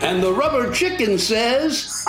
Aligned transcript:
And 0.00 0.22
the 0.22 0.32
rubber 0.32 0.72
chicken 0.72 1.18
says, 1.18 2.04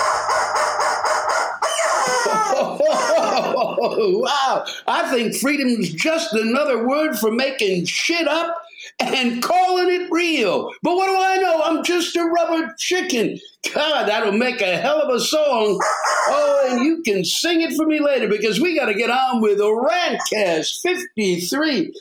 wow, 3.57 4.65
I 4.87 5.09
think 5.09 5.35
freedom's 5.35 5.91
just 5.93 6.33
another 6.33 6.87
word 6.87 7.17
for 7.17 7.31
making 7.31 7.85
shit 7.85 8.27
up 8.27 8.55
and 8.99 9.41
calling 9.41 9.89
it 9.89 10.07
real. 10.11 10.71
But 10.83 10.95
what 10.95 11.07
do 11.07 11.15
I 11.17 11.37
know? 11.37 11.61
I'm 11.63 11.83
just 11.83 12.15
a 12.15 12.25
rubber 12.25 12.75
chicken. 12.77 13.39
God, 13.73 14.07
that'll 14.07 14.33
make 14.33 14.61
a 14.61 14.77
hell 14.77 15.01
of 15.01 15.13
a 15.13 15.19
song. 15.19 15.79
Oh, 16.27 16.67
and 16.69 16.85
you 16.85 17.01
can 17.03 17.25
sing 17.25 17.61
it 17.61 17.73
for 17.73 17.85
me 17.85 17.99
later 17.99 18.27
because 18.27 18.59
we 18.59 18.75
got 18.77 18.85
to 18.85 18.93
get 18.93 19.09
on 19.09 19.41
with 19.41 19.59
a 19.59 19.63
Rantcast 19.63 20.81
53. 20.81 21.93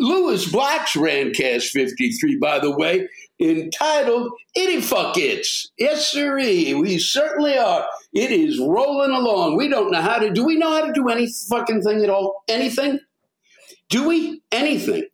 Lewis 0.00 0.50
Black's 0.50 0.94
Rantcast 0.94 1.70
53, 1.70 2.36
by 2.36 2.58
the 2.58 2.70
way, 2.70 3.08
entitled 3.40 4.32
Itty 4.54 4.80
Fuck 4.80 5.16
It's. 5.16 5.70
Yes, 5.78 6.10
sirree, 6.10 6.74
we 6.74 6.98
certainly 6.98 7.56
are. 7.56 7.86
It 8.12 8.30
is 8.30 8.58
rolling 8.58 9.10
along. 9.10 9.56
We 9.56 9.68
don't 9.68 9.90
know 9.90 10.02
how 10.02 10.18
to, 10.18 10.30
do 10.30 10.44
we 10.44 10.56
know 10.56 10.70
how 10.70 10.86
to 10.86 10.92
do 10.92 11.08
any 11.08 11.28
fucking 11.48 11.82
thing 11.82 12.02
at 12.02 12.10
all? 12.10 12.42
Anything? 12.48 13.00
Do 13.90 14.06
we? 14.06 14.42
Anything. 14.52 15.04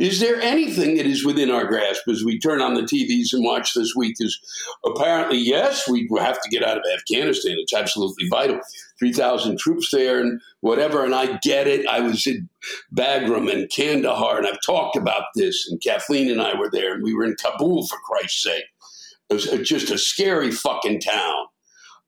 Is 0.00 0.18
there 0.18 0.40
anything 0.40 0.96
that 0.96 1.04
is 1.04 1.26
within 1.26 1.50
our 1.50 1.66
grasp 1.66 2.08
as 2.08 2.24
we 2.24 2.38
turn 2.38 2.62
on 2.62 2.72
the 2.72 2.80
TVs 2.80 3.34
and 3.34 3.44
watch 3.44 3.74
this 3.74 3.92
week? 3.94 4.16
Is 4.18 4.40
apparently, 4.82 5.36
yes, 5.36 5.86
we 5.86 6.08
have 6.18 6.40
to 6.40 6.48
get 6.48 6.64
out 6.64 6.78
of 6.78 6.84
Afghanistan. 6.96 7.56
It's 7.58 7.74
absolutely 7.74 8.26
vital. 8.30 8.60
3,000 8.98 9.58
troops 9.58 9.90
there 9.92 10.18
and 10.18 10.40
whatever. 10.60 11.04
And 11.04 11.14
I 11.14 11.38
get 11.42 11.66
it. 11.66 11.86
I 11.86 12.00
was 12.00 12.26
in 12.26 12.48
Bagram 12.94 13.52
and 13.52 13.70
Kandahar, 13.70 14.38
and 14.38 14.46
I've 14.46 14.62
talked 14.64 14.96
about 14.96 15.24
this. 15.36 15.68
And 15.70 15.82
Kathleen 15.82 16.30
and 16.30 16.40
I 16.40 16.58
were 16.58 16.70
there, 16.70 16.94
and 16.94 17.04
we 17.04 17.12
were 17.12 17.24
in 17.24 17.36
Kabul, 17.36 17.86
for 17.86 17.98
Christ's 17.98 18.42
sake. 18.42 18.64
It 19.28 19.34
was 19.34 19.68
just 19.68 19.90
a 19.90 19.98
scary 19.98 20.50
fucking 20.50 21.00
town. 21.00 21.46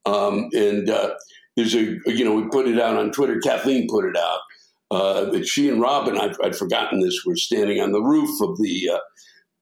Um, 0.06 0.48
and 0.54 0.88
uh, 0.88 1.10
there's 1.56 1.74
a, 1.74 1.98
you 2.06 2.24
know, 2.24 2.34
we 2.34 2.48
put 2.48 2.68
it 2.68 2.80
out 2.80 2.96
on 2.96 3.12
Twitter. 3.12 3.38
Kathleen 3.38 3.86
put 3.86 4.06
it 4.06 4.16
out 4.16 4.38
uh, 4.38 4.51
that 4.92 5.46
she 5.46 5.68
and 5.68 5.80
Robin, 5.80 6.18
I'd, 6.18 6.34
I'd, 6.42 6.56
forgotten 6.56 7.00
this, 7.00 7.22
were 7.24 7.36
standing 7.36 7.80
on 7.80 7.92
the 7.92 8.02
roof 8.02 8.40
of 8.42 8.58
the 8.58 8.90
uh, 8.94 8.98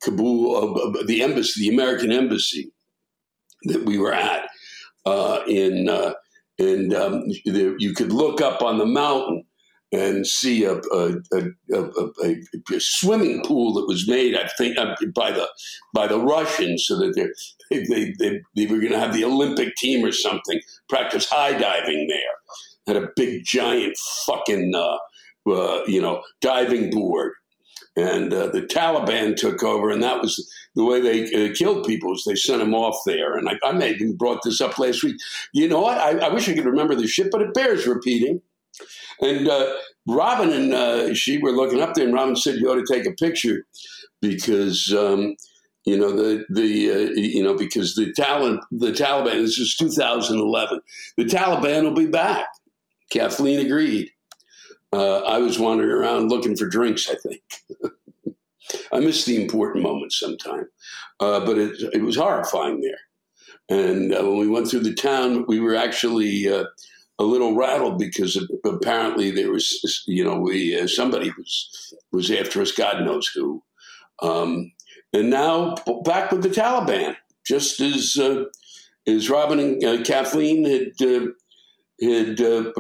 Kabul, 0.03 0.57
uh, 0.57 1.03
the 1.07 1.23
embassy, 1.23 1.69
the 1.69 1.75
American 1.75 2.11
embassy 2.11 2.73
that 3.65 3.85
we 3.85 3.99
were 3.99 4.13
at 4.13 4.49
uh, 5.07 5.41
in, 5.47 5.89
uh, 5.89 6.15
and 6.59 6.95
um, 6.95 7.25
you 7.45 7.95
could 7.95 8.13
look 8.13 8.41
up 8.41 8.63
on 8.63 8.79
the 8.79 8.87
mountain 8.87 9.45
and 9.93 10.27
see 10.27 10.65
a, 10.65 10.75
a, 10.93 11.15
a, 11.33 11.97
a, 12.23 12.81
swimming 12.81 13.43
pool 13.45 13.75
that 13.75 13.89
was 13.89 14.09
made, 14.09 14.37
I 14.37 14.49
think, 14.57 14.79
uh, 14.79 14.95
by 15.15 15.33
the 15.33 15.49
by 15.95 16.07
the 16.07 16.21
Russians, 16.21 16.85
so 16.87 16.97
that 16.99 17.15
they 17.71 17.85
they, 17.89 18.15
they, 18.19 18.41
they 18.55 18.67
were 18.67 18.79
going 18.79 18.93
to 18.93 19.01
have 19.01 19.15
the 19.15 19.25
Olympic 19.25 19.75
team 19.77 20.05
or 20.05 20.13
something 20.13 20.61
practice 20.89 21.29
high 21.29 21.59
diving 21.59 22.07
there. 22.09 22.95
Had 22.95 23.03
a 23.03 23.09
big 23.17 23.45
giant 23.45 23.97
fucking 24.27 24.73
uh, 24.75 24.97
uh, 25.53 25.83
you 25.87 26.01
know, 26.01 26.23
diving 26.41 26.91
board. 26.91 27.33
And 27.97 28.33
uh, 28.33 28.47
the 28.47 28.63
Taliban 28.63 29.37
took 29.37 29.63
over, 29.63 29.91
and 29.91 30.03
that 30.03 30.21
was 30.21 30.49
the 30.75 30.85
way 30.85 31.01
they 31.01 31.25
uh, 31.27 31.53
killed 31.55 31.87
people. 31.87 32.11
Was 32.11 32.25
they 32.25 32.37
sent 32.37 32.61
them 32.61 32.75
off 32.75 32.97
there? 33.05 33.37
And 33.37 33.49
I, 33.49 33.59
I 33.65 33.73
may 33.73 33.91
even 33.91 34.17
brought 34.17 34.43
this 34.45 34.61
up 34.61 34.79
last 34.79 35.03
week. 35.03 35.17
You 35.53 35.69
know 35.69 35.81
what? 35.81 35.99
I, 35.99 36.19
I 36.19 36.33
wish 36.33 36.49
I 36.49 36.55
could 36.55 36.65
remember 36.65 36.95
the 36.95 37.09
shit, 37.09 37.31
but 37.31 37.43
it 37.43 37.53
bears 37.53 37.87
repeating. 37.87 38.41
And 39.21 39.49
uh, 39.49 39.75
Robin 40.07 40.51
and 40.53 40.73
uh, 40.73 41.15
she 41.15 41.39
were 41.39 41.51
looking 41.51 41.83
up 41.83 41.95
there, 41.95 42.05
and 42.05 42.15
Robin 42.15 42.37
said, 42.37 42.57
"You 42.57 42.71
ought 42.71 42.85
to 42.85 42.93
take 42.93 43.07
a 43.07 43.13
picture 43.13 43.67
because." 44.21 44.95
Um, 44.97 45.37
you 45.87 45.97
know 45.97 46.13
the 46.13 46.45
the 46.51 46.91
uh, 46.91 47.11
you 47.15 47.43
know 47.43 47.57
because 47.57 47.95
the 47.95 48.13
Taliban 48.13 48.61
the 48.71 48.93
Taliban 48.93 49.41
this 49.41 49.59
is 49.59 49.75
2011 49.77 50.79
the 51.17 51.25
Taliban 51.25 51.85
will 51.85 51.95
be 51.95 52.07
back. 52.07 52.47
Kathleen 53.11 53.65
agreed 53.65 54.11
uh, 54.93 55.21
I 55.21 55.39
was 55.39 55.59
wandering 55.59 55.91
around 55.91 56.31
looking 56.31 56.57
for 56.57 56.69
drinks, 56.69 57.09
I 57.09 57.15
think. 57.15 57.43
I 58.93 59.01
missed 59.01 59.27
the 59.27 59.41
important 59.41 59.83
moments 59.83 60.19
sometime. 60.19 60.69
Uh, 61.21 61.45
but 61.45 61.59
it, 61.59 61.77
it, 61.93 62.03
was 62.03 62.17
horrifying 62.17 62.81
there. 62.81 62.99
And 63.69 64.13
uh, 64.13 64.23
when 64.23 64.39
we 64.39 64.49
went 64.49 64.69
through 64.69 64.81
the 64.81 64.95
town, 64.95 65.45
we 65.47 65.61
were 65.61 65.77
actually 65.77 66.49
uh, 66.49 66.65
a 67.19 67.25
little 67.25 67.55
rattled 67.55 67.99
because 67.99 68.43
apparently 68.65 69.31
there 69.31 69.53
was, 69.53 70.03
you 70.07 70.25
know, 70.25 70.39
we 70.39 70.79
uh, 70.81 70.87
somebody 70.87 71.31
was 71.37 71.95
was 72.11 72.31
after 72.31 72.63
us, 72.63 72.73
God 72.73 73.05
knows 73.05 73.29
who. 73.29 73.63
Um, 74.23 74.73
and 75.13 75.31
now 75.31 75.75
back 76.05 76.33
with 76.33 76.43
the 76.43 76.49
Taliban, 76.49 77.17
just 77.47 77.81
as 77.81 78.17
uh, 78.17 78.45
as 79.07 79.31
Robin 79.31 79.61
and 79.61 80.05
Kathleen 80.07 80.65
had 80.65 80.93
had 82.01 82.37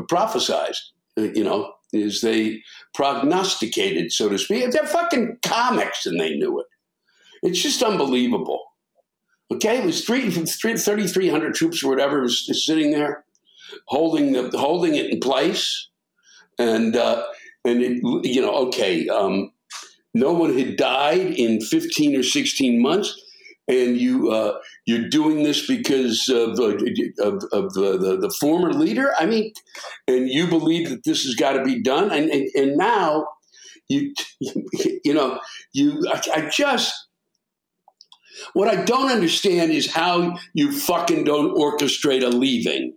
prophesized. 0.08 0.90
Uh, 1.18 1.22
you 1.22 1.44
know, 1.44 1.74
as 1.94 2.20
they 2.20 2.62
prognosticated, 2.94 4.12
so 4.12 4.28
to 4.28 4.38
speak. 4.38 4.70
They're 4.70 4.86
fucking 4.86 5.38
comics, 5.44 6.06
and 6.06 6.20
they 6.20 6.34
knew 6.36 6.60
it. 6.60 6.66
It's 7.42 7.62
just 7.62 7.82
unbelievable. 7.82 8.64
Okay, 9.52 9.78
it 9.78 9.84
was 9.84 10.04
3,300 10.04 11.54
troops 11.54 11.82
or 11.82 11.88
whatever 11.88 12.22
was 12.22 12.64
sitting 12.64 12.92
there, 12.92 13.24
holding 13.86 14.32
the, 14.32 14.56
holding 14.56 14.94
it 14.94 15.10
in 15.10 15.18
place, 15.20 15.88
and 16.58 16.94
uh, 16.96 17.24
and 17.64 17.82
it, 17.82 18.02
you 18.24 18.40
know, 18.40 18.54
okay, 18.68 19.08
um, 19.08 19.50
no 20.14 20.32
one 20.32 20.56
had 20.56 20.76
died 20.76 21.34
in 21.34 21.60
15 21.60 22.16
or 22.16 22.22
16 22.22 22.80
months, 22.80 23.20
and 23.68 23.96
you 23.96 24.30
uh, 24.30 24.58
you're 24.86 25.08
doing 25.08 25.42
this 25.42 25.66
because 25.66 26.28
of, 26.28 26.58
uh, 26.58 26.74
of, 27.20 27.44
of 27.52 27.74
the, 27.74 27.98
the, 27.98 28.18
the, 28.20 28.34
former 28.40 28.72
leader. 28.72 29.12
I 29.18 29.26
mean, 29.26 29.52
and 30.08 30.28
you 30.28 30.46
believe 30.46 30.88
that 30.90 31.04
this 31.04 31.24
has 31.24 31.34
got 31.34 31.52
to 31.52 31.62
be 31.62 31.82
done, 31.82 32.10
and, 32.10 32.30
and, 32.30 32.48
and 32.54 32.76
now 32.76 33.26
you 33.88 34.14
you 35.04 35.14
know 35.14 35.40
you 35.72 36.02
I, 36.10 36.20
I 36.34 36.48
just 36.48 36.94
what 38.54 38.68
I 38.68 38.84
don't 38.84 39.10
understand 39.10 39.72
is 39.72 39.92
how 39.92 40.38
you 40.54 40.72
fucking 40.72 41.24
don't 41.24 41.56
orchestrate 41.56 42.24
a 42.24 42.28
leaving. 42.28 42.96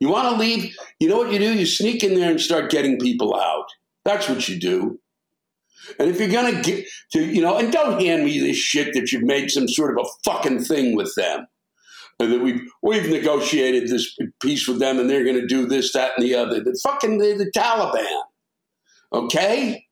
You 0.00 0.08
want 0.08 0.30
to 0.30 0.36
leave? 0.36 0.76
You 1.00 1.08
know 1.08 1.16
what 1.16 1.32
you 1.32 1.38
do? 1.38 1.52
You 1.52 1.66
sneak 1.66 2.04
in 2.04 2.14
there 2.14 2.30
and 2.30 2.40
start 2.40 2.70
getting 2.70 2.98
people 2.98 3.34
out. 3.34 3.66
That's 4.04 4.28
what 4.28 4.48
you 4.48 4.58
do. 4.58 5.00
And 5.98 6.08
if 6.08 6.18
you're 6.18 6.28
gonna 6.28 6.62
get 6.62 6.86
to, 7.12 7.24
you 7.24 7.40
know, 7.40 7.56
and 7.56 7.72
don't 7.72 8.00
hand 8.00 8.24
me 8.24 8.40
this 8.40 8.56
shit 8.56 8.94
that 8.94 9.12
you've 9.12 9.22
made 9.22 9.50
some 9.50 9.68
sort 9.68 9.98
of 9.98 10.04
a 10.04 10.08
fucking 10.24 10.64
thing 10.64 10.96
with 10.96 11.14
them, 11.14 11.46
and 12.20 12.32
that 12.32 12.40
we've 12.40 12.60
we've 12.82 13.08
negotiated 13.08 13.88
this 13.88 14.16
peace 14.40 14.68
with 14.68 14.78
them, 14.78 14.98
and 14.98 15.08
they're 15.08 15.24
gonna 15.24 15.46
do 15.46 15.66
this, 15.66 15.92
that, 15.92 16.12
and 16.16 16.26
the 16.26 16.34
other. 16.34 16.62
The 16.62 16.78
fucking 16.82 17.18
the, 17.18 17.34
the 17.34 17.50
Taliban, 17.56 18.22
okay? 19.12 19.84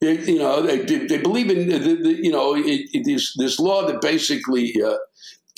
They, 0.00 0.18
you 0.24 0.40
know, 0.40 0.60
they, 0.62 0.78
they 0.80 1.18
believe 1.18 1.48
in 1.48 1.68
the, 1.68 1.78
the, 1.78 2.18
you 2.20 2.32
know 2.32 2.54
it, 2.56 3.04
this 3.04 3.60
law 3.60 3.86
that 3.86 4.00
basically 4.00 4.74
uh, 4.84 4.96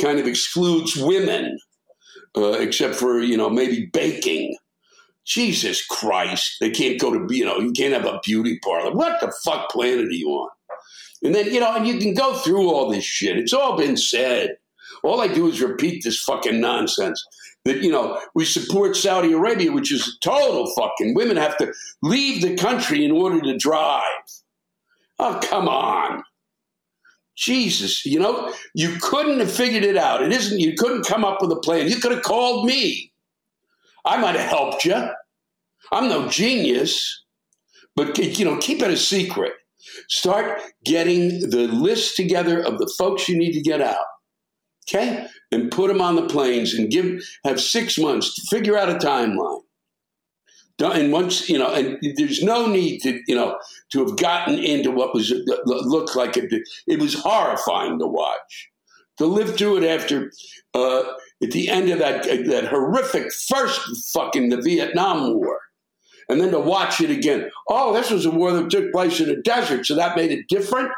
kind 0.01 0.19
of 0.19 0.27
excludes 0.27 0.97
women, 0.97 1.59
uh, 2.37 2.53
except 2.53 2.95
for 2.95 3.21
you 3.21 3.37
know 3.37 3.49
maybe 3.49 3.87
baking. 3.93 4.57
Jesus 5.25 5.85
Christ, 5.87 6.57
they 6.61 6.71
can't 6.71 7.01
go 7.01 7.13
to, 7.13 7.35
you 7.35 7.45
know, 7.45 7.59
you 7.59 7.73
can't 7.73 7.95
have 7.95 8.05
a 8.05 8.21
beauty 8.23 8.59
parlor. 8.63 8.93
What 8.93 9.21
the 9.21 9.33
fuck 9.45 9.71
planet 9.71 10.07
are 10.07 10.11
you 10.11 10.29
on? 10.29 10.51
And 11.23 11.35
then, 11.35 11.47
you 11.53 11.61
know, 11.61 11.75
and 11.75 11.87
you 11.87 11.99
can 11.99 12.15
go 12.15 12.35
through 12.35 12.69
all 12.69 12.91
this 12.91 13.05
shit. 13.05 13.39
It's 13.39 13.55
all 13.55 13.77
been 13.77 13.97
said. 13.97 14.57
All 15.03 15.21
I 15.21 15.29
do 15.29 15.49
is 15.49 15.63
repeat 15.63 16.05
this 16.05 16.23
fucking 16.23 16.61
nonsense 16.61 17.25
that, 17.65 17.83
you 17.83 17.91
know, 17.91 18.21
we 18.35 18.45
support 18.45 18.97
Saudi 18.97 19.33
Arabia, 19.33 19.73
which 19.73 19.91
is 19.91 20.19
total 20.23 20.71
fucking, 20.75 21.15
women 21.15 21.39
have 21.39 21.57
to 21.59 21.73
leave 22.03 22.43
the 22.43 22.55
country 22.57 23.05
in 23.05 23.11
order 23.11 23.41
to 23.41 23.57
drive. 23.57 24.03
Oh, 25.19 25.41
come 25.43 25.69
on. 25.69 26.23
Jesus, 27.37 28.05
you 28.05 28.21
know, 28.21 28.53
you 28.75 28.97
couldn't 29.01 29.41
have 29.41 29.51
figured 29.51 29.83
it 29.83 29.97
out. 29.97 30.23
It 30.23 30.33
isn't, 30.33 30.61
you 30.61 30.75
couldn't 30.77 31.07
come 31.07 31.25
up 31.25 31.41
with 31.41 31.51
a 31.53 31.57
plan. 31.57 31.89
You 31.89 31.97
could 31.97 32.13
have 32.13 32.23
called 32.23 32.67
me. 32.67 33.13
I 34.05 34.19
might 34.19 34.37
have 34.37 34.49
helped 34.49 34.85
you. 34.85 35.09
I'm 35.93 36.09
no 36.09 36.29
genius, 36.29 37.25
but 37.97 38.19
you 38.19 38.45
know, 38.45 38.57
keep 38.59 38.83
it 38.83 38.91
a 38.91 38.97
secret. 38.97 39.53
Start 40.09 40.61
getting 40.85 41.51
the 41.51 41.69
list 41.69 42.17
together 42.17 42.61
of 42.61 42.79
the 42.79 42.93
folks 42.99 43.29
you 43.29 43.37
need 43.37 43.53
to 43.53 43.61
get 43.61 43.81
out. 43.81 44.05
Okay? 44.89 45.27
And 45.51 45.71
put 45.71 45.89
them 45.89 46.01
on 46.01 46.17
the 46.17 46.27
planes 46.27 46.75
and 46.75 46.91
give 46.91 47.23
have 47.45 47.61
six 47.61 47.99
months 47.99 48.35
to 48.35 48.43
figure 48.55 48.77
out 48.77 48.91
a 48.91 48.95
timeline. 48.95 49.61
And 50.81 51.13
once 51.13 51.49
you 51.49 51.59
know, 51.59 51.73
and 51.73 51.99
there's 52.17 52.43
no 52.43 52.67
need 52.67 53.01
to 53.03 53.21
you 53.29 53.37
know 53.37 53.59
to 53.93 54.05
have 54.05 54.17
gotten 54.17 54.59
into 54.59 54.91
what 54.91 55.15
was 55.15 55.33
looked 55.65 56.17
like 56.17 56.37
it. 56.37 56.53
It 56.87 56.99
was 57.01 57.15
horrifying 57.15 57.99
to 58.01 58.07
watch. 58.07 58.71
To 59.19 59.27
live 59.27 59.57
through 59.57 59.77
it 59.77 59.85
after 59.85 60.33
uh, 60.75 61.05
at 61.45 61.53
the 61.53 61.69
end 61.69 61.91
of 61.91 61.99
that 62.01 62.25
that 62.25 62.67
horrific 62.67 63.33
first 63.33 63.81
fucking 64.13 64.49
the 64.49 64.61
Vietnam 64.61 65.35
War, 65.35 65.61
and 66.29 66.41
then 66.41 66.51
to 66.51 66.59
watch 66.59 67.01
it 67.01 67.11
again. 67.11 67.51
Oh, 67.69 67.93
this 67.93 68.11
was 68.11 68.27
a 68.27 68.31
war 68.31 68.53
that 68.53 68.71
took 68.71 68.91
place 68.91 69.21
in 69.21 69.31
a 69.31 69.41
desert, 69.43 69.87
so 69.87 69.95
that 69.95 70.17
made 70.17 70.33
it 70.33 70.49
different. 70.49 70.91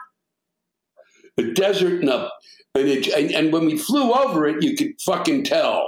A 1.37 1.43
desert 1.43 2.01
and 2.01 2.09
a, 2.09 2.31
and, 2.75 2.89
it, 2.89 3.09
and, 3.09 3.31
and 3.33 3.53
when 3.53 3.67
we 3.67 3.77
flew 3.77 4.13
over 4.13 4.47
it, 4.47 4.63
you 4.63 4.77
could 4.77 4.99
fucking 5.05 5.45
tell 5.45 5.87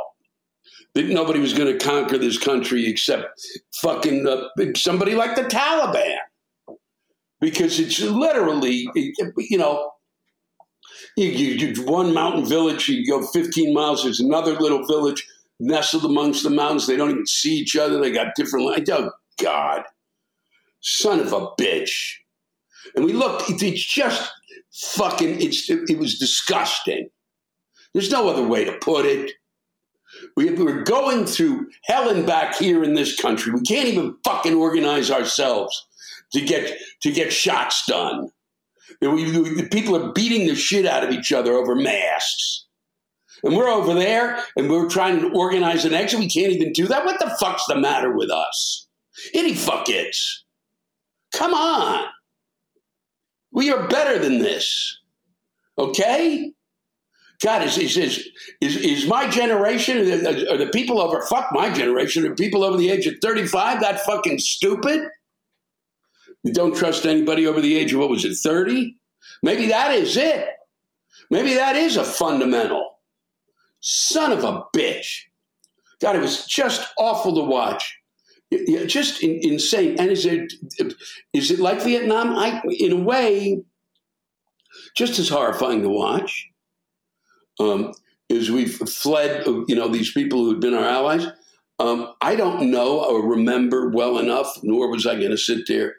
that 0.94 1.06
nobody 1.06 1.38
was 1.38 1.54
going 1.54 1.72
to 1.72 1.84
conquer 1.84 2.18
this 2.18 2.38
country 2.38 2.86
except 2.86 3.26
fucking 3.80 4.26
uh, 4.26 4.48
somebody 4.74 5.14
like 5.14 5.36
the 5.36 5.44
Taliban, 5.44 6.16
because 7.40 7.78
it's 7.78 8.00
literally, 8.00 8.88
you 8.94 9.58
know, 9.58 9.92
you, 11.24 11.68
you, 11.68 11.84
one 11.84 12.14
mountain 12.14 12.46
village, 12.46 12.88
you 12.88 13.06
go 13.06 13.26
15 13.26 13.74
miles, 13.74 14.04
there's 14.04 14.20
another 14.20 14.52
little 14.54 14.86
village 14.86 15.26
nestled 15.60 16.04
amongst 16.04 16.42
the 16.42 16.50
mountains. 16.50 16.86
They 16.86 16.96
don't 16.96 17.10
even 17.10 17.26
see 17.26 17.56
each 17.56 17.76
other. 17.76 17.98
They 17.98 18.10
got 18.10 18.34
different. 18.36 18.88
Oh 18.90 19.10
God, 19.42 19.82
son 20.80 21.20
of 21.20 21.32
a 21.32 21.48
bitch! 21.60 22.14
And 22.94 23.04
we 23.04 23.12
look. 23.12 23.42
It's 23.48 23.84
just 23.84 24.30
fucking. 24.72 25.40
It's 25.40 25.68
it 25.68 25.98
was 25.98 26.18
disgusting. 26.18 27.08
There's 27.94 28.10
no 28.10 28.28
other 28.28 28.46
way 28.46 28.64
to 28.64 28.78
put 28.80 29.06
it. 29.06 29.32
We, 30.36 30.50
we're 30.50 30.82
going 30.82 31.26
through 31.26 31.68
hell 31.84 32.08
and 32.08 32.26
back 32.26 32.56
here 32.56 32.82
in 32.82 32.94
this 32.94 33.20
country. 33.20 33.52
We 33.52 33.60
can't 33.60 33.88
even 33.88 34.16
fucking 34.24 34.54
organize 34.54 35.10
ourselves 35.10 35.86
to 36.32 36.40
get 36.40 36.78
to 37.02 37.12
get 37.12 37.32
shots 37.32 37.84
done. 37.86 38.30
People 39.00 39.96
are 39.96 40.12
beating 40.12 40.46
the 40.46 40.54
shit 40.54 40.86
out 40.86 41.04
of 41.04 41.10
each 41.10 41.32
other 41.32 41.52
over 41.52 41.74
masks. 41.74 42.66
And 43.44 43.56
we're 43.56 43.68
over 43.68 43.94
there 43.94 44.42
and 44.56 44.70
we're 44.70 44.88
trying 44.88 45.20
to 45.20 45.32
organize 45.32 45.84
an 45.84 45.94
exit. 45.94 46.18
We 46.18 46.28
can't 46.28 46.52
even 46.52 46.72
do 46.72 46.86
that. 46.88 47.04
What 47.04 47.20
the 47.20 47.34
fuck's 47.38 47.64
the 47.66 47.76
matter 47.76 48.12
with 48.12 48.30
us? 48.30 48.88
Any 49.34 49.52
fuckets. 49.52 50.16
Come 51.32 51.54
on. 51.54 52.06
We 53.52 53.70
are 53.70 53.86
better 53.88 54.18
than 54.18 54.40
this. 54.40 54.98
Okay? 55.78 56.52
God, 57.42 57.62
is, 57.62 57.78
is, 57.78 57.96
is, 57.96 58.28
is, 58.60 58.76
is 58.76 59.06
my 59.06 59.28
generation, 59.28 59.98
are 59.98 60.56
the 60.56 60.70
people 60.72 61.00
over, 61.00 61.22
fuck 61.22 61.50
my 61.52 61.70
generation, 61.70 62.26
are 62.26 62.34
people 62.34 62.64
over 62.64 62.76
the 62.76 62.90
age 62.90 63.06
of 63.06 63.14
35 63.22 63.80
that 63.80 64.00
fucking 64.00 64.40
stupid? 64.40 65.08
You 66.44 66.52
don't 66.52 66.76
trust 66.76 67.04
anybody 67.04 67.46
over 67.46 67.60
the 67.60 67.76
age 67.76 67.92
of, 67.92 68.00
what 68.00 68.10
was 68.10 68.24
it, 68.24 68.34
30? 68.36 68.96
Maybe 69.42 69.66
that 69.66 69.92
is 69.94 70.16
it. 70.16 70.48
Maybe 71.30 71.54
that 71.54 71.76
is 71.76 71.96
a 71.96 72.04
fundamental. 72.04 72.98
Son 73.80 74.32
of 74.32 74.44
a 74.44 74.64
bitch. 74.74 75.22
God, 76.00 76.16
it 76.16 76.22
was 76.22 76.46
just 76.46 76.88
awful 76.98 77.34
to 77.34 77.42
watch. 77.42 77.98
Just 78.86 79.22
insane. 79.22 79.96
And 79.98 80.10
is 80.10 80.24
it 80.24 80.52
is 81.34 81.50
it 81.50 81.58
like 81.58 81.82
Vietnam? 81.82 82.34
I, 82.34 82.62
in 82.78 82.92
a 82.92 82.96
way, 82.96 83.62
just 84.96 85.18
as 85.18 85.28
horrifying 85.28 85.82
to 85.82 85.88
watch. 85.88 86.48
Um, 87.60 87.92
is 88.28 88.50
we've 88.50 88.76
fled, 88.76 89.46
you 89.46 89.74
know, 89.74 89.88
these 89.88 90.12
people 90.12 90.44
who 90.44 90.50
had 90.50 90.60
been 90.60 90.74
our 90.74 90.84
allies. 90.84 91.26
Um, 91.78 92.14
I 92.20 92.36
don't 92.36 92.70
know 92.70 93.04
or 93.04 93.26
remember 93.26 93.90
well 93.90 94.18
enough, 94.18 94.58
nor 94.62 94.90
was 94.90 95.06
I 95.06 95.16
going 95.16 95.30
to 95.30 95.38
sit 95.38 95.66
there 95.66 95.96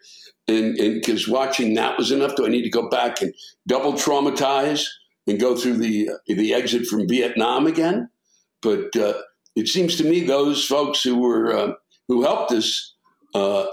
and 0.49 1.01
because 1.01 1.27
watching 1.27 1.73
that 1.75 1.97
was 1.97 2.11
enough. 2.11 2.35
Do 2.35 2.45
I 2.45 2.49
need 2.49 2.63
to 2.63 2.69
go 2.69 2.89
back 2.89 3.21
and 3.21 3.33
double 3.67 3.93
traumatize 3.93 4.85
and 5.27 5.39
go 5.39 5.55
through 5.55 5.77
the 5.77 6.09
uh, 6.09 6.17
the 6.27 6.53
exit 6.53 6.85
from 6.87 7.07
Vietnam 7.07 7.67
again? 7.67 8.09
But 8.61 8.95
uh, 8.95 9.13
it 9.55 9.67
seems 9.67 9.95
to 9.97 10.03
me 10.03 10.23
those 10.23 10.65
folks 10.65 11.01
who 11.03 11.17
were 11.17 11.55
uh, 11.55 11.73
who 12.07 12.23
helped 12.23 12.51
us 12.51 12.95
uh, 13.33 13.67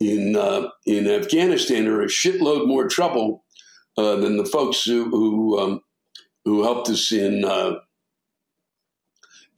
in 0.00 0.36
uh, 0.36 0.68
in 0.86 1.08
Afghanistan 1.08 1.86
are 1.88 2.02
a 2.02 2.06
shitload 2.06 2.66
more 2.66 2.88
trouble 2.88 3.44
uh, 3.96 4.16
than 4.16 4.36
the 4.36 4.46
folks 4.46 4.84
who 4.84 5.10
who, 5.10 5.58
um, 5.58 5.80
who 6.44 6.62
helped 6.62 6.88
us 6.88 7.12
in 7.12 7.44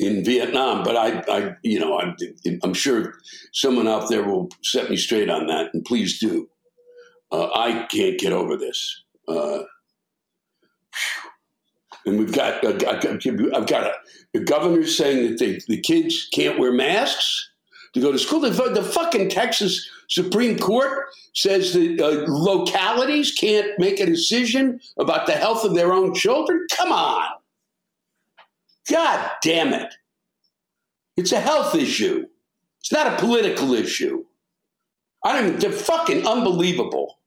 in 0.00 0.24
Vietnam. 0.24 0.82
But 0.82 0.96
I, 0.96 1.22
I 1.28 1.56
you 1.62 1.78
know, 1.78 1.98
I'm, 1.98 2.16
I'm, 2.62 2.74
sure 2.74 3.14
someone 3.52 3.86
out 3.86 4.08
there 4.08 4.24
will 4.24 4.48
set 4.62 4.90
me 4.90 4.96
straight 4.96 5.28
on 5.28 5.46
that, 5.46 5.72
and 5.74 5.84
please 5.84 6.18
do. 6.18 6.48
I 7.32 7.86
can't 7.90 8.18
get 8.18 8.32
over 8.32 8.56
this. 8.56 9.02
and 9.28 9.66
we've 12.04 12.32
got, 12.32 12.64
I've 12.66 12.78
got 13.66 13.84
a, 13.84 13.92
the 14.32 14.40
governor 14.40 14.86
saying 14.86 15.30
that 15.30 15.38
they, 15.38 15.60
the 15.68 15.80
kids 15.80 16.28
can't 16.32 16.58
wear 16.58 16.72
masks 16.72 17.50
to 17.94 18.00
go 18.00 18.12
to 18.12 18.18
school. 18.18 18.40
The, 18.40 18.50
the 18.50 18.82
fucking 18.82 19.28
Texas 19.30 19.88
Supreme 20.08 20.58
Court 20.58 21.08
says 21.34 21.72
that 21.74 22.00
uh, 22.00 22.24
localities 22.28 23.32
can't 23.32 23.78
make 23.78 24.00
a 24.00 24.06
decision 24.06 24.80
about 24.98 25.26
the 25.26 25.32
health 25.32 25.64
of 25.64 25.74
their 25.74 25.92
own 25.92 26.14
children? 26.14 26.66
Come 26.76 26.92
on. 26.92 27.28
God 28.90 29.30
damn 29.42 29.72
it. 29.72 29.94
It's 31.16 31.32
a 31.32 31.40
health 31.40 31.74
issue. 31.74 32.26
It's 32.80 32.92
not 32.92 33.06
a 33.06 33.16
political 33.16 33.74
issue. 33.74 34.24
I 35.22 35.40
don't 35.40 35.60
they're 35.60 35.70
fucking 35.70 36.26
unbelievable. 36.26 37.18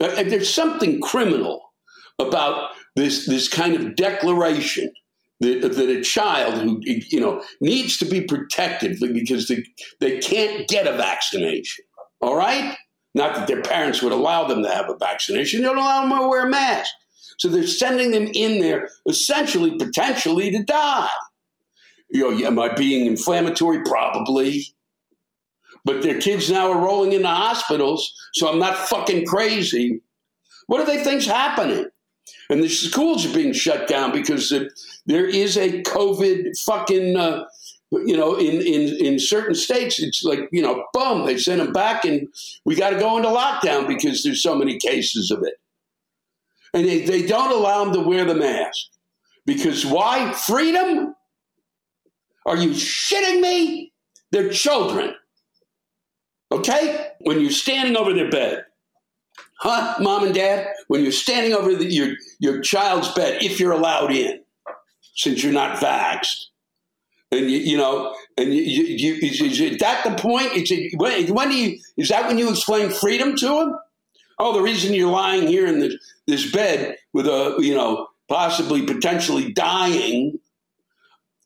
There's 0.00 0.52
something 0.52 1.00
criminal 1.00 1.72
about 2.18 2.70
this, 2.94 3.26
this 3.26 3.48
kind 3.48 3.74
of 3.74 3.96
declaration 3.96 4.92
that, 5.40 5.60
that 5.60 5.90
a 5.90 6.00
child 6.02 6.54
who 6.62 6.80
you 6.84 7.20
know 7.20 7.42
needs 7.60 7.98
to 7.98 8.04
be 8.04 8.22
protected 8.22 8.98
because 9.00 9.48
they, 9.48 9.64
they 10.00 10.18
can't 10.18 10.66
get 10.68 10.86
a 10.86 10.96
vaccination. 10.96 11.84
All 12.20 12.36
right, 12.36 12.76
not 13.14 13.34
that 13.34 13.46
their 13.46 13.62
parents 13.62 14.02
would 14.02 14.12
allow 14.12 14.46
them 14.46 14.62
to 14.62 14.70
have 14.70 14.88
a 14.88 14.96
vaccination; 14.96 15.60
they 15.60 15.66
don't 15.66 15.76
allow 15.76 16.08
them 16.08 16.18
to 16.18 16.28
wear 16.28 16.46
a 16.46 16.50
mask. 16.50 16.90
So 17.38 17.48
they're 17.48 17.66
sending 17.66 18.12
them 18.12 18.28
in 18.32 18.60
there 18.60 18.88
essentially, 19.06 19.76
potentially 19.76 20.50
to 20.52 20.64
die. 20.64 21.10
You 22.08 22.30
know, 22.30 22.46
am 22.46 22.58
I 22.58 22.72
being 22.74 23.06
inflammatory? 23.06 23.82
Probably. 23.82 24.64
But 25.86 26.02
their 26.02 26.20
kids 26.20 26.50
now 26.50 26.72
are 26.72 26.84
rolling 26.84 27.12
into 27.12 27.28
hospitals, 27.28 28.12
so 28.34 28.50
I'm 28.50 28.58
not 28.58 28.76
fucking 28.88 29.24
crazy. 29.24 30.00
What 30.66 30.84
do 30.84 30.84
they 30.84 31.04
think's 31.04 31.26
happening? 31.26 31.86
And 32.50 32.60
the 32.60 32.68
schools 32.68 33.24
are 33.24 33.32
being 33.32 33.52
shut 33.52 33.86
down 33.86 34.10
because 34.10 34.52
there 35.06 35.26
is 35.26 35.56
a 35.56 35.82
COVID 35.82 36.58
fucking, 36.64 37.16
uh, 37.16 37.44
you 37.92 38.16
know, 38.16 38.34
in, 38.34 38.62
in, 38.62 38.96
in 39.06 39.18
certain 39.20 39.54
states, 39.54 40.00
it's 40.00 40.24
like, 40.24 40.48
you 40.50 40.60
know, 40.60 40.84
boom, 40.92 41.24
they 41.24 41.38
send 41.38 41.60
them 41.60 41.72
back 41.72 42.04
and 42.04 42.26
we 42.64 42.74
got 42.74 42.90
to 42.90 42.98
go 42.98 43.16
into 43.16 43.28
lockdown 43.28 43.86
because 43.86 44.24
there's 44.24 44.42
so 44.42 44.56
many 44.56 44.78
cases 44.78 45.30
of 45.30 45.44
it. 45.44 45.54
And 46.74 46.84
they, 46.84 47.02
they 47.02 47.24
don't 47.24 47.52
allow 47.52 47.84
them 47.84 47.94
to 47.94 48.00
wear 48.00 48.24
the 48.24 48.34
mask. 48.34 48.86
Because 49.44 49.86
why? 49.86 50.32
Freedom? 50.32 51.14
Are 52.44 52.56
you 52.56 52.70
shitting 52.70 53.40
me? 53.40 53.92
They're 54.32 54.50
children. 54.50 55.14
Okay? 56.52 57.08
When 57.20 57.40
you're 57.40 57.50
standing 57.50 57.96
over 57.96 58.12
their 58.12 58.30
bed, 58.30 58.64
huh, 59.58 59.96
mom 60.00 60.24
and 60.24 60.34
dad? 60.34 60.68
When 60.88 61.02
you're 61.02 61.12
standing 61.12 61.52
over 61.52 61.74
the, 61.74 61.86
your, 61.86 62.14
your 62.38 62.60
child's 62.60 63.12
bed, 63.14 63.42
if 63.42 63.58
you're 63.58 63.72
allowed 63.72 64.12
in, 64.12 64.40
since 65.14 65.42
you're 65.42 65.52
not 65.52 65.78
vaxxed, 65.78 66.46
and 67.32 67.50
you, 67.50 67.58
you 67.58 67.76
know, 67.76 68.14
and 68.38 68.54
you, 68.54 68.84
you, 68.84 69.14
is, 69.14 69.40
is 69.40 69.78
that 69.78 70.04
the 70.04 70.14
point? 70.20 70.52
Is 70.54 70.70
it, 70.70 70.92
when, 70.96 71.34
when 71.34 71.48
do 71.48 71.56
you, 71.56 71.78
is 71.96 72.08
that 72.08 72.28
when 72.28 72.38
you 72.38 72.48
explain 72.50 72.90
freedom 72.90 73.34
to 73.36 73.46
them? 73.46 73.78
Oh, 74.38 74.52
the 74.52 74.62
reason 74.62 74.94
you're 74.94 75.10
lying 75.10 75.48
here 75.48 75.66
in 75.66 75.80
this, 75.80 75.94
this 76.26 76.52
bed 76.52 76.96
with 77.12 77.26
a, 77.26 77.56
you 77.58 77.74
know, 77.74 78.08
possibly 78.28 78.82
potentially 78.82 79.52
dying 79.52 80.38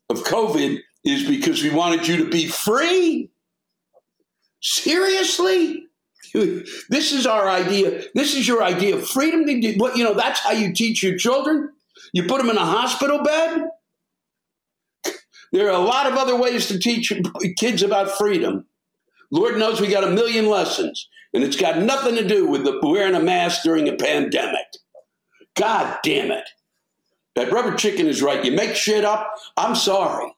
of 0.09 0.23
COVID 0.23 0.79
is 1.03 1.27
because 1.27 1.63
we 1.63 1.69
wanted 1.69 2.07
you 2.07 2.17
to 2.17 2.29
be 2.29 2.47
free? 2.47 3.29
Seriously? 4.61 5.87
This 6.33 7.11
is 7.11 7.27
our 7.27 7.49
idea. 7.49 8.03
This 8.15 8.35
is 8.35 8.47
your 8.47 8.63
idea 8.63 8.95
of 8.95 9.07
freedom. 9.07 9.41
What 9.77 9.97
you 9.97 10.03
know? 10.03 10.13
That's 10.13 10.39
how 10.39 10.51
you 10.51 10.73
teach 10.73 11.03
your 11.03 11.17
children. 11.17 11.69
You 12.13 12.23
put 12.23 12.37
them 12.37 12.49
in 12.49 12.57
a 12.57 12.65
hospital 12.65 13.21
bed. 13.21 13.69
There 15.51 15.67
are 15.67 15.81
a 15.81 15.85
lot 15.85 16.09
of 16.09 16.17
other 16.17 16.35
ways 16.35 16.67
to 16.67 16.79
teach 16.79 17.11
kids 17.57 17.83
about 17.83 18.17
freedom. 18.17 18.65
Lord 19.31 19.57
knows 19.57 19.81
we 19.81 19.87
got 19.87 20.05
a 20.05 20.11
million 20.11 20.47
lessons, 20.47 21.09
and 21.33 21.43
it's 21.43 21.57
got 21.57 21.79
nothing 21.79 22.15
to 22.15 22.27
do 22.27 22.47
with 22.47 22.63
the, 22.63 22.79
wearing 22.81 23.15
a 23.15 23.19
mask 23.19 23.63
during 23.63 23.89
a 23.89 23.95
pandemic. 23.95 24.65
God 25.55 25.99
damn 26.03 26.31
it. 26.31 26.47
That 27.35 27.51
rubber 27.51 27.75
chicken 27.75 28.07
is 28.07 28.21
right. 28.21 28.43
You 28.43 28.51
make 28.51 28.75
shit 28.75 29.03
up. 29.03 29.35
I'm 29.57 29.75
sorry. 29.75 30.33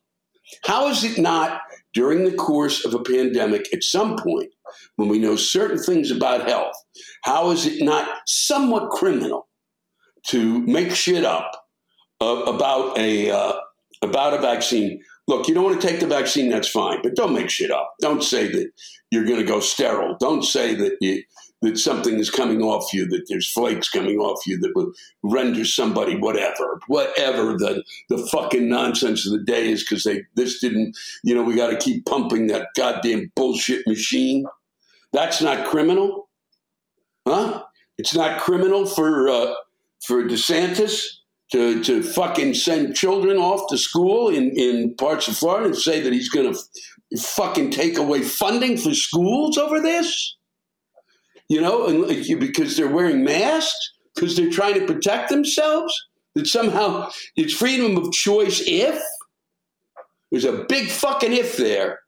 How 0.63 0.89
is 0.89 1.03
it 1.03 1.19
not 1.19 1.61
during 1.93 2.25
the 2.25 2.35
course 2.35 2.85
of 2.85 2.93
a 2.93 3.03
pandemic 3.03 3.71
at 3.73 3.83
some 3.83 4.17
point 4.17 4.49
when 4.95 5.09
we 5.09 5.19
know 5.19 5.35
certain 5.35 5.77
things 5.77 6.11
about 6.11 6.47
health, 6.47 6.75
how 7.23 7.51
is 7.51 7.65
it 7.65 7.83
not 7.83 8.07
somewhat 8.25 8.89
criminal 8.89 9.47
to 10.27 10.59
make 10.61 10.91
shit 10.91 11.25
up 11.25 11.51
uh, 12.21 12.43
about 12.47 12.97
a 12.97 13.31
uh, 13.31 13.53
about 14.01 14.33
a 14.33 14.39
vaccine? 14.39 15.01
Look, 15.27 15.47
you 15.47 15.53
don't 15.53 15.63
want 15.63 15.79
to 15.79 15.87
take 15.87 16.01
the 16.01 16.07
vaccine, 16.07 16.49
that's 16.49 16.67
fine, 16.67 16.99
but 17.01 17.15
don't 17.15 17.33
make 17.33 17.49
shit 17.49 17.71
up. 17.71 17.93
Don't 18.01 18.23
say 18.23 18.47
that 18.47 18.71
you're 19.09 19.23
going 19.23 19.39
to 19.39 19.45
go 19.45 19.61
sterile. 19.61 20.17
Don't 20.19 20.43
say 20.43 20.75
that 20.75 20.97
you, 20.99 21.23
that 21.63 21.77
something 21.77 22.19
is 22.19 22.29
coming 22.29 22.61
off 22.61 22.93
you, 22.93 23.07
that 23.07 23.25
there's 23.29 23.49
flakes 23.49 23.89
coming 23.89 24.19
off 24.19 24.45
you 24.45 24.59
that 24.59 24.75
will 24.75 24.91
render 25.23 25.63
somebody 25.63 26.15
whatever, 26.17 26.79
whatever 26.87 27.57
the 27.57 27.83
the 28.09 28.17
fucking 28.27 28.67
nonsense 28.67 29.25
of 29.25 29.31
the 29.31 29.43
day 29.43 29.71
is 29.71 29.81
because 29.81 30.03
they 30.03 30.23
this 30.35 30.59
didn't, 30.59 30.95
you 31.23 31.33
know, 31.33 31.41
we 31.41 31.55
got 31.55 31.69
to 31.69 31.77
keep 31.77 32.05
pumping 32.05 32.47
that 32.47 32.67
goddamn 32.75 33.31
bullshit 33.35 33.87
machine. 33.87 34.45
That's 35.13 35.41
not 35.41 35.65
criminal, 35.65 36.29
huh? 37.25 37.63
It's 37.97 38.13
not 38.13 38.41
criminal 38.41 38.85
for 38.85 39.29
uh, 39.29 39.53
for 40.05 40.23
DeSantis 40.23 41.05
to 41.53 41.81
to 41.83 42.03
fucking 42.03 42.55
send 42.55 42.95
children 42.95 43.37
off 43.37 43.69
to 43.69 43.77
school 43.77 44.27
in 44.27 44.51
in 44.51 44.95
parts 44.95 45.29
of 45.29 45.37
Florida 45.37 45.67
and 45.67 45.77
say 45.77 46.01
that 46.01 46.11
he's 46.11 46.29
going 46.29 46.53
to 46.53 46.59
f- 46.59 47.21
fucking 47.21 47.71
take 47.71 47.97
away 47.97 48.21
funding 48.21 48.75
for 48.75 48.93
schools 48.93 49.57
over 49.57 49.79
this 49.79 50.35
you 51.53 51.61
know, 51.61 52.07
because 52.39 52.75
they're 52.75 52.87
wearing 52.87 53.23
masks, 53.23 53.93
because 54.15 54.35
they're 54.35 54.49
trying 54.49 54.73
to 54.73 54.91
protect 54.91 55.29
themselves, 55.29 55.93
that 56.33 56.47
somehow 56.47 57.11
it's 57.35 57.53
freedom 57.53 57.95
of 57.95 58.11
choice 58.11 58.63
if 58.65 58.99
there's 60.31 60.45
a 60.45 60.65
big 60.67 60.87
fucking 60.87 61.31
if 61.31 61.57
there. 61.57 61.99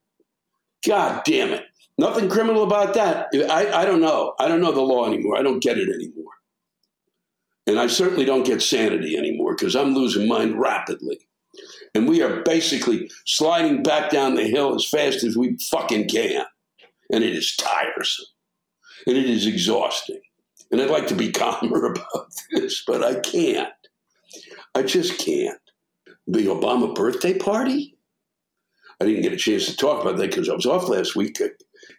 God 0.87 1.21
damn 1.25 1.53
it. 1.53 1.63
Nothing 1.99 2.27
criminal 2.27 2.63
about 2.63 2.95
that. 2.95 3.27
I, 3.33 3.81
I 3.81 3.85
don't 3.85 4.01
know. 4.01 4.33
I 4.39 4.47
don't 4.47 4.61
know 4.61 4.71
the 4.71 4.81
law 4.81 5.05
anymore. 5.05 5.37
I 5.37 5.43
don't 5.43 5.61
get 5.61 5.77
it 5.77 5.89
anymore. 5.89 6.33
And 7.67 7.79
I 7.79 7.85
certainly 7.85 8.25
don't 8.25 8.47
get 8.47 8.63
sanity 8.63 9.15
anymore 9.15 9.55
because 9.55 9.75
I'm 9.75 9.93
losing 9.93 10.27
mine 10.27 10.57
rapidly. 10.57 11.19
And 11.93 12.09
we 12.09 12.23
are 12.23 12.41
basically 12.41 13.11
sliding 13.27 13.83
back 13.83 14.09
down 14.09 14.33
the 14.33 14.47
hill 14.47 14.73
as 14.73 14.89
fast 14.89 15.23
as 15.23 15.37
we 15.37 15.55
fucking 15.69 16.07
can. 16.07 16.45
And 17.11 17.23
it 17.23 17.35
is 17.35 17.55
tiresome 17.55 18.25
and 19.05 19.17
it 19.17 19.29
is 19.29 19.45
exhausting. 19.45 20.21
And 20.71 20.81
I'd 20.81 20.89
like 20.89 21.07
to 21.07 21.15
be 21.15 21.31
calmer 21.33 21.85
about 21.85 22.27
this, 22.51 22.83
but 22.85 23.03
I 23.03 23.19
can't. 23.19 23.69
I 24.73 24.83
just 24.83 25.19
can't. 25.19 25.59
The 26.27 26.45
Obama 26.47 26.93
birthday 26.93 27.37
party? 27.37 27.97
I 28.99 29.05
didn't 29.05 29.21
get 29.21 29.33
a 29.33 29.37
chance 29.37 29.65
to 29.67 29.75
talk 29.75 30.01
about 30.01 30.17
that 30.17 30.29
because 30.29 30.49
I 30.49 30.53
was 30.53 30.65
off 30.65 30.89
last 30.89 31.15
week. 31.15 31.39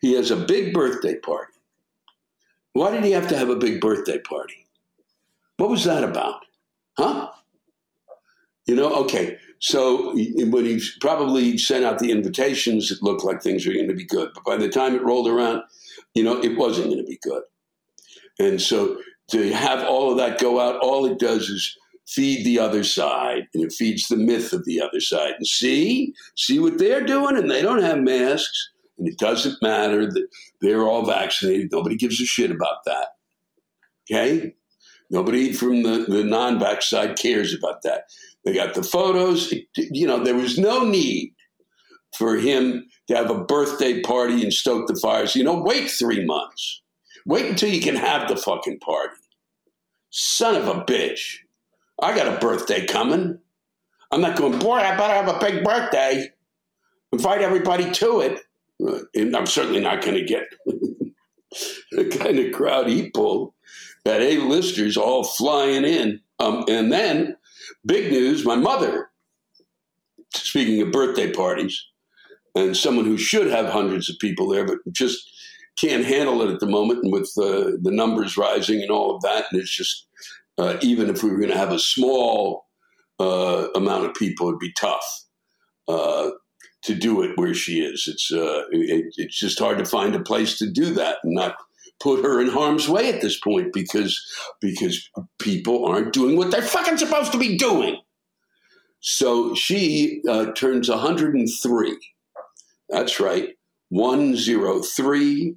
He 0.00 0.14
has 0.14 0.30
a 0.30 0.36
big 0.36 0.72
birthday 0.72 1.16
party. 1.16 1.52
Why 2.72 2.90
did 2.90 3.04
he 3.04 3.12
have 3.12 3.28
to 3.28 3.36
have 3.38 3.50
a 3.50 3.56
big 3.56 3.80
birthday 3.80 4.18
party? 4.18 4.66
What 5.56 5.70
was 5.70 5.84
that 5.84 6.04
about? 6.04 6.42
Huh? 6.98 7.30
You 8.66 8.74
know, 8.74 8.92
okay. 9.04 9.38
So 9.60 10.14
when 10.14 10.64
he 10.64 10.82
probably 11.00 11.56
sent 11.56 11.84
out 11.84 11.98
the 11.98 12.10
invitations, 12.10 12.90
it 12.90 13.02
looked 13.02 13.24
like 13.24 13.42
things 13.42 13.66
were 13.66 13.72
going 13.72 13.88
to 13.88 13.94
be 13.94 14.04
good. 14.04 14.30
But 14.34 14.44
by 14.44 14.56
the 14.56 14.68
time 14.68 14.94
it 14.94 15.02
rolled 15.02 15.28
around, 15.28 15.62
you 16.16 16.22
know, 16.22 16.40
it 16.40 16.56
wasn't 16.56 16.86
going 16.86 16.98
to 16.98 17.04
be 17.04 17.18
good. 17.22 17.42
And 18.38 18.60
so 18.60 18.98
to 19.30 19.52
have 19.52 19.86
all 19.86 20.10
of 20.10 20.16
that 20.16 20.40
go 20.40 20.58
out, 20.58 20.80
all 20.80 21.04
it 21.04 21.18
does 21.18 21.50
is 21.50 21.76
feed 22.08 22.44
the 22.44 22.58
other 22.58 22.84
side 22.84 23.42
and 23.52 23.62
it 23.62 23.72
feeds 23.72 24.08
the 24.08 24.16
myth 24.16 24.52
of 24.54 24.64
the 24.64 24.80
other 24.80 25.00
side. 25.00 25.34
And 25.36 25.46
see, 25.46 26.14
see 26.34 26.58
what 26.58 26.78
they're 26.78 27.04
doing, 27.04 27.36
and 27.36 27.50
they 27.50 27.60
don't 27.60 27.82
have 27.82 27.98
masks, 27.98 28.70
and 28.98 29.06
it 29.06 29.18
doesn't 29.18 29.60
matter 29.60 30.06
that 30.06 30.26
they're 30.62 30.84
all 30.84 31.04
vaccinated. 31.04 31.68
Nobody 31.70 31.96
gives 31.96 32.20
a 32.20 32.24
shit 32.24 32.50
about 32.50 32.84
that. 32.86 33.08
Okay? 34.10 34.54
Nobody 35.10 35.52
from 35.52 35.82
the, 35.82 36.06
the 36.08 36.24
non 36.24 36.58
vax 36.58 36.84
side 36.84 37.18
cares 37.18 37.54
about 37.54 37.82
that. 37.82 38.04
They 38.44 38.54
got 38.54 38.74
the 38.74 38.82
photos. 38.82 39.52
You 39.76 40.06
know, 40.06 40.24
there 40.24 40.34
was 40.34 40.58
no 40.58 40.84
need 40.84 41.34
for 42.16 42.36
him 42.36 42.86
to 43.08 43.16
have 43.16 43.30
a 43.30 43.44
birthday 43.44 44.00
party 44.00 44.42
and 44.42 44.52
stoke 44.52 44.88
the 44.88 44.96
fires. 44.96 45.36
You 45.36 45.44
know, 45.44 45.60
wait 45.60 45.90
three 45.90 46.24
months. 46.24 46.82
Wait 47.24 47.46
until 47.46 47.70
you 47.70 47.80
can 47.80 47.96
have 47.96 48.28
the 48.28 48.36
fucking 48.36 48.78
party. 48.78 49.16
Son 50.10 50.54
of 50.54 50.68
a 50.68 50.84
bitch. 50.84 51.38
I 52.00 52.16
got 52.16 52.32
a 52.32 52.38
birthday 52.38 52.86
coming. 52.86 53.38
I'm 54.10 54.20
not 54.20 54.36
going, 54.36 54.58
boy, 54.58 54.76
I 54.76 54.96
better 54.96 55.14
have 55.14 55.28
a 55.28 55.38
big 55.38 55.64
birthday. 55.64 56.30
Invite 57.12 57.42
everybody 57.42 57.90
to 57.92 58.20
it. 58.20 58.42
And 59.14 59.36
I'm 59.36 59.46
certainly 59.46 59.80
not 59.80 60.02
going 60.02 60.16
to 60.16 60.24
get 60.24 60.44
the 61.90 62.04
kind 62.18 62.38
of 62.38 62.52
crowd 62.52 62.88
he 62.88 63.10
pulled. 63.10 63.52
That 64.04 64.20
A-listers 64.20 64.96
all 64.96 65.24
flying 65.24 65.84
in. 65.84 66.20
Um, 66.38 66.64
and 66.68 66.92
then, 66.92 67.36
big 67.84 68.12
news, 68.12 68.44
my 68.44 68.54
mother, 68.54 69.10
speaking 70.32 70.80
of 70.82 70.92
birthday 70.92 71.32
parties, 71.32 71.86
and 72.56 72.76
someone 72.76 73.04
who 73.04 73.18
should 73.18 73.48
have 73.48 73.66
hundreds 73.66 74.08
of 74.10 74.18
people 74.18 74.48
there, 74.48 74.64
but 74.64 74.78
just 74.92 75.30
can't 75.78 76.04
handle 76.04 76.42
it 76.42 76.52
at 76.52 76.60
the 76.60 76.66
moment, 76.66 77.04
and 77.04 77.12
with 77.12 77.30
uh, 77.38 77.76
the 77.82 77.92
numbers 77.92 78.36
rising 78.36 78.80
and 78.80 78.90
all 78.90 79.14
of 79.14 79.22
that, 79.22 79.44
and 79.50 79.60
it's 79.60 79.74
just 79.74 80.06
uh, 80.58 80.76
even 80.80 81.10
if 81.10 81.22
we 81.22 81.30
were 81.30 81.38
going 81.38 81.50
to 81.50 81.58
have 81.58 81.72
a 81.72 81.78
small 81.78 82.66
uh, 83.20 83.68
amount 83.74 84.06
of 84.06 84.14
people, 84.14 84.48
it'd 84.48 84.58
be 84.58 84.72
tough 84.72 85.24
uh, 85.88 86.30
to 86.82 86.94
do 86.94 87.22
it 87.22 87.36
where 87.36 87.54
she 87.54 87.80
is. 87.80 88.08
It's 88.08 88.32
uh, 88.32 88.62
it, 88.70 89.14
it's 89.16 89.38
just 89.38 89.58
hard 89.58 89.78
to 89.78 89.84
find 89.84 90.14
a 90.14 90.22
place 90.22 90.58
to 90.58 90.70
do 90.70 90.94
that 90.94 91.18
and 91.22 91.34
not 91.34 91.56
put 92.00 92.22
her 92.24 92.40
in 92.40 92.48
harm's 92.48 92.88
way 92.88 93.12
at 93.12 93.22
this 93.22 93.38
point 93.38 93.72
because 93.72 94.20
because 94.60 95.08
people 95.38 95.86
aren't 95.86 96.12
doing 96.12 96.36
what 96.36 96.50
they're 96.50 96.62
fucking 96.62 96.98
supposed 96.98 97.32
to 97.32 97.38
be 97.38 97.56
doing. 97.56 97.98
So 99.00 99.54
she 99.54 100.22
uh, 100.28 100.52
turns 100.52 100.88
103. 100.88 101.98
That's 102.88 103.20
right, 103.20 103.50
103 103.90 105.56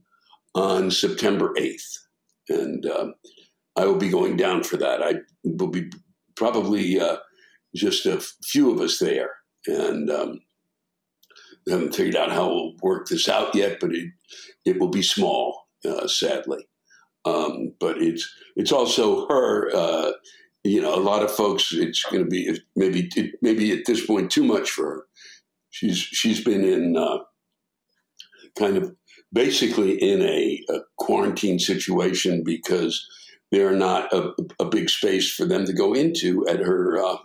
on 0.55 0.91
September 0.91 1.53
8th. 1.57 1.97
And 2.49 2.85
uh, 2.85 3.11
I 3.75 3.85
will 3.85 3.97
be 3.97 4.09
going 4.09 4.35
down 4.35 4.63
for 4.63 4.77
that. 4.77 5.03
I 5.03 5.15
will 5.43 5.67
be 5.67 5.91
probably 6.35 6.99
uh, 6.99 7.17
just 7.75 8.05
a 8.05 8.23
few 8.43 8.71
of 8.71 8.81
us 8.81 8.97
there. 8.97 9.31
And 9.67 10.09
um, 10.09 10.39
we 11.65 11.73
haven't 11.73 11.95
figured 11.95 12.15
out 12.15 12.31
how 12.31 12.47
we'll 12.47 12.73
work 12.81 13.07
this 13.07 13.29
out 13.29 13.53
yet, 13.53 13.79
but 13.79 13.93
it, 13.93 14.09
it 14.65 14.79
will 14.79 14.89
be 14.89 15.03
small, 15.03 15.67
uh, 15.85 16.07
sadly. 16.07 16.67
Um, 17.25 17.73
but 17.79 18.01
it's 18.01 18.27
it's 18.55 18.71
also 18.71 19.27
her 19.27 19.69
uh, 19.75 20.13
you 20.63 20.81
know, 20.81 20.93
a 20.93 20.99
lot 20.99 21.23
of 21.23 21.31
folks, 21.31 21.71
it's 21.73 22.03
going 22.03 22.23
to 22.23 22.29
be 22.29 22.59
maybe 22.75 23.09
maybe 23.41 23.71
at 23.71 23.85
this 23.85 24.05
point 24.05 24.31
too 24.31 24.43
much 24.43 24.69
for 24.69 24.85
her. 24.85 25.03
She's 25.69 25.97
she's 25.97 26.43
been 26.43 26.63
in 26.63 26.97
uh, 26.97 27.19
kind 28.57 28.77
of 28.77 28.95
basically 29.31 29.93
in 29.93 30.21
a, 30.21 30.63
a, 30.69 30.79
quarantine 30.97 31.59
situation 31.59 32.43
because 32.43 33.07
they're 33.51 33.75
not 33.75 34.11
a, 34.11 34.33
a, 34.59 34.65
big 34.65 34.89
space 34.89 35.31
for 35.31 35.45
them 35.45 35.65
to 35.65 35.73
go 35.73 35.93
into 35.93 36.47
at 36.47 36.59
her 36.59 36.97
uh, 36.97 37.17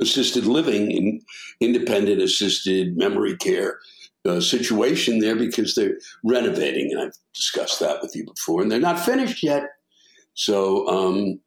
assisted 0.00 0.46
living 0.46 0.96
and 0.96 1.22
independent 1.60 2.22
assisted 2.22 2.96
memory 2.96 3.36
care 3.36 3.78
uh, 4.24 4.40
situation 4.40 5.18
there 5.20 5.36
because 5.36 5.74
they're 5.74 5.98
renovating, 6.24 6.92
and 6.92 7.00
I've 7.00 7.18
discussed 7.34 7.80
that 7.80 8.02
with 8.02 8.14
you 8.14 8.24
before, 8.24 8.62
and 8.62 8.70
they're 8.70 8.80
not 8.80 9.00
finished 9.00 9.42
yet. 9.42 9.64
So 10.34 10.86
um, 10.88 11.40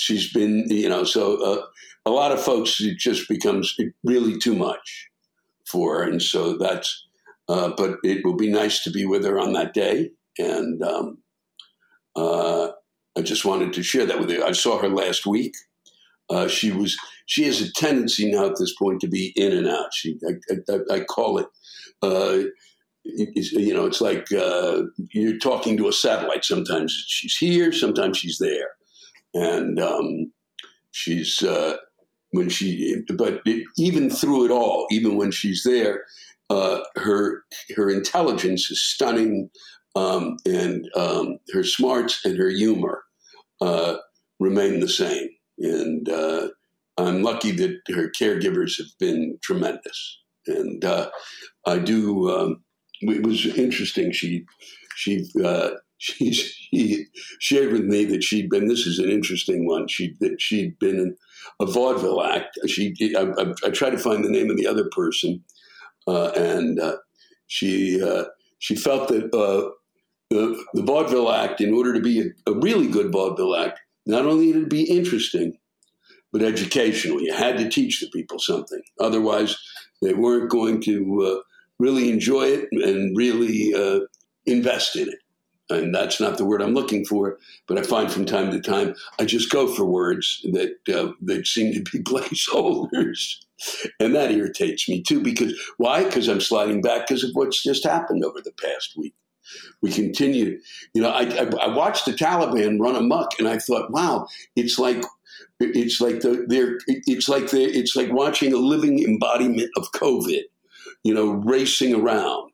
she's 0.00 0.32
been, 0.32 0.64
you 0.68 0.88
know, 0.88 1.04
so 1.04 1.36
uh, 1.42 1.66
a 2.06 2.10
lot 2.10 2.32
of 2.32 2.42
folks, 2.42 2.80
it 2.80 2.96
just 2.96 3.28
becomes 3.28 3.76
really 4.02 4.38
too 4.38 4.56
much 4.56 5.08
for 5.66 5.98
her. 5.98 6.10
And 6.10 6.22
so 6.22 6.56
that's, 6.56 7.06
uh, 7.48 7.72
but 7.76 7.98
it 8.02 8.24
will 8.24 8.36
be 8.36 8.50
nice 8.50 8.82
to 8.84 8.90
be 8.90 9.04
with 9.04 9.24
her 9.24 9.38
on 9.38 9.52
that 9.52 9.74
day. 9.74 10.10
And 10.38 10.82
um, 10.82 11.18
uh, 12.16 12.68
I 13.16 13.20
just 13.22 13.44
wanted 13.44 13.74
to 13.74 13.82
share 13.82 14.06
that 14.06 14.18
with 14.18 14.30
you. 14.30 14.42
I 14.42 14.52
saw 14.52 14.78
her 14.78 14.88
last 14.88 15.26
week. 15.26 15.54
Uh, 16.30 16.48
she 16.48 16.70
was, 16.70 16.96
she 17.26 17.44
has 17.44 17.60
a 17.60 17.70
tendency 17.72 18.30
now 18.30 18.46
at 18.46 18.56
this 18.58 18.74
point 18.74 19.00
to 19.02 19.08
be 19.08 19.32
in 19.36 19.52
and 19.52 19.68
out. 19.68 19.92
She, 19.92 20.18
I, 20.26 20.54
I, 20.72 20.94
I 20.94 21.00
call 21.00 21.38
it, 21.38 21.46
uh, 22.02 22.44
you 23.04 23.74
know, 23.74 23.86
it's 23.86 24.00
like 24.00 24.32
uh, 24.32 24.82
you're 25.12 25.38
talking 25.38 25.76
to 25.76 25.88
a 25.88 25.92
satellite. 25.92 26.44
Sometimes 26.44 26.92
she's 27.06 27.36
here, 27.36 27.72
sometimes 27.72 28.16
she's 28.18 28.38
there 28.38 28.68
and 29.34 29.80
um, 29.80 30.32
she's 30.90 31.42
uh, 31.42 31.76
when 32.32 32.48
she 32.48 32.96
but 33.16 33.40
it, 33.44 33.64
even 33.76 34.10
through 34.10 34.44
it 34.44 34.50
all 34.50 34.86
even 34.90 35.16
when 35.16 35.30
she's 35.30 35.62
there 35.64 36.04
uh, 36.50 36.80
her 36.96 37.44
her 37.76 37.90
intelligence 37.90 38.70
is 38.70 38.82
stunning 38.82 39.50
um, 39.96 40.36
and 40.46 40.88
um, 40.96 41.38
her 41.52 41.64
smarts 41.64 42.24
and 42.24 42.38
her 42.38 42.48
humor 42.48 43.02
uh, 43.60 43.96
remain 44.38 44.80
the 44.80 44.88
same. 44.88 45.28
And 45.58 46.08
uh, 46.08 46.48
I'm 46.96 47.22
lucky 47.22 47.50
that 47.52 47.80
her 47.94 48.10
caregivers 48.18 48.78
have 48.78 48.88
been 48.98 49.38
tremendous. 49.42 50.18
And 50.46 50.84
uh, 50.84 51.10
I 51.66 51.78
do 51.78 52.30
um, 52.30 52.64
it 53.02 53.26
was 53.26 53.46
interesting. 53.46 54.12
She 54.12 54.44
she 54.96 55.28
uh, 55.44 55.70
she, 56.00 56.32
she 56.32 57.06
shared 57.38 57.72
with 57.72 57.84
me 57.84 58.06
that 58.06 58.24
she'd 58.24 58.48
been. 58.48 58.68
This 58.68 58.86
is 58.86 58.98
an 58.98 59.10
interesting 59.10 59.66
one. 59.66 59.86
She 59.86 60.16
that 60.20 60.40
she'd 60.40 60.78
been 60.78 60.98
in 60.98 61.16
a 61.60 61.66
vaudeville 61.66 62.24
act. 62.24 62.58
She 62.66 62.94
I, 63.14 63.20
I, 63.20 63.52
I 63.64 63.70
tried 63.70 63.90
to 63.90 63.98
find 63.98 64.24
the 64.24 64.30
name 64.30 64.48
of 64.50 64.56
the 64.56 64.66
other 64.66 64.88
person, 64.92 65.44
uh, 66.08 66.30
and 66.30 66.80
uh, 66.80 66.96
she 67.48 68.02
uh, 68.02 68.24
she 68.58 68.76
felt 68.76 69.08
that 69.08 69.26
uh, 69.26 69.70
the 70.30 70.64
the 70.72 70.82
vaudeville 70.82 71.30
act, 71.30 71.60
in 71.60 71.74
order 71.74 71.92
to 71.92 72.00
be 72.00 72.20
a, 72.20 72.50
a 72.50 72.54
really 72.54 72.88
good 72.88 73.12
vaudeville 73.12 73.54
act, 73.54 73.78
not 74.06 74.24
only 74.24 74.52
did 74.52 74.62
it 74.62 74.70
be 74.70 74.84
interesting, 74.84 75.58
but 76.32 76.42
educational. 76.42 77.20
You 77.20 77.34
had 77.34 77.58
to 77.58 77.68
teach 77.68 78.00
the 78.00 78.08
people 78.08 78.38
something. 78.38 78.80
Otherwise, 78.98 79.54
they 80.00 80.14
weren't 80.14 80.50
going 80.50 80.80
to 80.82 81.22
uh, 81.26 81.42
really 81.78 82.10
enjoy 82.10 82.44
it 82.44 82.68
and 82.72 83.14
really 83.14 83.74
uh, 83.74 84.06
invest 84.46 84.96
in 84.96 85.08
it 85.08 85.18
and 85.70 85.94
that's 85.94 86.20
not 86.20 86.38
the 86.38 86.44
word 86.44 86.62
I'm 86.62 86.74
looking 86.74 87.04
for. 87.04 87.38
But 87.66 87.78
I 87.78 87.82
find 87.82 88.10
from 88.10 88.26
time 88.26 88.50
to 88.50 88.60
time 88.60 88.94
I 89.18 89.24
just 89.24 89.50
go 89.50 89.66
for 89.66 89.84
words 89.84 90.44
that 90.52 90.76
uh, 90.94 91.12
that 91.22 91.46
seem 91.46 91.72
to 91.74 91.82
be 91.90 91.98
placeholders, 92.02 93.36
and 93.98 94.14
that 94.14 94.32
irritates 94.32 94.88
me 94.88 95.02
too. 95.02 95.20
Because 95.20 95.54
why? 95.78 96.04
Because 96.04 96.28
I'm 96.28 96.40
sliding 96.40 96.80
back 96.80 97.06
because 97.06 97.24
of 97.24 97.30
what's 97.34 97.62
just 97.62 97.84
happened 97.84 98.24
over 98.24 98.40
the 98.40 98.52
past 98.52 98.94
week. 98.96 99.14
We 99.82 99.90
continue, 99.90 100.60
you 100.94 101.02
know. 101.02 101.10
I, 101.10 101.22
I, 101.22 101.50
I 101.62 101.74
watched 101.74 102.04
the 102.04 102.12
Taliban 102.12 102.78
run 102.80 102.94
amok, 102.94 103.38
and 103.38 103.48
I 103.48 103.58
thought, 103.58 103.90
wow, 103.90 104.28
it's 104.54 104.78
like 104.78 105.02
it's 105.58 106.00
like 106.00 106.20
the 106.20 106.44
they're 106.46 106.78
it's 106.86 107.28
like 107.28 107.50
the 107.50 107.62
it's 107.62 107.96
like 107.96 108.12
watching 108.12 108.52
a 108.52 108.58
living 108.58 109.02
embodiment 109.02 109.70
of 109.76 109.90
COVID, 109.92 110.42
you 111.02 111.14
know, 111.14 111.32
racing 111.32 111.94
around. 111.94 112.52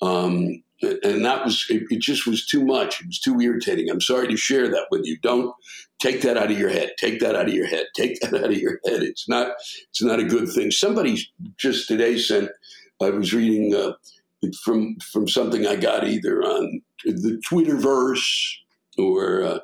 Um, 0.00 0.62
and 0.82 1.24
that 1.24 1.44
was 1.44 1.66
it, 1.68 1.84
it, 1.90 2.00
just 2.00 2.26
was 2.26 2.44
too 2.44 2.64
much. 2.64 3.00
It 3.00 3.06
was 3.06 3.20
too 3.20 3.40
irritating. 3.40 3.88
I'm 3.90 4.00
sorry 4.00 4.28
to 4.28 4.36
share 4.36 4.68
that 4.68 4.86
with 4.90 5.04
you. 5.04 5.16
Don't 5.18 5.54
take 6.00 6.22
that 6.22 6.36
out 6.36 6.50
of 6.50 6.58
your 6.58 6.70
head. 6.70 6.92
Take 6.98 7.20
that 7.20 7.36
out 7.36 7.48
of 7.48 7.54
your 7.54 7.66
head. 7.66 7.86
Take 7.94 8.20
that 8.20 8.34
out 8.34 8.50
of 8.50 8.58
your 8.58 8.80
head. 8.84 9.02
It's 9.02 9.28
not 9.28 9.52
it's 9.90 10.02
not 10.02 10.20
a 10.20 10.24
good 10.24 10.48
thing. 10.48 10.70
Somebody 10.70 11.18
just 11.56 11.88
today 11.88 12.18
sent 12.18 12.50
i 13.00 13.10
was 13.10 13.34
reading 13.34 13.74
uh, 13.74 13.92
from 14.62 14.96
from 15.12 15.26
something 15.26 15.66
i 15.66 15.74
got 15.74 16.06
either 16.06 16.40
on 16.42 16.80
the 17.04 17.42
twitterverse 17.50 18.54
or 18.96 19.42
uh, 19.42 19.58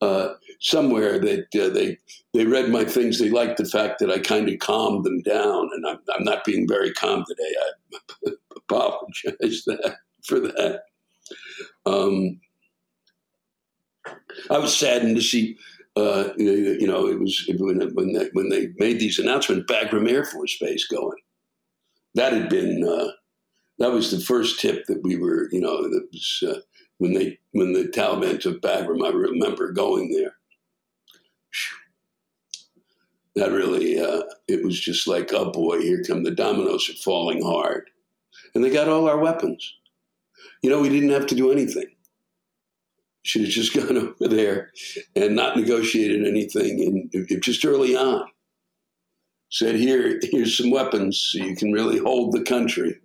uh, 0.00 0.34
somewhere 0.60 1.18
that 1.18 1.46
uh, 1.54 1.68
they 1.68 1.96
they 2.34 2.46
read 2.46 2.70
my 2.70 2.84
things. 2.84 3.18
They 3.18 3.30
liked 3.30 3.58
the 3.58 3.64
fact 3.64 4.00
that 4.00 4.10
i 4.10 4.18
kind 4.18 4.48
of 4.48 4.58
calmed 4.58 5.04
them 5.04 5.20
down. 5.22 5.70
And 5.72 5.86
i'm, 5.86 5.98
I'm 6.14 6.24
not 6.24 6.44
being 6.44 6.66
very 6.66 6.92
calm 6.92 7.24
today. 7.26 7.54
I 8.26 8.30
apologize 8.56 9.62
that 9.66 9.96
for 10.24 10.40
that. 10.40 10.82
Um, 11.86 12.40
I 14.50 14.58
was 14.58 14.76
saddened 14.76 15.16
to 15.16 15.22
see, 15.22 15.56
uh, 15.96 16.30
you 16.36 16.86
know, 16.86 17.06
it 17.06 17.20
was 17.20 17.48
when, 17.58 17.78
they, 17.78 18.28
when 18.32 18.48
they 18.48 18.68
made 18.76 18.98
these 18.98 19.18
announcements, 19.18 19.70
Bagram 19.70 20.10
Air 20.10 20.24
Force 20.24 20.56
Base 20.60 20.86
going. 20.86 21.18
That 22.14 22.32
had 22.32 22.48
been 22.48 22.84
uh, 22.86 23.12
that 23.78 23.90
was 23.90 24.10
the 24.10 24.20
first 24.20 24.60
tip 24.60 24.86
that 24.86 25.02
we 25.02 25.16
were, 25.16 25.48
you 25.50 25.60
know, 25.60 25.82
that 25.82 26.06
was 26.12 26.44
uh, 26.46 26.60
when 26.98 27.14
they 27.14 27.38
when 27.52 27.72
the 27.72 27.84
Taliban 27.84 28.40
took 28.40 28.60
Bagram. 28.60 29.04
I 29.04 29.10
remember 29.10 29.72
going 29.72 30.12
there. 30.12 30.34
That 33.34 33.50
really, 33.50 33.98
uh, 33.98 34.22
it 34.46 34.62
was 34.62 34.78
just 34.78 35.08
like, 35.08 35.32
oh 35.32 35.50
boy, 35.50 35.80
here 35.80 36.04
come 36.06 36.22
the 36.22 36.30
dominoes 36.30 36.88
are 36.90 37.02
falling 37.02 37.42
hard, 37.42 37.88
and 38.54 38.62
they 38.62 38.70
got 38.70 38.88
all 38.88 39.08
our 39.08 39.18
weapons. 39.18 39.74
You 40.62 40.70
know, 40.70 40.80
we 40.80 40.88
didn't 40.88 41.10
have 41.10 41.26
to 41.26 41.34
do 41.34 41.50
anything. 41.50 41.86
Should 43.24 43.42
have 43.42 43.50
just 43.50 43.74
gone 43.76 43.96
over 43.96 44.28
there 44.28 44.70
and 45.14 45.36
not 45.36 45.56
negotiated 45.56 46.26
anything, 46.26 47.10
and 47.12 47.42
just 47.42 47.64
early 47.64 47.96
on 47.96 48.26
said, 49.50 49.76
"Here, 49.76 50.18
here's 50.22 50.56
some 50.56 50.70
weapons, 50.70 51.18
so 51.18 51.44
you 51.44 51.54
can 51.54 51.72
really 51.72 51.98
hold 51.98 52.32
the 52.32 52.42
country." 52.42 53.00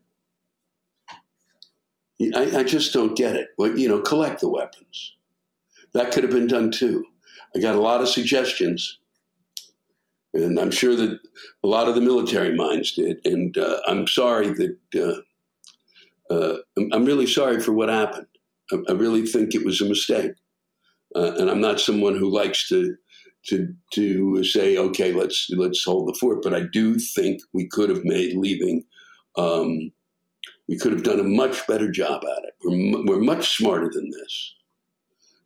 I, 2.36 2.60
I 2.60 2.63
just 2.63 2.93
don't 2.93 3.15
get 3.15 3.36
it. 3.36 3.50
Well, 3.58 3.78
you 3.78 3.88
know, 3.88 4.02
collect 4.02 4.41
the 4.41 4.50
weapons. 4.50 5.15
That 5.93 6.12
could 6.12 6.23
have 6.23 6.32
been 6.32 6.47
done 6.47 6.71
too. 6.71 7.06
I 7.56 7.60
got 7.60 7.76
a 7.76 7.82
lot 7.82 8.02
of 8.02 8.08
suggestions, 8.08 8.97
and 10.34 10.60
I'm 10.60 10.71
sure 10.71 10.95
that 10.95 11.19
a 11.63 11.67
lot 11.67 11.88
of 11.88 11.95
the 11.95 12.02
military 12.02 12.56
minds 12.56 12.93
did. 12.93 13.19
And 13.26 13.58
uh, 13.58 13.82
I'm 13.88 14.08
sorry 14.08 14.50
that 14.50 14.78
uh, 14.95 15.21
uh, 16.30 16.58
I'm, 16.78 16.90
I'm, 16.92 17.06
really 17.06 17.28
sorry 17.28 17.60
for 17.60 17.72
what 17.72 17.90
happened. 17.90 18.28
I, 18.72 18.78
I 18.90 18.92
really 18.94 19.26
think 19.26 19.56
it 19.56 19.66
was 19.66 19.82
a 19.82 19.86
mistake, 19.86 20.32
uh, 21.16 21.34
and 21.38 21.50
I'm 21.50 21.62
not 21.62 21.80
someone 21.80 22.16
who 22.18 22.30
likes 22.30 22.68
to 22.70 22.96
to 23.48 23.74
to 23.94 24.44
say, 24.44 24.78
okay, 24.78 25.13
let's 25.13 25.48
let's 25.52 25.84
hold 25.84 26.08
the 26.08 26.18
fort. 26.20 26.44
But 26.44 26.54
I 26.54 26.62
do 26.72 27.00
think 27.00 27.42
we 27.54 27.68
could 27.68 27.90
have 27.90 28.04
made 28.04 28.36
leaving 28.36 28.84
um, 29.38 29.92
We 30.68 30.78
could 30.78 30.92
have 30.92 31.04
done 31.04 31.20
a 31.20 31.24
much 31.24 31.66
better 31.68 31.90
job 31.90 32.24
at 32.26 32.44
it. 32.44 32.54
We're, 32.63 33.06
we're 33.06 33.24
much 33.24 33.56
smarter 33.56 33.90
than 33.94 34.10
this. 34.10 34.56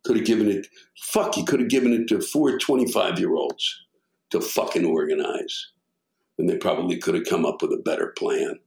Could 0.04 0.17
have 0.17 0.26
given 0.26 0.50
it, 0.50 0.67
fuck, 0.98 1.38
you 1.38 1.46
could 1.46 1.60
have 1.60 1.70
given 1.70 1.94
it 1.94 2.08
to 2.08 2.22
four 2.22 2.58
25 2.58 3.20
year 3.20 3.36
olds 3.36 3.86
to 4.32 4.41
fucking 4.41 4.86
organize. 4.86 5.72
And 6.39 6.50
they 6.50 6.58
probably 6.58 6.98
could 6.98 7.13
have 7.13 7.26
come 7.26 7.46
up 7.46 7.62
with 7.62 7.72
a 7.72 7.84
better 7.84 8.13
plan. 8.17 8.60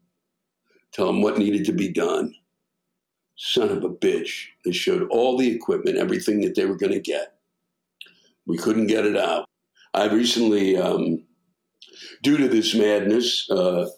Tell 0.95 1.07
them 1.07 1.23
what 1.23 1.39
needed 1.39 1.65
to 1.67 1.73
be 1.73 1.93
done. 1.93 2.35
Son 3.37 3.71
of 3.71 3.83
a 3.83 3.89
bitch. 3.89 4.47
They 4.65 4.73
showed 4.73 5.09
all 5.11 5.37
the 5.37 5.51
equipment, 5.51 5.99
everything 5.99 6.41
that 6.43 6.55
they 6.55 6.67
were 6.67 6.77
going 6.77 6.93
to 6.93 7.01
get. 7.01 7.35
We 8.47 8.57
couldn't 8.57 8.87
get 8.87 9.05
it 9.05 9.17
out. 9.17 9.47
I 9.93 10.07
recently, 10.07 10.77
um, 10.77 11.25
due 12.23 12.37
to 12.37 12.49
this 12.49 12.75
madness, 12.75 13.51
uh, 13.51 13.89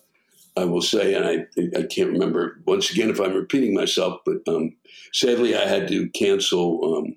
I 0.56 0.64
will 0.64 0.82
say, 0.82 1.14
and 1.14 1.26
I, 1.26 1.78
I 1.78 1.82
can't 1.82 2.12
remember 2.12 2.62
once 2.66 2.90
again 2.90 3.10
if 3.10 3.20
I'm 3.20 3.34
repeating 3.34 3.74
myself, 3.74 4.20
but 4.24 4.38
um, 4.48 4.74
sadly 5.12 5.54
I 5.54 5.66
had 5.66 5.88
to 5.88 6.08
cancel 6.10 6.96
um, 6.96 7.16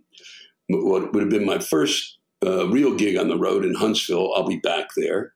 what 0.68 1.14
would 1.14 1.24
have 1.24 1.30
been 1.30 1.46
my 1.46 1.60
first 1.60 2.18
uh, 2.46 2.68
real 2.68 2.96
gig 2.96 3.18
on 3.18 3.30
the 3.30 3.38
road 3.38 3.64
in 3.64 3.76
Huntsville. 3.76 4.34
I'll 4.36 4.48
be 4.48 4.60
back 4.60 4.88
there. 4.98 5.34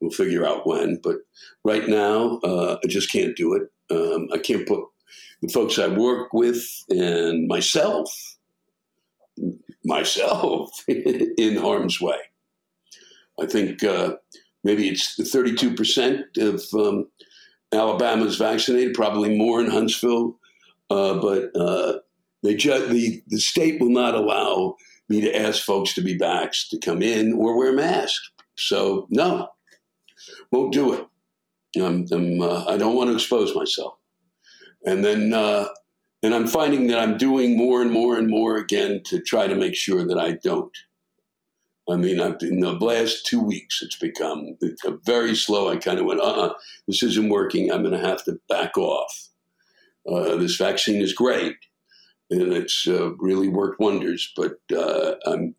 We'll 0.00 0.10
figure 0.10 0.46
out 0.46 0.66
when. 0.66 1.00
But 1.02 1.16
right 1.64 1.88
now, 1.88 2.38
uh, 2.44 2.78
I 2.82 2.86
just 2.86 3.10
can't 3.10 3.36
do 3.36 3.54
it. 3.54 3.62
Um, 3.90 4.28
I 4.32 4.38
can't 4.38 4.66
put 4.66 4.84
the 5.42 5.48
folks 5.48 5.78
I 5.78 5.88
work 5.88 6.32
with 6.32 6.64
and 6.90 7.48
myself, 7.48 8.36
myself, 9.84 10.70
in 10.88 11.56
harm's 11.56 12.00
way. 12.00 12.18
I 13.40 13.46
think 13.46 13.82
uh, 13.82 14.16
maybe 14.64 14.88
it's 14.88 15.18
32% 15.18 16.36
of 16.38 16.64
um, 16.74 17.08
Alabama's 17.72 18.36
vaccinated, 18.36 18.94
probably 18.94 19.36
more 19.36 19.60
in 19.60 19.70
Huntsville, 19.70 20.38
uh, 20.90 21.14
but 21.14 21.56
uh, 21.56 21.98
they 22.42 22.54
ju- 22.54 22.86
the 22.86 23.22
the 23.28 23.38
state 23.38 23.80
will 23.80 23.90
not 23.90 24.14
allow 24.14 24.76
me 25.08 25.20
to 25.20 25.36
ask 25.36 25.64
folks 25.64 25.94
to 25.94 26.02
be 26.02 26.18
vaxxed 26.18 26.68
to 26.70 26.78
come 26.78 27.02
in 27.02 27.32
or 27.32 27.56
wear 27.56 27.72
masks. 27.72 28.30
So 28.56 29.06
no, 29.10 29.48
won't 30.50 30.72
do 30.72 30.92
it. 30.94 31.06
I'm, 31.76 32.06
I'm 32.10 32.40
uh, 32.40 32.64
I 32.66 32.76
don't 32.76 32.96
want 32.96 33.10
to 33.10 33.14
expose 33.14 33.54
myself. 33.54 33.94
And 34.84 35.04
then 35.04 35.32
uh, 35.32 35.68
and 36.22 36.34
I'm 36.34 36.46
finding 36.46 36.88
that 36.88 36.98
I'm 36.98 37.16
doing 37.16 37.56
more 37.56 37.80
and 37.80 37.90
more 37.90 38.18
and 38.18 38.28
more 38.28 38.56
again 38.56 39.02
to 39.06 39.20
try 39.20 39.46
to 39.46 39.54
make 39.54 39.74
sure 39.74 40.06
that 40.06 40.18
I 40.18 40.32
don't. 40.32 40.76
I 41.88 41.96
mean, 41.96 42.20
I've, 42.20 42.36
in 42.42 42.60
the 42.60 42.72
last 42.72 43.26
two 43.26 43.40
weeks, 43.40 43.82
it's 43.82 43.96
become 43.96 44.56
very 45.04 45.34
slow. 45.34 45.68
I 45.68 45.76
kind 45.76 45.98
of 45.98 46.06
went, 46.06 46.20
uh 46.20 46.24
uh 46.24 46.54
this 46.86 47.02
isn't 47.02 47.30
working. 47.30 47.72
I'm 47.72 47.82
going 47.82 47.98
to 48.00 48.06
have 48.06 48.22
to 48.24 48.38
back 48.48 48.76
off. 48.76 49.28
Uh, 50.10 50.36
this 50.36 50.56
vaccine 50.56 51.00
is 51.00 51.12
great, 51.12 51.56
and 52.30 52.52
it's 52.52 52.86
uh, 52.86 53.14
really 53.16 53.48
worked 53.48 53.80
wonders, 53.80 54.32
but 54.36 54.58
uh, 54.74 55.14
I'm, 55.26 55.54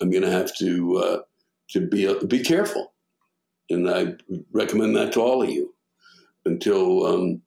I'm 0.00 0.10
going 0.10 0.22
to 0.22 0.30
have 0.30 0.54
to, 0.58 0.96
uh, 0.98 1.18
to 1.70 1.86
be, 1.86 2.14
be 2.26 2.42
careful. 2.42 2.91
And 3.70 3.88
I 3.88 4.14
recommend 4.52 4.96
that 4.96 5.12
to 5.12 5.20
all 5.20 5.42
of 5.42 5.50
you 5.50 5.74
until, 6.44 7.06
um, 7.06 7.42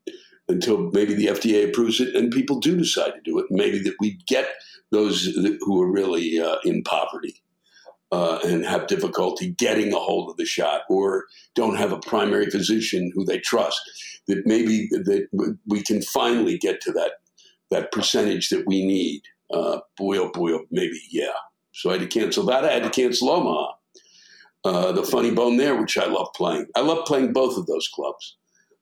until 0.48 0.90
maybe 0.92 1.14
the 1.14 1.28
FDA 1.28 1.68
approves 1.68 2.00
it 2.00 2.16
and 2.16 2.32
people 2.32 2.60
do 2.60 2.78
decide 2.78 3.14
to 3.14 3.22
do 3.24 3.40
it. 3.40 3.46
Maybe 3.50 3.80
that 3.80 3.96
we 4.00 4.20
get 4.28 4.48
those 4.92 5.26
who 5.26 5.82
are 5.82 5.92
really 5.92 6.42
in 6.64 6.84
poverty 6.84 7.42
uh, 8.12 8.40
and 8.46 8.66
have 8.66 8.88
difficulty 8.88 9.52
getting 9.52 9.94
a 9.94 10.00
hold 10.00 10.30
of 10.30 10.38
the 10.38 10.46
shot 10.46 10.82
or 10.90 11.26
don't 11.54 11.76
have 11.76 11.92
a 11.92 12.00
primary 12.00 12.50
physician 12.50 13.12
who 13.14 13.26
they 13.26 13.40
trust, 13.40 13.82
that 14.28 14.46
maybe 14.46 14.88
that 14.92 15.28
we 15.68 15.82
can 15.82 16.02
finally 16.02 16.58
get 16.58 16.82
to 16.82 16.92
that 16.92 17.14
that 17.72 17.92
percentage 17.92 18.50
that 18.50 18.66
we 18.68 18.86
need. 18.86 19.24
Uh, 19.52 19.80
boy, 19.98 20.18
oh 20.18 20.32
boy, 20.32 20.52
oh, 20.54 20.66
maybe, 20.72 21.00
yeah. 21.10 21.34
So 21.72 21.90
I 21.90 21.94
had 21.94 22.10
to 22.10 22.20
cancel 22.20 22.46
that. 22.46 22.64
I 22.64 22.72
had 22.72 22.84
to 22.84 22.90
cancel 22.90 23.30
Omaha. 23.30 23.74
Uh, 24.66 24.92
the 24.92 25.04
Funny 25.04 25.30
Bone 25.30 25.58
there, 25.58 25.80
which 25.80 25.96
I 25.96 26.08
love 26.08 26.30
playing. 26.36 26.66
I 26.76 26.82
love 26.82 27.06
playing 27.06 27.34
both 27.34 27.56
of 27.56 27.68
those 27.68 27.88
clubs. 27.88 28.36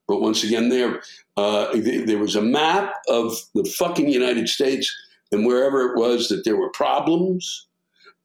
But 0.08 0.22
once 0.22 0.42
again, 0.42 0.70
there 0.70 1.02
uh, 1.36 1.76
there 1.76 2.18
was 2.18 2.36
a 2.36 2.42
map 2.42 2.94
of 3.08 3.36
the 3.54 3.64
fucking 3.64 4.08
United 4.08 4.48
States, 4.48 4.90
and 5.30 5.46
wherever 5.46 5.82
it 5.82 5.98
was 5.98 6.28
that 6.28 6.44
there 6.44 6.56
were 6.56 6.70
problems, 6.70 7.66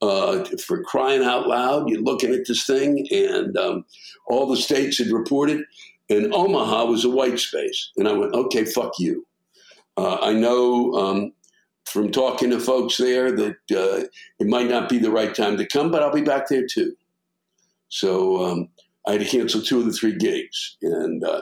uh, 0.01 0.45
for 0.65 0.81
crying 0.83 1.23
out 1.23 1.47
loud, 1.47 1.89
you're 1.89 2.01
looking 2.01 2.33
at 2.33 2.47
this 2.47 2.65
thing, 2.65 3.07
and 3.11 3.57
um, 3.57 3.85
all 4.27 4.47
the 4.47 4.57
states 4.57 4.97
had 4.97 5.11
reported, 5.11 5.63
and 6.09 6.33
Omaha 6.33 6.85
was 6.85 7.03
a 7.03 7.09
white 7.09 7.39
space. 7.39 7.91
And 7.97 8.07
I 8.07 8.13
went, 8.13 8.33
okay, 8.33 8.65
fuck 8.65 8.93
you. 8.99 9.25
Uh, 9.97 10.17
I 10.21 10.33
know 10.33 10.93
um, 10.93 11.33
from 11.85 12.11
talking 12.11 12.51
to 12.51 12.59
folks 12.59 12.97
there 12.97 13.31
that 13.31 13.57
uh, 13.71 14.07
it 14.39 14.47
might 14.47 14.69
not 14.69 14.87
be 14.87 14.97
the 14.97 15.11
right 15.11 15.35
time 15.35 15.57
to 15.57 15.67
come, 15.67 15.91
but 15.91 16.01
I'll 16.01 16.13
be 16.13 16.21
back 16.21 16.47
there 16.47 16.65
too. 16.65 16.95
So 17.89 18.43
um, 18.45 18.69
I 19.08 19.13
had 19.13 19.21
to 19.21 19.28
cancel 19.28 19.62
two 19.62 19.80
of 19.80 19.86
the 19.86 19.93
three 19.93 20.15
gigs, 20.15 20.78
and 20.82 21.23
uh, 21.23 21.41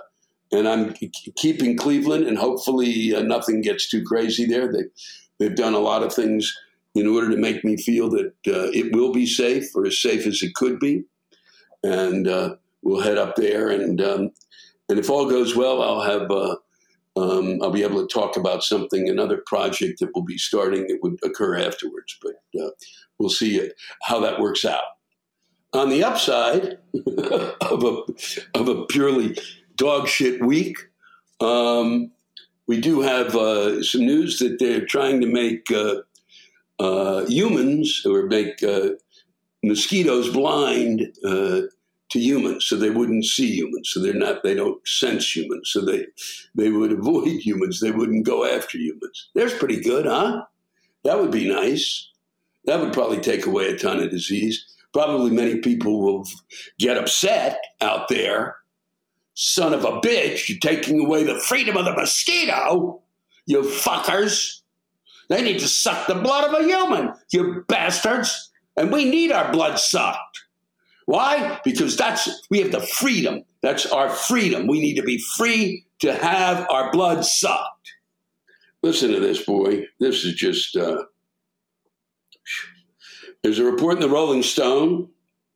and 0.52 0.68
I'm 0.68 0.94
keeping 1.36 1.78
Cleveland, 1.78 2.26
and 2.26 2.38
hopefully 2.38 3.14
uh, 3.14 3.22
nothing 3.22 3.62
gets 3.62 3.90
too 3.90 4.04
crazy 4.04 4.46
there. 4.46 4.72
They 4.72 4.84
they've 5.40 5.56
done 5.56 5.74
a 5.74 5.80
lot 5.80 6.04
of 6.04 6.14
things 6.14 6.54
in 6.96 7.08
order 7.08 7.30
to 7.30 7.38
make 7.38 7.64
me 7.64 7.78
feel 7.78 8.10
that 8.10 8.34
uh, 8.48 8.72
it 8.74 8.96
will 8.96 9.12
be 9.12 9.26
safe 9.26 9.76
or 9.76 9.86
as 9.86 10.02
safe 10.02 10.26
as 10.26 10.42
it 10.42 10.56
could 10.56 10.80
be. 10.80 11.04
And 11.84 12.28
uh, 12.28 12.56
we'll 12.82 13.02
head 13.02 13.18
up 13.18 13.36
there. 13.36 13.70
And, 13.70 14.02
um, 14.02 14.32
and 14.90 14.98
if 14.98 15.10
all 15.10 15.30
goes 15.30 15.56
well, 15.56 15.82
I'll 15.82 16.02
have. 16.02 16.32
Uh, 16.32 16.56
um, 17.16 17.58
I'll 17.64 17.72
be 17.72 17.82
able 17.82 18.06
to 18.06 18.14
talk 18.14 18.38
about 18.38 18.62
something, 18.62 19.10
another 19.10 19.42
project 19.48 20.02
that 20.02 20.12
will 20.14 20.24
be 20.24 20.38
starting 20.38 20.86
that 20.86 21.00
would 21.02 21.18
occur 21.24 21.58
afterwards. 21.58 22.16
But 22.22 22.62
uh, 22.62 22.70
we'll 23.18 23.32
see 23.32 23.72
how 24.04 24.20
that 24.20 24.40
works 24.40 24.64
out. 24.64 24.84
On 25.74 25.90
the 25.90 26.04
upside 26.04 26.78
of 27.62 27.84
a 27.84 28.04
of 28.54 28.70
a 28.70 28.86
purely 28.86 29.38
dog 29.76 30.08
shit 30.08 30.44
week, 30.44 30.78
um, 31.42 32.12
we 32.68 32.80
do 32.80 33.02
have 33.02 33.36
uh, 33.36 33.84
some 33.84 34.02
news 34.02 34.40
that 34.40 34.60
they're 34.60 34.86
trying 34.86 35.22
to 35.22 35.28
make 35.28 35.70
uh, 35.72 36.02
uh, 36.80 37.26
humans 37.26 38.04
or 38.06 38.28
make 38.28 38.64
uh, 38.64 38.92
mosquitoes 39.64 40.30
blind 40.30 41.14
uh, 41.26 41.62
to 42.10 42.20
humans, 42.20 42.66
so 42.66 42.78
they 42.78 42.90
wouldn't 42.90 43.26
see 43.26 43.52
humans. 43.52 43.90
So 43.92 44.00
they're 44.00 44.14
not, 44.14 44.44
they 44.44 44.56
don't 44.56 44.86
sense 44.88 45.36
humans. 45.36 45.70
So 45.72 45.82
they 45.82 46.06
they 46.56 46.70
would 46.70 46.94
avoid 46.94 47.42
humans. 47.42 47.82
They 47.82 47.92
wouldn't 47.92 48.26
go 48.26 48.46
after 48.46 48.78
humans. 48.78 49.30
That's 49.36 49.58
pretty 49.58 49.82
good, 49.82 50.06
huh? 50.06 50.46
That 51.04 51.20
would 51.20 51.32
be 51.32 51.48
nice. 51.50 52.10
That 52.66 52.80
would 52.80 52.94
probably 52.94 53.20
take 53.20 53.46
away 53.46 53.68
a 53.68 53.78
ton 53.78 54.00
of 54.00 54.12
disease. 54.12 54.66
Probably 54.98 55.30
many 55.30 55.60
people 55.60 56.02
will 56.02 56.28
get 56.80 56.98
upset 56.98 57.64
out 57.82 58.08
there. 58.10 58.56
Son 59.36 59.72
of 59.72 59.86
a 59.86 60.02
bitch, 60.02 60.50
you're 60.50 60.58
taking 60.58 61.06
away 61.06 61.24
the 61.24 61.40
freedom 61.40 61.78
of 61.78 61.86
the 61.86 61.94
mosquito, 61.94 63.00
you 63.46 63.62
fuckers. 63.62 64.62
They 65.30 65.44
need 65.44 65.60
to 65.60 65.68
suck 65.68 66.08
the 66.08 66.16
blood 66.16 66.46
of 66.46 66.60
a 66.60 66.64
human, 66.64 67.14
you 67.30 67.64
bastards. 67.68 68.50
And 68.76 68.92
we 68.92 69.06
need 69.06 69.32
our 69.32 69.52
blood 69.52 69.78
sucked. 69.78 70.46
Why? 71.06 71.62
Because 71.64 71.96
that's 71.96 72.48
we 72.50 72.58
have 72.62 72.72
the 72.72 72.82
freedom. 72.82 73.44
That's 73.62 73.86
our 73.86 74.10
freedom. 74.10 74.66
We 74.66 74.80
need 74.80 74.96
to 74.96 75.04
be 75.04 75.20
free 75.20 75.86
to 76.00 76.16
have 76.16 76.66
our 76.72 76.92
blood 76.92 77.24
sucked. 77.24 77.94
Listen 78.82 79.12
to 79.12 79.20
this, 79.20 79.46
boy. 79.46 79.86
This 80.00 80.26
is 80.26 80.34
just. 80.34 80.76
Uh, 80.76 81.04
there's 83.44 83.60
a 83.60 83.64
report 83.64 83.96
in 83.96 84.02
the 84.02 84.10
Rolling 84.10 84.44
Stone 84.44 85.10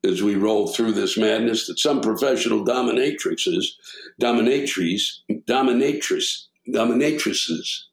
as 0.03 0.23
we 0.23 0.35
roll 0.35 0.67
through 0.67 0.93
this 0.93 1.17
madness 1.17 1.67
that 1.67 1.79
some 1.79 2.01
professional 2.01 2.65
dominatrixes, 2.65 3.65
dominatrices, 4.19 5.19
dominatrix, 5.47 6.45
dominatrices 6.67 7.83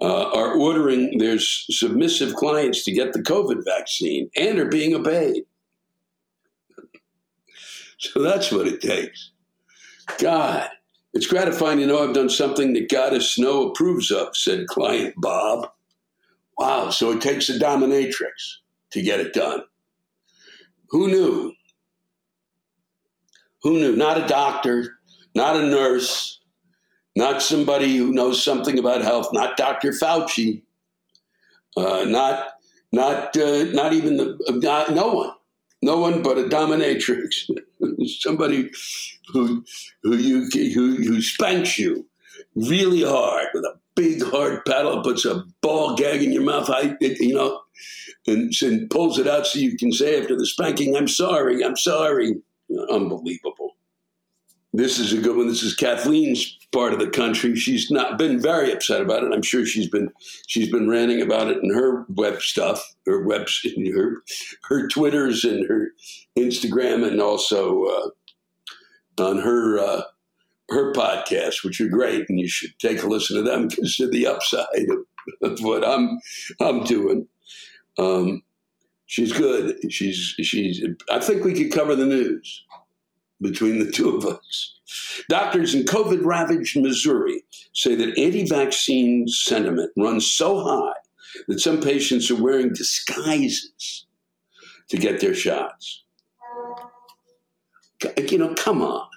uh, 0.00 0.30
are 0.30 0.54
ordering 0.54 1.18
their 1.18 1.38
submissive 1.38 2.34
clients 2.34 2.84
to 2.84 2.92
get 2.92 3.12
the 3.12 3.22
COVID 3.22 3.64
vaccine 3.64 4.30
and 4.36 4.58
are 4.58 4.68
being 4.68 4.94
obeyed. 4.94 5.44
So 7.98 8.22
that's 8.22 8.52
what 8.52 8.68
it 8.68 8.80
takes. 8.80 9.32
God, 10.18 10.68
it's 11.14 11.26
gratifying 11.26 11.78
to 11.78 11.86
know 11.86 12.06
I've 12.06 12.14
done 12.14 12.28
something 12.28 12.74
that 12.74 12.90
Goddess 12.90 13.34
Snow 13.34 13.70
approves 13.70 14.10
of, 14.10 14.36
said 14.36 14.66
client 14.66 15.14
Bob. 15.16 15.68
Wow, 16.58 16.90
so 16.90 17.10
it 17.12 17.20
takes 17.20 17.48
a 17.48 17.58
dominatrix 17.58 18.58
to 18.92 19.02
get 19.02 19.20
it 19.20 19.32
done. 19.32 19.62
Who 20.90 21.08
knew? 21.08 21.52
Who 23.62 23.78
knew? 23.78 23.96
Not 23.96 24.22
a 24.22 24.26
doctor, 24.26 24.98
not 25.34 25.56
a 25.56 25.66
nurse, 25.66 26.40
not 27.16 27.42
somebody 27.42 27.96
who 27.96 28.12
knows 28.12 28.42
something 28.42 28.78
about 28.78 29.02
health, 29.02 29.30
not 29.32 29.56
Dr. 29.56 29.90
Fauci, 29.90 30.62
uh, 31.76 32.04
not 32.06 32.50
not 32.92 33.36
uh, 33.36 33.64
not 33.72 33.92
even 33.92 34.16
the 34.16 34.38
not, 34.62 34.92
no 34.92 35.08
one, 35.08 35.32
no 35.82 35.98
one 35.98 36.22
but 36.22 36.38
a 36.38 36.44
dominatrix, 36.44 37.50
somebody 38.20 38.70
who 39.32 39.64
who 40.02 40.16
you 40.16 40.48
who, 40.72 40.96
who 40.96 41.20
spanks 41.20 41.78
you 41.78 42.06
really 42.54 43.02
hard 43.02 43.48
with 43.52 43.64
a 43.64 43.78
big 43.96 44.22
hard 44.22 44.64
paddle, 44.64 45.02
puts 45.02 45.24
a 45.24 45.44
ball 45.62 45.96
gag 45.96 46.22
in 46.22 46.32
your 46.32 46.44
mouth, 46.44 46.70
I, 46.70 46.96
you 47.00 47.34
know, 47.34 47.60
and, 48.26 48.52
and 48.62 48.88
pulls 48.90 49.18
it 49.18 49.26
out 49.26 49.46
so 49.46 49.58
you 49.58 49.76
can 49.76 49.90
say 49.90 50.20
after 50.20 50.36
the 50.36 50.46
spanking, 50.46 50.96
I'm 50.96 51.08
sorry, 51.08 51.64
I'm 51.64 51.76
sorry. 51.76 52.34
Unbelievable. 52.90 53.76
This 54.72 54.98
is 54.98 55.12
a 55.12 55.20
good 55.20 55.36
one. 55.36 55.48
This 55.48 55.62
is 55.62 55.74
Kathleen's 55.74 56.58
part 56.70 56.92
of 56.92 56.98
the 56.98 57.08
country. 57.08 57.56
She's 57.56 57.90
not 57.90 58.18
been 58.18 58.38
very 58.38 58.70
upset 58.70 59.00
about 59.00 59.24
it. 59.24 59.32
I'm 59.32 59.42
sure 59.42 59.64
she's 59.64 59.88
been 59.88 60.10
she's 60.46 60.70
been 60.70 60.90
ranting 60.90 61.22
about 61.22 61.48
it 61.48 61.62
in 61.62 61.72
her 61.72 62.04
web 62.10 62.42
stuff, 62.42 62.94
her 63.06 63.26
web, 63.26 63.48
her 63.94 64.22
her 64.64 64.88
Twitters 64.88 65.44
and 65.44 65.66
her 65.66 65.92
Instagram, 66.36 67.08
and 67.08 67.22
also 67.22 67.84
uh, 67.84 69.22
on 69.22 69.38
her 69.38 69.78
uh, 69.78 70.02
her 70.70 70.92
podcasts, 70.92 71.64
which 71.64 71.80
are 71.80 71.88
great, 71.88 72.28
and 72.28 72.40
you 72.40 72.48
should 72.48 72.78
take 72.78 73.02
a 73.02 73.06
listen 73.06 73.36
to 73.36 73.42
them 73.42 73.68
because 73.68 73.96
they're 73.98 74.08
the 74.08 74.26
upside 74.26 74.88
of, 74.90 75.52
of, 75.52 75.60
what 75.60 75.86
I'm 75.86 76.18
I'm 76.60 76.84
doing. 76.84 77.28
Um, 77.98 78.42
she's 79.06 79.32
good. 79.32 79.92
She's 79.92 80.34
she's. 80.40 80.84
I 81.10 81.20
think 81.20 81.44
we 81.44 81.54
could 81.54 81.72
cover 81.72 81.94
the 81.94 82.06
news 82.06 82.64
between 83.40 83.78
the 83.78 83.90
two 83.90 84.16
of 84.16 84.24
us. 84.24 84.74
Doctors 85.28 85.74
in 85.74 85.84
COVID 85.84 86.24
ravaged 86.24 86.80
Missouri 86.80 87.42
say 87.72 87.94
that 87.94 88.18
anti 88.18 88.46
vaccine 88.46 89.28
sentiment 89.28 89.92
runs 89.96 90.30
so 90.30 90.60
high 90.64 90.94
that 91.48 91.60
some 91.60 91.80
patients 91.80 92.30
are 92.30 92.42
wearing 92.42 92.72
disguises 92.72 94.06
to 94.88 94.96
get 94.96 95.20
their 95.20 95.34
shots. 95.34 96.04
You 98.30 98.38
know, 98.38 98.54
come 98.54 98.82
on. 98.82 99.08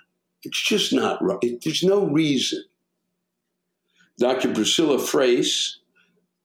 It's 0.44 0.62
just 0.62 0.94
not 0.94 1.24
right. 1.24 1.60
There's 1.64 1.84
no 1.84 2.06
reason. 2.06 2.64
Dr. 4.18 4.54
Priscilla 4.54 4.98
Frase 4.98 5.76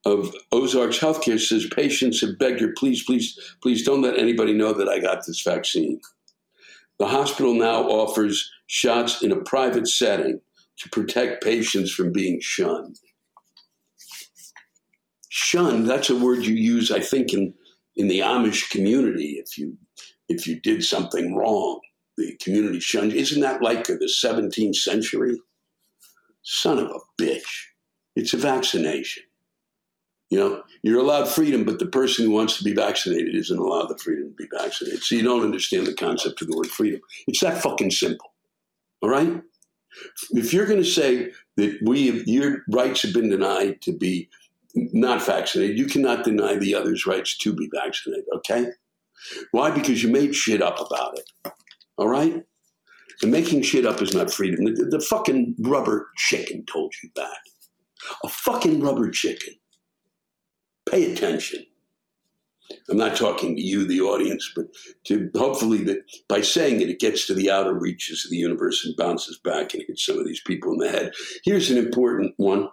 of 0.04 0.34
Ozarks 0.52 0.98
Healthcare 0.98 1.40
says 1.40 1.66
patients 1.74 2.20
have 2.20 2.38
begged 2.38 2.60
her, 2.60 2.72
please, 2.76 3.02
please, 3.04 3.38
please 3.62 3.84
don't 3.84 4.02
let 4.02 4.18
anybody 4.18 4.52
know 4.52 4.72
that 4.72 4.88
I 4.88 5.00
got 5.00 5.26
this 5.26 5.42
vaccine. 5.42 6.00
The 6.98 7.06
hospital 7.06 7.54
now 7.54 7.84
offers 7.84 8.50
shots 8.66 9.22
in 9.22 9.32
a 9.32 9.40
private 9.40 9.88
setting 9.88 10.40
to 10.78 10.88
protect 10.90 11.42
patients 11.42 11.92
from 11.92 12.12
being 12.12 12.40
shunned. 12.40 12.98
Shunned, 15.30 15.88
that's 15.88 16.10
a 16.10 16.16
word 16.16 16.44
you 16.44 16.54
use, 16.54 16.92
I 16.92 17.00
think, 17.00 17.32
in, 17.32 17.54
in 17.96 18.08
the 18.08 18.20
Amish 18.20 18.70
community 18.70 19.42
if 19.44 19.58
you 19.58 19.76
if 20.28 20.46
you 20.46 20.58
did 20.60 20.82
something 20.82 21.34
wrong 21.34 21.80
the 22.16 22.36
community 22.40 22.80
shunned. 22.80 23.12
Isn't 23.12 23.40
that 23.42 23.62
like 23.62 23.86
the 23.86 24.10
17th 24.24 24.76
century? 24.76 25.40
Son 26.42 26.78
of 26.78 26.90
a 26.90 27.22
bitch. 27.22 27.66
It's 28.16 28.34
a 28.34 28.38
vaccination. 28.38 29.24
You 30.30 30.38
know, 30.38 30.62
you're 30.82 31.00
allowed 31.00 31.28
freedom, 31.28 31.64
but 31.64 31.78
the 31.78 31.86
person 31.86 32.24
who 32.24 32.30
wants 32.30 32.58
to 32.58 32.64
be 32.64 32.72
vaccinated 32.72 33.34
isn't 33.34 33.58
allowed 33.58 33.88
the 33.88 33.98
freedom 33.98 34.30
to 34.30 34.34
be 34.34 34.48
vaccinated. 34.52 35.02
So 35.02 35.14
you 35.14 35.22
don't 35.22 35.44
understand 35.44 35.86
the 35.86 35.94
concept 35.94 36.42
of 36.42 36.48
the 36.48 36.56
word 36.56 36.68
freedom. 36.68 37.00
It's 37.26 37.40
that 37.40 37.62
fucking 37.62 37.90
simple. 37.90 38.32
All 39.02 39.10
right? 39.10 39.42
If 40.30 40.52
you're 40.52 40.66
going 40.66 40.82
to 40.82 40.88
say 40.88 41.30
that 41.56 41.78
we 41.84 42.08
have, 42.08 42.26
your 42.26 42.64
rights 42.68 43.02
have 43.02 43.12
been 43.12 43.30
denied 43.30 43.80
to 43.82 43.92
be 43.92 44.28
not 44.74 45.24
vaccinated, 45.24 45.78
you 45.78 45.86
cannot 45.86 46.24
deny 46.24 46.56
the 46.56 46.74
other's 46.74 47.06
rights 47.06 47.38
to 47.38 47.52
be 47.52 47.70
vaccinated, 47.72 48.24
okay? 48.34 48.70
Why? 49.52 49.70
Because 49.70 50.02
you 50.02 50.10
made 50.10 50.34
shit 50.34 50.60
up 50.60 50.80
about 50.80 51.16
it. 51.16 51.52
All 51.96 52.08
right? 52.08 52.42
And 53.22 53.30
making 53.30 53.62
shit 53.62 53.86
up 53.86 54.02
is 54.02 54.14
not 54.14 54.32
freedom. 54.32 54.64
The, 54.64 54.86
the 54.90 55.00
fucking 55.00 55.56
rubber 55.60 56.08
chicken 56.16 56.64
told 56.66 56.94
you 57.02 57.10
that. 57.16 57.38
A 58.24 58.28
fucking 58.28 58.80
rubber 58.80 59.10
chicken. 59.10 59.54
Pay 60.88 61.12
attention. 61.12 61.64
I'm 62.88 62.96
not 62.96 63.16
talking 63.16 63.56
to 63.56 63.62
you, 63.62 63.86
the 63.86 64.00
audience, 64.00 64.50
but 64.54 64.66
to 65.04 65.30
hopefully 65.36 65.78
that 65.84 65.98
by 66.28 66.40
saying 66.40 66.80
it, 66.80 66.88
it 66.88 66.98
gets 66.98 67.26
to 67.26 67.34
the 67.34 67.50
outer 67.50 67.74
reaches 67.74 68.24
of 68.24 68.30
the 68.30 68.36
universe 68.36 68.84
and 68.84 68.96
bounces 68.96 69.38
back 69.38 69.74
and 69.74 69.82
hits 69.86 70.06
some 70.06 70.18
of 70.18 70.26
these 70.26 70.40
people 70.40 70.72
in 70.72 70.78
the 70.78 70.88
head. 70.88 71.12
Here's 71.44 71.70
an 71.70 71.78
important 71.78 72.34
one. 72.36 72.68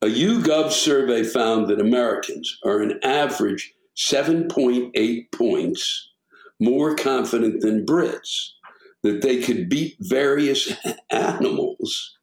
A 0.00 0.06
YouGov 0.06 0.72
survey 0.72 1.22
found 1.22 1.68
that 1.68 1.80
Americans 1.80 2.58
are 2.64 2.80
an 2.80 2.98
average 3.04 3.72
7.8 3.96 5.32
points 5.32 6.11
more 6.60 6.94
confident 6.94 7.60
than 7.60 7.86
Brits 7.86 8.50
that 9.02 9.22
they 9.22 9.40
could 9.42 9.68
beat 9.68 9.96
various 10.00 10.72
animals. 11.10 12.16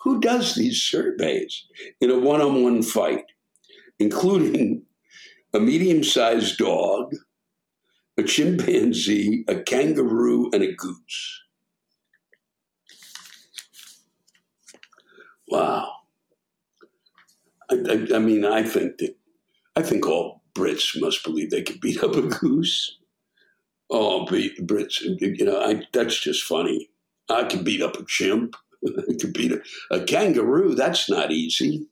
Who 0.00 0.20
does 0.20 0.54
these 0.54 0.82
surveys 0.82 1.66
in 2.00 2.10
a 2.10 2.18
one 2.18 2.40
on 2.40 2.62
one 2.62 2.82
fight, 2.82 3.24
including 3.98 4.82
a 5.52 5.60
medium 5.60 6.02
sized 6.02 6.58
dog, 6.58 7.14
a 8.16 8.22
chimpanzee, 8.22 9.44
a 9.46 9.60
kangaroo, 9.62 10.50
and 10.52 10.62
a 10.62 10.72
goose? 10.72 11.42
Wow. 15.48 15.92
I, 17.70 17.74
I, 17.74 18.16
I 18.16 18.18
mean, 18.18 18.44
I 18.44 18.62
think 18.62 18.98
that 18.98 19.16
I 19.76 19.82
think 19.82 20.06
all 20.06 20.39
Brits 20.54 21.00
must 21.00 21.24
believe 21.24 21.50
they 21.50 21.62
could 21.62 21.80
beat 21.80 22.02
up 22.02 22.14
a 22.14 22.22
goose. 22.22 22.98
Oh, 23.90 24.26
beat 24.26 24.66
Brits, 24.66 25.00
you 25.00 25.44
know, 25.44 25.60
I, 25.60 25.82
that's 25.92 26.18
just 26.20 26.44
funny. 26.44 26.90
I 27.28 27.44
can 27.44 27.64
beat 27.64 27.82
up 27.82 27.96
a 27.98 28.04
chimp. 28.04 28.56
I 28.86 29.14
can 29.18 29.32
beat 29.32 29.52
a, 29.52 29.60
a 29.90 30.04
kangaroo. 30.04 30.74
That's 30.74 31.10
not 31.10 31.30
easy. 31.30 31.86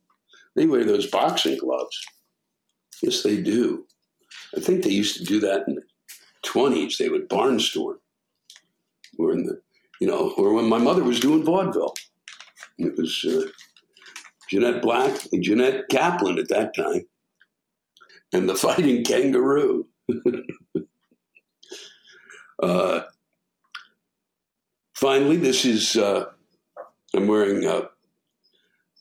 They 0.54 0.66
wear 0.66 0.84
those 0.84 1.06
boxing 1.06 1.58
gloves. 1.58 2.00
Yes, 3.02 3.22
they 3.22 3.40
do. 3.40 3.86
I 4.56 4.60
think 4.60 4.82
they 4.82 4.90
used 4.90 5.16
to 5.18 5.24
do 5.24 5.40
that 5.40 5.64
in 5.68 5.76
the 5.76 5.82
20s. 6.44 6.96
They 6.96 7.08
would 7.08 7.28
barnstorm. 7.28 7.98
Or 9.18 9.32
in 9.32 9.44
the, 9.44 9.60
you 10.00 10.06
know, 10.06 10.30
or 10.36 10.52
when 10.52 10.68
my 10.68 10.78
mother 10.78 11.04
was 11.04 11.20
doing 11.20 11.44
vaudeville. 11.44 11.94
It 12.78 12.96
was 12.96 13.24
uh, 13.24 13.48
Jeanette 14.48 14.82
Black, 14.82 15.12
and 15.32 15.42
Jeanette 15.42 15.88
Kaplan 15.88 16.38
at 16.38 16.48
that 16.48 16.74
time 16.74 17.04
and 18.32 18.48
the 18.48 18.54
fighting 18.54 19.04
kangaroo. 19.04 19.86
uh, 22.62 23.00
finally, 24.94 25.36
this 25.36 25.64
is 25.64 25.96
uh, 25.96 26.26
I'm 27.14 27.26
wearing 27.26 27.64
a, 27.64 27.88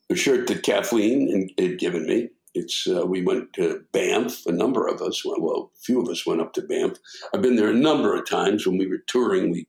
a, 0.10 0.16
shirt 0.16 0.48
that 0.48 0.64
Kathleen 0.64 1.50
had 1.58 1.80
given 1.80 2.06
me. 2.06 2.30
It's 2.54 2.88
uh, 2.88 3.06
we 3.06 3.22
went 3.22 3.54
to 3.54 3.84
Banff. 3.92 4.46
A 4.46 4.52
number 4.52 4.88
of 4.88 5.02
us, 5.02 5.24
well, 5.24 5.72
a 5.76 5.80
few 5.80 6.02
of 6.02 6.10
us 6.10 6.26
went 6.26 6.42
up 6.42 6.54
to 6.54 6.62
Banff. 6.62 6.98
I've 7.34 7.42
been 7.42 7.56
there 7.56 7.70
a 7.70 7.74
number 7.74 8.16
of 8.16 8.28
times 8.28 8.66
when 8.66 8.78
we 8.78 8.88
were 8.88 9.04
touring. 9.08 9.52
We 9.52 9.68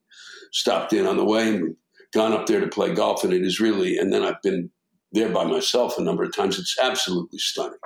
stopped 0.52 0.92
in 0.92 1.06
on 1.06 1.16
the 1.16 1.24
way 1.24 1.48
and 1.48 1.62
we've 1.62 1.76
gone 2.14 2.32
up 2.32 2.46
there 2.46 2.60
to 2.60 2.68
play 2.68 2.94
golf, 2.94 3.24
and 3.24 3.32
it 3.32 3.42
is 3.42 3.60
really. 3.60 3.98
And 3.98 4.12
then 4.12 4.22
I've 4.22 4.40
been 4.42 4.70
there 5.12 5.28
by 5.28 5.44
myself 5.44 5.98
a 5.98 6.02
number 6.02 6.24
of 6.24 6.34
times. 6.34 6.58
It's 6.58 6.78
absolutely 6.80 7.38
stunning. 7.38 7.78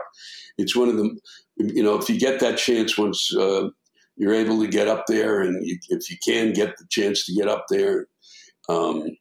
It's 0.58 0.76
one 0.76 0.88
of 0.88 0.96
the 0.96 1.18
you 1.56 1.82
know, 1.82 1.96
if 1.98 2.08
you 2.08 2.18
get 2.18 2.40
that 2.40 2.58
chance 2.58 2.96
once 2.96 3.34
uh, 3.36 3.68
you're 4.16 4.34
able 4.34 4.60
to 4.60 4.68
get 4.68 4.88
up 4.88 5.04
there, 5.06 5.40
and 5.40 5.66
you, 5.66 5.78
if 5.88 6.10
you 6.10 6.16
can 6.26 6.52
get 6.52 6.76
the 6.76 6.86
chance 6.90 7.26
to 7.26 7.34
get 7.34 7.48
up 7.48 7.66
there, 7.68 8.06
um, 8.68 9.16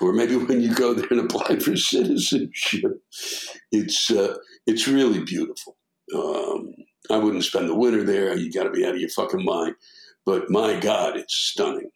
or 0.00 0.12
maybe 0.12 0.36
when 0.46 0.60
you 0.60 0.74
go 0.74 0.94
there 0.94 1.06
and 1.10 1.20
apply 1.20 1.56
for 1.58 1.76
citizenship, 1.76 3.02
it's 3.72 4.10
uh, 4.10 4.36
it's 4.66 4.88
really 4.88 5.22
beautiful. 5.24 5.76
Um, 6.14 6.74
I 7.10 7.18
wouldn't 7.18 7.44
spend 7.44 7.68
the 7.68 7.74
winter 7.74 8.04
there. 8.04 8.36
You 8.36 8.52
got 8.52 8.64
to 8.64 8.70
be 8.70 8.84
out 8.84 8.94
of 8.94 9.00
your 9.00 9.10
fucking 9.10 9.44
mind. 9.44 9.74
But 10.26 10.50
my 10.50 10.78
God, 10.78 11.16
it's 11.16 11.34
stunning. 11.34 11.90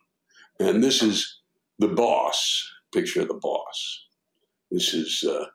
And 0.58 0.82
this 0.82 1.02
is 1.02 1.40
the 1.78 1.88
boss. 1.88 2.70
Picture 2.92 3.22
of 3.22 3.28
the 3.28 3.34
boss. 3.34 4.06
This 4.70 4.94
is 4.94 5.24
uh, 5.28 5.46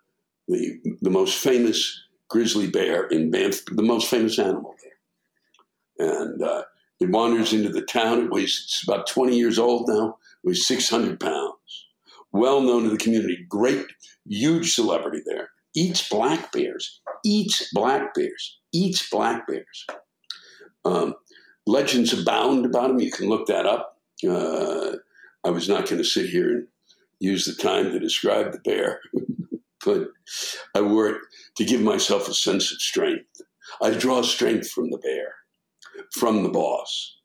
the 0.47 0.77
the 1.01 1.09
most 1.09 1.41
famous 1.41 2.03
grizzly 2.29 2.67
bear 2.67 3.07
in 3.07 3.31
Banff, 3.31 3.65
the 3.65 3.83
most 3.83 4.09
famous 4.09 4.39
animal 4.39 4.75
there. 4.81 6.07
And 6.07 6.41
uh, 6.41 6.63
it 6.99 7.09
wanders 7.09 7.53
into 7.53 7.69
the 7.69 7.81
town. 7.81 8.25
It 8.25 8.31
weighs, 8.31 8.61
it's 8.65 8.83
about 8.83 9.07
20 9.07 9.35
years 9.37 9.59
old 9.59 9.87
now, 9.87 10.17
It 10.43 10.47
weighs 10.47 10.67
600 10.67 11.19
pounds. 11.19 11.87
Well 12.31 12.61
known 12.61 12.83
to 12.83 12.89
the 12.89 12.97
community, 12.97 13.45
great, 13.49 13.87
huge 14.25 14.73
celebrity 14.73 15.21
there. 15.25 15.49
Eats 15.75 16.07
black 16.07 16.51
bears, 16.51 17.01
eats 17.25 17.71
black 17.73 18.13
bears, 18.13 18.59
eats 18.71 19.09
black 19.09 19.47
bears. 19.47 19.85
Um, 20.85 21.15
legends 21.65 22.13
abound 22.13 22.65
about 22.65 22.91
him. 22.91 22.99
You 22.99 23.11
can 23.11 23.29
look 23.29 23.47
that 23.47 23.65
up. 23.65 23.97
Uh, 24.27 24.97
I 25.43 25.49
was 25.49 25.69
not 25.69 25.85
going 25.85 25.97
to 25.97 26.03
sit 26.03 26.29
here 26.29 26.49
and 26.49 26.67
use 27.19 27.45
the 27.45 27.53
time 27.53 27.91
to 27.91 27.99
describe 27.99 28.51
the 28.51 28.59
bear. 28.59 29.01
but 29.85 30.07
I 30.75 30.81
wore 30.81 31.09
it 31.09 31.21
to 31.57 31.65
give 31.65 31.81
myself 31.81 32.27
a 32.27 32.33
sense 32.33 32.71
of 32.71 32.79
strength. 32.79 33.41
I 33.81 33.91
draw 33.91 34.21
strength 34.21 34.69
from 34.69 34.89
the 34.91 34.97
bear, 34.97 35.35
from 36.11 36.43
the 36.43 36.49
boss. 36.49 37.15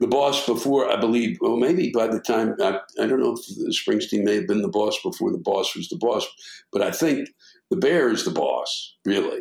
the 0.00 0.06
boss 0.06 0.46
before, 0.46 0.90
I 0.90 0.96
believe, 0.96 1.38
well, 1.40 1.56
maybe 1.56 1.90
by 1.94 2.08
the 2.08 2.20
time, 2.20 2.54
I, 2.60 2.80
I 3.00 3.06
don't 3.06 3.20
know 3.20 3.36
if 3.36 3.76
Springsteen 3.76 4.24
may 4.24 4.36
have 4.36 4.48
been 4.48 4.62
the 4.62 4.68
boss 4.68 4.98
before 5.02 5.30
the 5.30 5.38
boss 5.38 5.76
was 5.76 5.88
the 5.88 5.98
boss, 5.98 6.26
but 6.72 6.82
I 6.82 6.90
think 6.90 7.28
the 7.70 7.76
bear 7.76 8.10
is 8.10 8.24
the 8.24 8.30
boss, 8.30 8.96
really. 9.04 9.40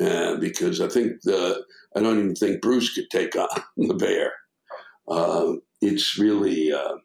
Uh, 0.00 0.36
because 0.36 0.80
I 0.80 0.88
think 0.88 1.20
the, 1.22 1.62
I 1.94 2.00
don't 2.00 2.18
even 2.18 2.34
think 2.34 2.62
Bruce 2.62 2.94
could 2.94 3.10
take 3.10 3.36
on 3.36 3.48
the 3.76 3.94
bear. 3.94 4.32
Uh, 5.08 5.54
it's 5.82 6.18
really, 6.18 6.72
uh, 6.72 6.96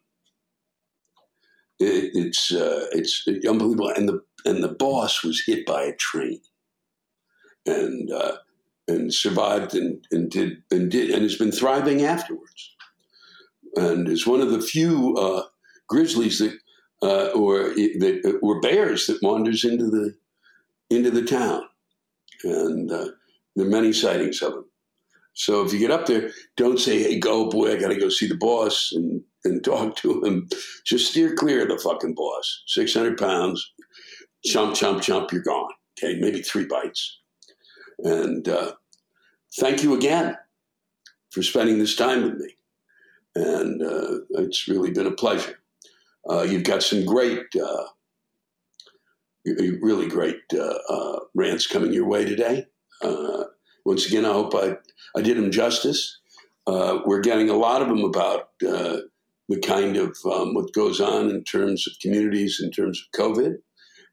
it, 1.78 2.10
it's, 2.14 2.52
uh, 2.52 2.86
it's 2.92 3.26
unbelievable. 3.46 3.90
And 3.90 4.08
the, 4.08 4.20
and 4.46 4.62
the 4.62 4.68
boss 4.68 5.22
was 5.22 5.42
hit 5.44 5.66
by 5.66 5.82
a 5.82 5.96
train 5.96 6.40
and, 7.66 8.10
uh, 8.10 8.36
and 8.88 9.12
survived 9.12 9.74
and, 9.74 10.06
and 10.10 10.30
did 10.30 10.62
and 10.70 10.90
did 10.90 11.10
and 11.10 11.22
has 11.22 11.36
been 11.36 11.52
thriving 11.52 12.02
afterwards, 12.02 12.74
and 13.74 14.08
is 14.08 14.26
one 14.26 14.40
of 14.40 14.50
the 14.50 14.60
few 14.60 15.16
uh, 15.16 15.42
grizzlies 15.88 16.38
that 16.38 16.56
uh, 17.02 17.30
or 17.34 17.74
that 17.74 18.38
or 18.42 18.60
bears 18.60 19.06
that 19.06 19.22
wanders 19.22 19.64
into 19.64 19.86
the 19.86 20.14
into 20.90 21.10
the 21.10 21.24
town, 21.24 21.62
and 22.44 22.90
uh, 22.92 23.08
there 23.56 23.66
are 23.66 23.70
many 23.70 23.92
sightings 23.92 24.40
of 24.42 24.52
him. 24.52 24.64
So 25.34 25.64
if 25.64 25.72
you 25.72 25.78
get 25.78 25.90
up 25.90 26.06
there, 26.06 26.30
don't 26.56 26.78
say, 26.78 27.02
"Hey, 27.02 27.18
go, 27.18 27.50
boy, 27.50 27.72
I 27.72 27.76
got 27.76 27.88
to 27.88 28.00
go 28.00 28.08
see 28.08 28.26
the 28.26 28.36
boss," 28.36 28.92
and 28.94 29.22
and 29.44 29.64
talk 29.64 29.96
to 29.96 30.24
him. 30.24 30.48
Just 30.84 31.10
steer 31.10 31.34
clear 31.34 31.62
of 31.62 31.68
the 31.68 31.78
fucking 31.78 32.14
boss. 32.14 32.62
Six 32.66 32.94
hundred 32.94 33.18
pounds, 33.18 33.72
chump, 34.46 34.74
chomp, 34.74 35.00
chomp, 35.00 35.30
You're 35.32 35.42
gone. 35.42 35.70
Okay, 35.98 36.18
maybe 36.18 36.42
three 36.42 36.66
bites. 36.66 37.20
And 37.98 38.48
uh, 38.48 38.72
thank 39.58 39.82
you 39.82 39.94
again 39.94 40.36
for 41.30 41.42
spending 41.42 41.78
this 41.78 41.96
time 41.96 42.22
with 42.22 42.34
me. 42.34 42.56
And 43.34 43.82
uh, 43.82 44.18
it's 44.30 44.68
really 44.68 44.90
been 44.90 45.06
a 45.06 45.12
pleasure. 45.12 45.58
Uh, 46.28 46.42
you've 46.42 46.64
got 46.64 46.82
some 46.82 47.04
great, 47.04 47.44
uh, 47.54 47.84
really 49.44 50.08
great 50.08 50.40
uh, 50.54 50.78
uh, 50.88 51.20
rants 51.34 51.66
coming 51.66 51.92
your 51.92 52.08
way 52.08 52.24
today. 52.24 52.66
once 53.84 54.06
again, 54.06 54.24
I 54.24 54.32
hope 54.32 54.54
I, 54.54 54.76
I 55.16 55.22
did 55.22 55.36
them 55.36 55.50
justice. 55.50 56.18
we're 56.66 57.20
getting 57.20 57.50
a 57.50 57.56
lot 57.56 57.82
of 57.82 57.88
them 57.88 58.04
about 58.04 58.50
the 58.58 59.60
kind 59.64 59.96
of 59.96 60.16
um, 60.24 60.54
what 60.54 60.72
goes 60.72 61.00
on 61.00 61.30
in 61.30 61.44
terms 61.44 61.86
of 61.86 61.92
communities, 62.00 62.60
in 62.62 62.70
terms 62.70 63.00
of 63.00 63.20
COVID. 63.20 63.56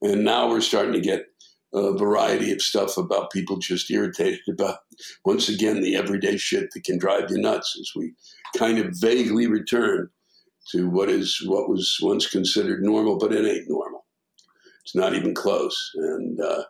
And 0.04 0.26
now 0.26 0.50
we're 0.50 0.62
starting 0.62 0.92
to 0.94 1.02
get 1.02 1.28
a 1.74 1.98
variety 1.98 2.52
of 2.52 2.62
stuff 2.62 2.98
about 2.98 3.32
people 3.32 3.58
just 3.58 3.90
irritated 3.90 4.42
about, 4.50 4.80
once 5.26 5.50
again, 5.50 5.82
the 5.82 5.96
everyday 5.96 6.38
shit 6.38 6.70
that 6.74 6.84
can 6.84 7.00
drive 7.00 7.32
you 7.32 7.38
nuts 7.38 7.76
as 7.80 7.90
we 7.96 8.14
kind 8.58 8.78
of 8.78 8.94
vaguely 9.00 9.48
return 9.48 10.10
to 10.72 10.90
what 10.90 11.10
is 11.10 11.42
what 11.46 11.70
was 11.70 11.98
once 12.02 12.30
considered 12.30 12.84
normal, 12.84 13.18
but 13.18 13.34
it 13.34 13.46
ain't 13.46 13.70
normal. 13.70 14.06
It's 14.84 14.96
not 14.96 15.16
even 15.16 15.34
close. 15.34 15.92
And 15.96 16.40
uh, 16.40 16.64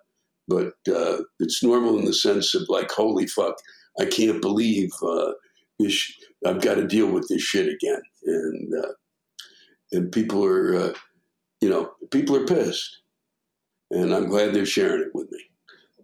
but 0.48 0.74
uh, 0.88 1.24
it's 1.40 1.64
normal 1.64 1.98
in 1.98 2.06
the 2.06 2.14
sense 2.14 2.54
of 2.54 2.64
like, 2.70 2.92
holy 2.92 3.28
fuck, 3.28 3.56
I 4.00 4.06
can't 4.06 4.42
believe 4.42 4.92
uh, 5.04 5.32
this. 5.80 6.14
I've 6.46 6.62
got 6.62 6.76
to 6.76 6.88
deal 6.88 7.08
with 7.08 7.28
this 7.30 7.42
shit 7.42 7.68
again, 7.68 8.02
and 8.26 8.74
uh, 8.84 8.92
and 9.92 10.12
people 10.12 10.46
are, 10.46 10.76
uh, 10.76 10.94
you 11.62 11.70
know, 11.70 11.92
people 12.12 12.36
are 12.36 12.46
pissed 12.46 13.03
and 13.94 14.14
I'm 14.14 14.28
glad 14.28 14.54
they're 14.54 14.66
sharing 14.66 15.04
it 15.04 15.14
with 15.14 15.32
me. 15.32 15.40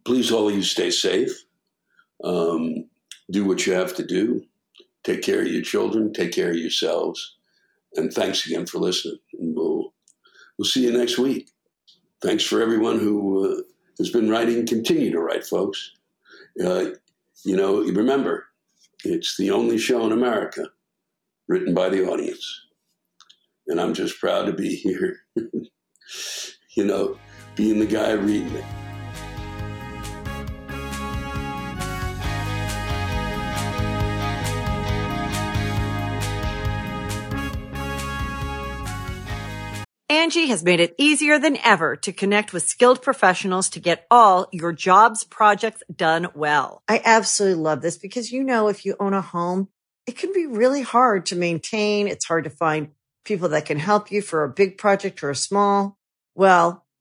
Please, 0.05 0.31
all 0.31 0.47
of 0.47 0.55
you, 0.55 0.61
stay 0.61 0.91
safe. 0.91 1.31
Um, 2.23 2.85
do 3.31 3.45
what 3.45 3.65
you 3.65 3.73
have 3.73 3.95
to 3.95 4.05
do. 4.05 4.43
Take 5.03 5.23
care 5.23 5.41
of 5.41 5.47
your 5.47 5.63
children. 5.63 6.13
Take 6.13 6.31
care 6.31 6.51
of 6.51 6.57
yourselves. 6.57 7.37
And 7.95 8.13
thanks 8.13 8.45
again 8.45 8.67
for 8.67 8.77
listening. 8.77 9.17
And 9.33 9.55
we'll 9.55 9.93
we'll 10.57 10.65
see 10.65 10.83
you 10.83 10.95
next 10.95 11.17
week. 11.17 11.49
Thanks 12.21 12.43
for 12.43 12.61
everyone 12.61 12.99
who 12.99 13.51
uh, 13.51 13.61
has 13.97 14.11
been 14.11 14.29
writing. 14.29 14.67
Continue 14.67 15.11
to 15.11 15.19
write, 15.19 15.45
folks. 15.45 15.91
Uh, 16.63 16.91
you 17.43 17.55
know, 17.55 17.81
remember, 17.81 18.45
it's 19.03 19.35
the 19.37 19.49
only 19.49 19.77
show 19.77 20.05
in 20.05 20.11
America 20.11 20.65
written 21.47 21.73
by 21.73 21.89
the 21.89 22.05
audience, 22.05 22.67
and 23.67 23.81
I'm 23.81 23.93
just 23.93 24.19
proud 24.19 24.45
to 24.45 24.53
be 24.53 24.75
here. 24.75 25.21
you 26.75 26.85
know 26.85 27.17
being 27.59 27.79
the 27.79 27.85
guy 27.85 28.13
reading 28.13 28.55
it. 28.55 28.63
Angi 40.09 40.47
has 40.47 40.63
made 40.63 40.79
it 40.79 40.95
easier 40.97 41.37
than 41.37 41.57
ever 41.57 41.97
to 41.97 42.13
connect 42.13 42.53
with 42.53 42.63
skilled 42.63 43.01
professionals 43.01 43.67
to 43.71 43.81
get 43.81 44.07
all 44.09 44.47
your 44.53 44.71
jobs 44.71 45.25
projects 45.25 45.83
done 45.93 46.29
well. 46.33 46.81
I 46.87 47.01
absolutely 47.03 47.61
love 47.61 47.81
this 47.81 47.97
because, 47.97 48.31
you 48.31 48.41
know, 48.41 48.69
if 48.69 48.85
you 48.85 48.95
own 49.01 49.13
a 49.13 49.21
home, 49.21 49.67
it 50.07 50.17
can 50.17 50.31
be 50.31 50.45
really 50.45 50.81
hard 50.81 51.25
to 51.25 51.35
maintain. 51.35 52.07
It's 52.07 52.25
hard 52.25 52.45
to 52.45 52.49
find 52.49 52.91
people 53.25 53.49
that 53.49 53.65
can 53.65 53.79
help 53.79 54.13
you 54.13 54.21
for 54.21 54.45
a 54.45 54.49
big 54.49 54.77
project 54.77 55.21
or 55.21 55.29
a 55.29 55.35
small. 55.35 55.97
Well, 56.35 56.85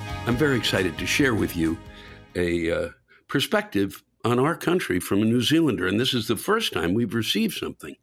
I'm 0.00 0.36
very 0.36 0.56
excited 0.56 0.98
to 0.98 1.06
share 1.06 1.34
with 1.34 1.56
you 1.56 1.78
a 2.34 2.70
uh, 2.70 2.88
perspective 3.28 4.02
on 4.24 4.38
our 4.38 4.56
country 4.56 5.00
from 5.00 5.22
a 5.22 5.24
New 5.24 5.42
Zealander. 5.42 5.86
And 5.86 5.98
this 5.98 6.14
is 6.14 6.28
the 6.28 6.36
first 6.36 6.72
time 6.72 6.94
we've 6.94 7.14
received 7.14 7.54
something 7.54 7.96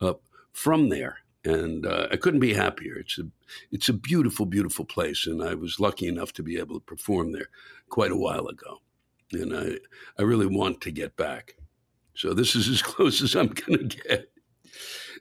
uh, 0.00 0.14
from 0.52 0.88
there. 0.88 1.18
And 1.44 1.86
uh, 1.86 2.08
I 2.10 2.16
couldn't 2.16 2.40
be 2.40 2.54
happier. 2.54 2.96
It's 2.98 3.18
a, 3.18 3.24
it's 3.70 3.88
a 3.88 3.92
beautiful, 3.92 4.46
beautiful 4.46 4.84
place. 4.84 5.26
And 5.26 5.42
I 5.42 5.54
was 5.54 5.80
lucky 5.80 6.06
enough 6.06 6.32
to 6.34 6.42
be 6.42 6.58
able 6.58 6.74
to 6.76 6.84
perform 6.84 7.32
there 7.32 7.48
quite 7.88 8.10
a 8.10 8.16
while 8.16 8.46
ago. 8.46 8.78
And 9.32 9.54
I, 9.54 9.78
I 10.18 10.22
really 10.22 10.46
want 10.46 10.80
to 10.82 10.90
get 10.90 11.16
back. 11.16 11.56
So 12.14 12.34
this 12.34 12.56
is 12.56 12.68
as 12.68 12.82
close 12.82 13.22
as 13.22 13.36
I'm 13.36 13.48
going 13.48 13.88
to 13.88 13.96
get. 13.96 14.30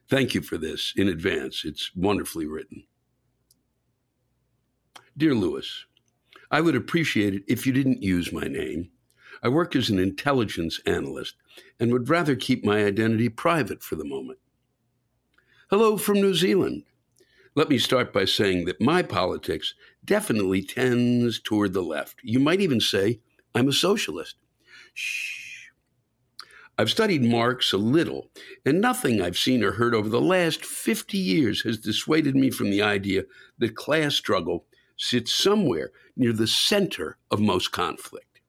Thank 0.09 0.33
you 0.33 0.41
for 0.41 0.57
this 0.57 0.93
in 0.95 1.07
advance. 1.07 1.63
It's 1.65 1.91
wonderfully 1.95 2.47
written. 2.47 2.85
Dear 5.17 5.35
Lewis, 5.35 5.86
I 6.49 6.61
would 6.61 6.75
appreciate 6.75 7.33
it 7.33 7.43
if 7.47 7.65
you 7.65 7.73
didn't 7.73 8.03
use 8.03 8.31
my 8.31 8.45
name. 8.47 8.89
I 9.43 9.49
work 9.49 9.75
as 9.75 9.89
an 9.89 9.99
intelligence 9.99 10.79
analyst 10.85 11.35
and 11.79 11.91
would 11.91 12.09
rather 12.09 12.35
keep 12.35 12.63
my 12.63 12.85
identity 12.85 13.29
private 13.29 13.83
for 13.83 13.95
the 13.95 14.05
moment. 14.05 14.39
Hello 15.69 15.97
from 15.97 16.21
New 16.21 16.33
Zealand. 16.33 16.83
Let 17.53 17.69
me 17.69 17.77
start 17.77 18.13
by 18.13 18.25
saying 18.25 18.65
that 18.65 18.79
my 18.79 19.01
politics 19.01 19.73
definitely 20.05 20.61
tends 20.61 21.39
toward 21.39 21.73
the 21.73 21.81
left. 21.81 22.19
You 22.23 22.39
might 22.39 22.61
even 22.61 22.79
say 22.79 23.19
I'm 23.53 23.67
a 23.67 23.73
socialist. 23.73 24.35
Shh. 24.93 25.69
I've 26.77 26.91
studied 26.91 27.23
Marx 27.23 27.73
a 27.73 27.77
little, 27.77 28.29
and 28.63 28.79
nothing 28.79 29.19
I've 29.19 29.37
seen 29.37 29.63
or 29.63 29.71
heard 29.71 29.95
over 29.95 30.07
the 30.07 30.21
last 30.21 30.63
50 30.63 31.17
years 31.17 31.63
has 31.63 31.79
dissuaded 31.79 32.35
me 32.35 32.51
from 32.51 32.69
the 32.69 32.83
idea 32.83 33.23
that 33.57 33.75
class 33.75 34.13
struggle 34.13 34.66
sits 34.97 35.33
somewhere 35.33 35.91
near 36.15 36.33
the 36.33 36.47
center 36.47 37.17
of 37.31 37.39
most 37.39 37.71
conflict. 37.71 38.41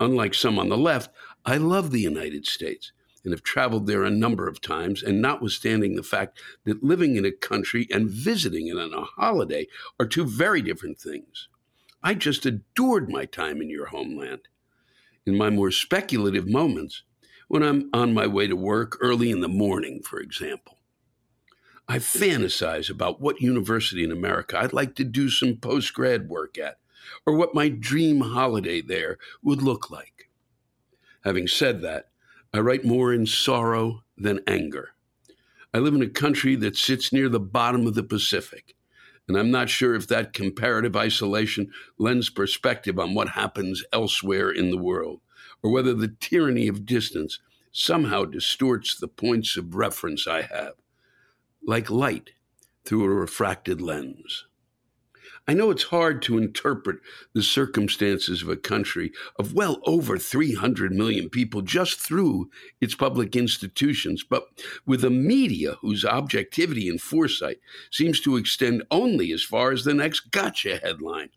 Unlike 0.00 0.34
some 0.34 0.58
on 0.58 0.68
the 0.68 0.76
left, 0.76 1.10
I 1.44 1.56
love 1.56 1.90
the 1.90 2.00
United 2.00 2.46
States 2.46 2.92
and 3.22 3.32
have 3.32 3.42
traveled 3.42 3.86
there 3.86 4.04
a 4.04 4.10
number 4.10 4.46
of 4.46 4.60
times, 4.60 5.02
and 5.02 5.22
notwithstanding 5.22 5.94
the 5.94 6.02
fact 6.02 6.38
that 6.64 6.84
living 6.84 7.16
in 7.16 7.24
a 7.24 7.32
country 7.32 7.86
and 7.90 8.10
visiting 8.10 8.66
it 8.66 8.76
on 8.76 8.92
a 8.92 9.04
holiday 9.04 9.66
are 9.98 10.06
two 10.06 10.26
very 10.26 10.60
different 10.60 10.98
things, 10.98 11.48
I 12.02 12.12
just 12.14 12.44
adored 12.44 13.08
my 13.08 13.24
time 13.24 13.62
in 13.62 13.70
your 13.70 13.86
homeland. 13.86 14.42
In 15.24 15.38
my 15.38 15.48
more 15.48 15.70
speculative 15.70 16.46
moments, 16.46 17.02
when 17.48 17.62
I'm 17.62 17.88
on 17.94 18.12
my 18.12 18.26
way 18.26 18.46
to 18.46 18.56
work 18.56 18.98
early 19.00 19.30
in 19.30 19.40
the 19.40 19.48
morning, 19.48 20.02
for 20.02 20.20
example, 20.20 20.73
I 21.86 21.98
fantasize 21.98 22.88
about 22.88 23.20
what 23.20 23.42
university 23.42 24.04
in 24.04 24.10
America 24.10 24.58
I'd 24.58 24.72
like 24.72 24.94
to 24.96 25.04
do 25.04 25.28
some 25.28 25.56
post 25.56 25.92
grad 25.92 26.28
work 26.28 26.56
at, 26.56 26.78
or 27.26 27.34
what 27.34 27.54
my 27.54 27.68
dream 27.68 28.20
holiday 28.20 28.80
there 28.80 29.18
would 29.42 29.60
look 29.60 29.90
like. 29.90 30.30
Having 31.24 31.48
said 31.48 31.82
that, 31.82 32.08
I 32.54 32.60
write 32.60 32.84
more 32.84 33.12
in 33.12 33.26
sorrow 33.26 34.02
than 34.16 34.40
anger. 34.46 34.90
I 35.74 35.78
live 35.78 35.94
in 35.94 36.02
a 36.02 36.08
country 36.08 36.56
that 36.56 36.76
sits 36.76 37.12
near 37.12 37.28
the 37.28 37.40
bottom 37.40 37.86
of 37.86 37.94
the 37.94 38.02
Pacific, 38.02 38.74
and 39.28 39.36
I'm 39.36 39.50
not 39.50 39.68
sure 39.68 39.94
if 39.94 40.06
that 40.08 40.32
comparative 40.32 40.96
isolation 40.96 41.70
lends 41.98 42.30
perspective 42.30 42.98
on 42.98 43.12
what 43.12 43.30
happens 43.30 43.84
elsewhere 43.92 44.50
in 44.50 44.70
the 44.70 44.78
world, 44.78 45.20
or 45.62 45.70
whether 45.70 45.92
the 45.92 46.14
tyranny 46.20 46.68
of 46.68 46.86
distance 46.86 47.40
somehow 47.72 48.24
distorts 48.24 48.94
the 48.94 49.08
points 49.08 49.56
of 49.56 49.74
reference 49.74 50.26
I 50.26 50.42
have, 50.42 50.74
like 51.66 51.90
light 51.90 52.30
through 52.84 53.04
a 53.04 53.08
refracted 53.08 53.80
lens. 53.80 54.46
I 55.46 55.52
know 55.52 55.70
it's 55.70 55.84
hard 55.84 56.22
to 56.22 56.38
interpret 56.38 57.00
the 57.34 57.42
circumstances 57.42 58.40
of 58.40 58.48
a 58.48 58.56
country 58.56 59.12
of 59.38 59.52
well 59.52 59.80
over 59.84 60.16
300 60.16 60.92
million 60.92 61.28
people 61.28 61.60
just 61.60 62.00
through 62.00 62.50
its 62.80 62.94
public 62.94 63.36
institutions, 63.36 64.24
but 64.24 64.46
with 64.86 65.04
a 65.04 65.10
media 65.10 65.76
whose 65.82 66.04
objectivity 66.04 66.88
and 66.88 67.00
foresight 67.00 67.58
seems 67.90 68.20
to 68.20 68.36
extend 68.36 68.84
only 68.90 69.32
as 69.32 69.42
far 69.42 69.70
as 69.70 69.84
the 69.84 69.92
next 69.92 70.30
gotcha 70.30 70.78
headline, 70.78 71.28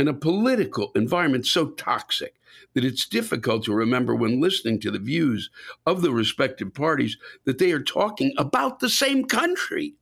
and 0.00 0.08
a 0.08 0.14
political 0.14 0.92
environment 0.94 1.44
so 1.44 1.68
toxic 1.72 2.36
that 2.72 2.86
it's 2.86 3.06
difficult 3.06 3.62
to 3.62 3.74
remember 3.74 4.14
when 4.14 4.40
listening 4.40 4.80
to 4.80 4.90
the 4.90 4.98
views 4.98 5.50
of 5.84 6.00
the 6.00 6.10
respective 6.10 6.72
parties 6.72 7.18
that 7.44 7.58
they 7.58 7.70
are 7.70 7.82
talking 7.82 8.32
about 8.38 8.80
the 8.80 8.88
same 8.88 9.26
country. 9.26 9.96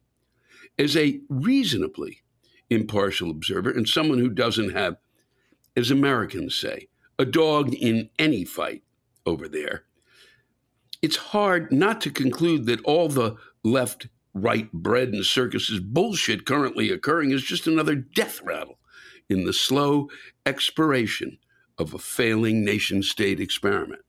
As 0.79 0.97
a 0.97 1.21
reasonably 1.29 2.23
impartial 2.71 3.29
observer 3.29 3.71
and 3.71 3.89
someone 3.89 4.21
who 4.21 4.29
doesn't 4.29 4.71
have, 4.71 4.99
as 5.77 5.91
Americans 5.91 6.55
say, 6.55 6.87
a 7.19 7.25
dog 7.25 7.75
in 7.75 8.09
any 8.21 8.45
fight 8.45 8.85
over 9.27 9.49
there. 9.49 9.83
It's 11.03 11.17
hard 11.17 11.73
not 11.73 12.01
to 12.03 12.11
conclude 12.13 12.67
that 12.67 12.85
all 12.85 13.09
the 13.09 13.35
left 13.65 14.07
right 14.33 14.73
bread 14.73 15.09
and 15.09 15.27
circuses 15.27 15.81
bullshit 15.81 16.47
currently 16.47 16.89
occurring 16.93 17.33
is 17.33 17.43
just 17.43 17.67
another 17.67 17.97
death 17.97 18.41
rattle 18.45 18.78
in 19.29 19.45
the 19.45 19.53
slow 19.53 20.09
expiration 20.47 21.39
of 21.79 21.95
a 21.95 21.99
failing 21.99 22.65
nation 22.65 23.03
state 23.03 23.41
experiment. 23.41 24.03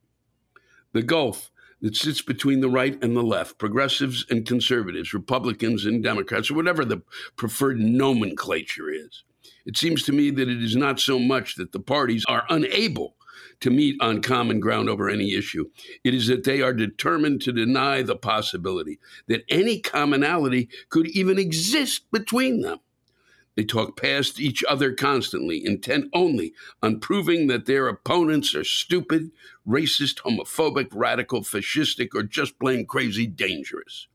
The 0.93 1.03
gulf 1.03 1.51
that 1.81 1.95
sits 1.95 2.21
between 2.21 2.61
the 2.61 2.69
right 2.69 3.01
and 3.03 3.15
the 3.15 3.23
left, 3.23 3.57
progressives 3.57 4.25
and 4.29 4.45
conservatives, 4.45 5.13
Republicans 5.13 5.85
and 5.85 6.03
Democrats, 6.03 6.51
or 6.51 6.55
whatever 6.55 6.83
the 6.83 7.01
preferred 7.37 7.79
nomenclature 7.79 8.89
is. 8.89 9.23
It 9.65 9.77
seems 9.77 10.03
to 10.03 10.11
me 10.11 10.31
that 10.31 10.49
it 10.49 10.63
is 10.63 10.75
not 10.75 10.99
so 10.99 11.19
much 11.19 11.55
that 11.55 11.71
the 11.71 11.79
parties 11.79 12.25
are 12.27 12.45
unable 12.49 13.15
to 13.61 13.69
meet 13.69 13.95
on 14.01 14.21
common 14.21 14.59
ground 14.59 14.89
over 14.89 15.09
any 15.09 15.33
issue. 15.33 15.65
It 16.03 16.13
is 16.13 16.27
that 16.27 16.43
they 16.43 16.61
are 16.61 16.73
determined 16.73 17.41
to 17.41 17.51
deny 17.51 18.01
the 18.01 18.15
possibility 18.15 18.99
that 19.27 19.43
any 19.49 19.79
commonality 19.79 20.69
could 20.89 21.07
even 21.07 21.37
exist 21.37 22.09
between 22.11 22.61
them. 22.61 22.79
They 23.55 23.65
talk 23.65 23.99
past 23.99 24.39
each 24.39 24.63
other 24.63 24.93
constantly, 24.93 25.65
intent 25.65 26.09
only 26.13 26.53
on 26.81 26.99
proving 26.99 27.47
that 27.47 27.65
their 27.65 27.87
opponents 27.87 28.55
are 28.55 28.63
stupid, 28.63 29.31
racist, 29.67 30.21
homophobic, 30.21 30.87
radical, 30.93 31.41
fascistic, 31.41 32.09
or 32.15 32.23
just 32.23 32.59
plain 32.59 32.85
crazy 32.85 33.27
dangerous. 33.27 34.07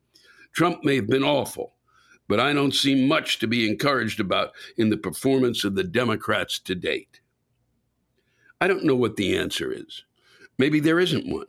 Trump 0.53 0.85
may 0.85 0.97
have 0.97 1.09
been 1.09 1.24
awful, 1.24 1.74
but 2.28 2.41
I 2.41 2.53
don't 2.53 2.74
see 2.74 3.07
much 3.07 3.39
to 3.41 3.47
be 3.47 3.68
encouraged 3.68 4.20
about 4.20 4.53
in 4.76 4.89
the 4.89 4.97
performance 4.97 5.64
of 5.64 5.74
the 5.74 5.85
Democrats 5.85 6.59
to 6.61 6.74
date. 6.74 7.20
I 8.61 8.68
don't 8.68 8.85
know 8.85 8.97
what 8.97 9.16
the 9.16 9.37
answer 9.37 9.72
is. 9.72 10.05
Maybe 10.57 10.80
there 10.80 11.01
isn't 11.01 11.28
one. 11.28 11.49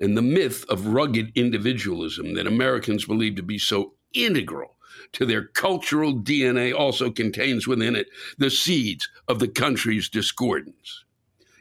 And 0.00 0.16
the 0.16 0.22
myth 0.22 0.64
of 0.68 0.86
rugged 0.86 1.32
individualism 1.34 2.34
that 2.34 2.46
Americans 2.46 3.04
believe 3.04 3.34
to 3.36 3.42
be 3.42 3.58
so 3.58 3.94
integral 4.14 4.75
to 5.12 5.26
their 5.26 5.44
cultural 5.44 6.14
DNA 6.14 6.74
also 6.74 7.10
contains 7.10 7.66
within 7.66 7.96
it 7.96 8.08
the 8.38 8.50
seeds 8.50 9.08
of 9.28 9.38
the 9.38 9.48
country's 9.48 10.08
discordance. 10.08 11.04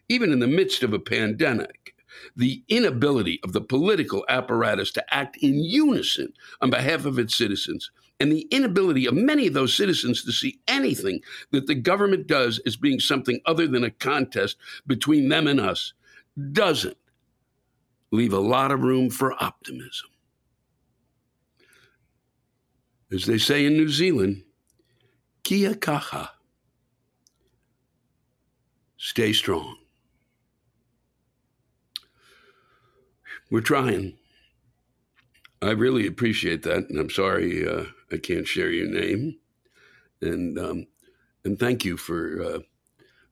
Even 0.08 0.32
in 0.32 0.40
the 0.40 0.48
midst 0.48 0.84
of 0.84 0.94
a 0.94 1.00
pandemic, 1.00 1.96
the 2.36 2.64
inability 2.68 3.40
of 3.44 3.54
the 3.54 3.62
political 3.62 4.26
apparatus 4.30 4.92
to 4.92 5.14
act 5.14 5.38
in 5.38 5.64
unison 5.64 6.34
on 6.62 6.70
behalf 6.70 7.06
of 7.06 7.20
its 7.20 7.36
citizens 7.36 7.92
and 8.20 8.32
the 8.32 8.48
inability 8.52 9.06
of 9.06 9.14
many 9.14 9.48
of 9.48 9.54
those 9.54 9.74
citizens 9.76 10.24
to 10.24 10.32
see 10.32 10.60
anything 10.68 11.20
that 11.52 11.68
the 11.68 11.76
government 11.76 12.28
does 12.28 12.60
as 12.66 12.76
being 12.76 13.00
something 13.00 13.40
other 13.46 13.68
than 13.68 13.84
a 13.84 13.92
contest 13.92 14.58
between 14.88 15.30
them 15.30 15.48
and 15.48 15.60
us 15.60 15.94
doesn't 16.52 16.98
leave 18.12 18.34
a 18.34 18.40
lot 18.40 18.72
of 18.72 18.82
room 18.82 19.10
for 19.10 19.42
optimism 19.44 20.10
as 23.16 23.26
they 23.26 23.38
say 23.38 23.66
in 23.66 23.74
New 23.74 23.88
Zealand, 23.88 24.44
kia 25.44 25.74
kaha. 25.74 26.30
Stay 28.98 29.32
strong. 29.32 29.78
We're 33.50 33.62
trying. 33.62 34.18
I 35.62 35.72
really 35.72 36.08
appreciate 36.08 36.64
that, 36.64 36.90
and 36.90 37.00
I'm 37.00 37.10
sorry 37.10 37.66
uh, 37.68 37.86
I 38.12 38.18
can't 38.18 38.48
share 38.48 38.72
your 38.72 38.90
name. 38.90 39.38
And 40.22 40.60
um, 40.60 40.88
and 41.46 41.58
thank 41.58 41.86
you 41.86 41.96
for 41.96 42.42
uh, 42.42 42.60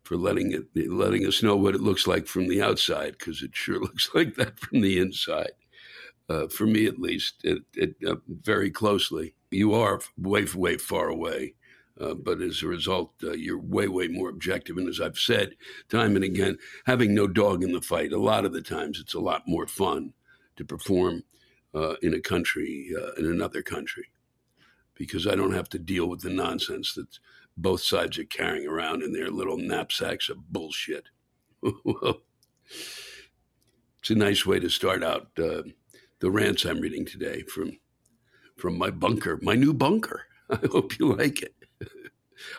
for 0.03 0.15
letting 0.15 0.51
it 0.53 0.89
letting 0.89 1.25
us 1.25 1.43
know 1.43 1.57
what 1.57 1.75
it 1.75 1.81
looks 1.81 2.07
like 2.07 2.25
from 2.27 2.47
the 2.47 2.61
outside, 2.61 3.17
because 3.19 3.41
it 3.41 3.53
sure 3.53 3.79
looks 3.81 4.09
like 4.13 4.35
that 4.35 4.59
from 4.59 4.79
the 4.79 4.99
inside. 4.99 5.51
Uh, 6.29 6.47
for 6.47 6.65
me, 6.65 6.85
at 6.85 6.99
least, 6.99 7.43
it, 7.43 7.63
it 7.73 7.95
uh, 8.07 8.15
very 8.29 8.71
closely 8.71 9.35
you 9.53 9.73
are 9.73 9.99
way, 10.17 10.45
way 10.55 10.77
far 10.77 11.07
away. 11.07 11.55
Uh, 11.99 12.15
but 12.15 12.41
as 12.41 12.63
a 12.63 12.67
result, 12.67 13.13
uh, 13.23 13.33
you're 13.33 13.59
way, 13.59 13.87
way 13.87 14.07
more 14.07 14.29
objective. 14.29 14.77
And 14.77 14.89
as 14.89 14.99
I've 14.99 15.17
said 15.17 15.55
time 15.89 16.15
and 16.15 16.25
again, 16.25 16.57
having 16.85 17.13
no 17.13 17.27
dog 17.27 17.63
in 17.63 17.71
the 17.71 17.81
fight, 17.81 18.11
a 18.13 18.19
lot 18.19 18.45
of 18.45 18.53
the 18.53 18.63
times 18.63 18.99
it's 18.99 19.13
a 19.13 19.19
lot 19.19 19.43
more 19.45 19.67
fun 19.67 20.13
to 20.55 20.65
perform 20.65 21.23
uh, 21.75 21.95
in 22.01 22.13
a 22.13 22.19
country, 22.19 22.89
uh, 22.99 23.11
in 23.13 23.25
another 23.25 23.61
country, 23.61 24.09
because 24.95 25.27
I 25.27 25.35
don't 25.35 25.53
have 25.53 25.69
to 25.69 25.79
deal 25.79 26.07
with 26.07 26.21
the 26.21 26.29
nonsense 26.31 26.93
that 26.93 27.19
both 27.57 27.81
sides 27.81 28.17
are 28.17 28.25
carrying 28.25 28.67
around 28.67 29.03
in 29.03 29.13
their 29.13 29.29
little 29.29 29.57
knapsacks 29.57 30.29
of 30.29 30.51
bullshit. 30.51 31.09
it's 31.63 32.19
a 34.09 34.15
nice 34.15 34.45
way 34.45 34.59
to 34.59 34.69
start 34.69 35.03
out 35.03 35.29
uh, 35.37 35.61
the 36.19 36.31
rants 36.31 36.65
I'm 36.65 36.79
reading 36.79 37.05
today 37.05 37.43
from 37.43 37.77
from 38.57 38.77
my 38.77 38.89
bunker, 38.89 39.39
my 39.41 39.55
new 39.55 39.73
bunker. 39.73 40.25
I 40.49 40.59
hope 40.71 40.97
you 40.99 41.13
like 41.13 41.41
it. 41.41 41.55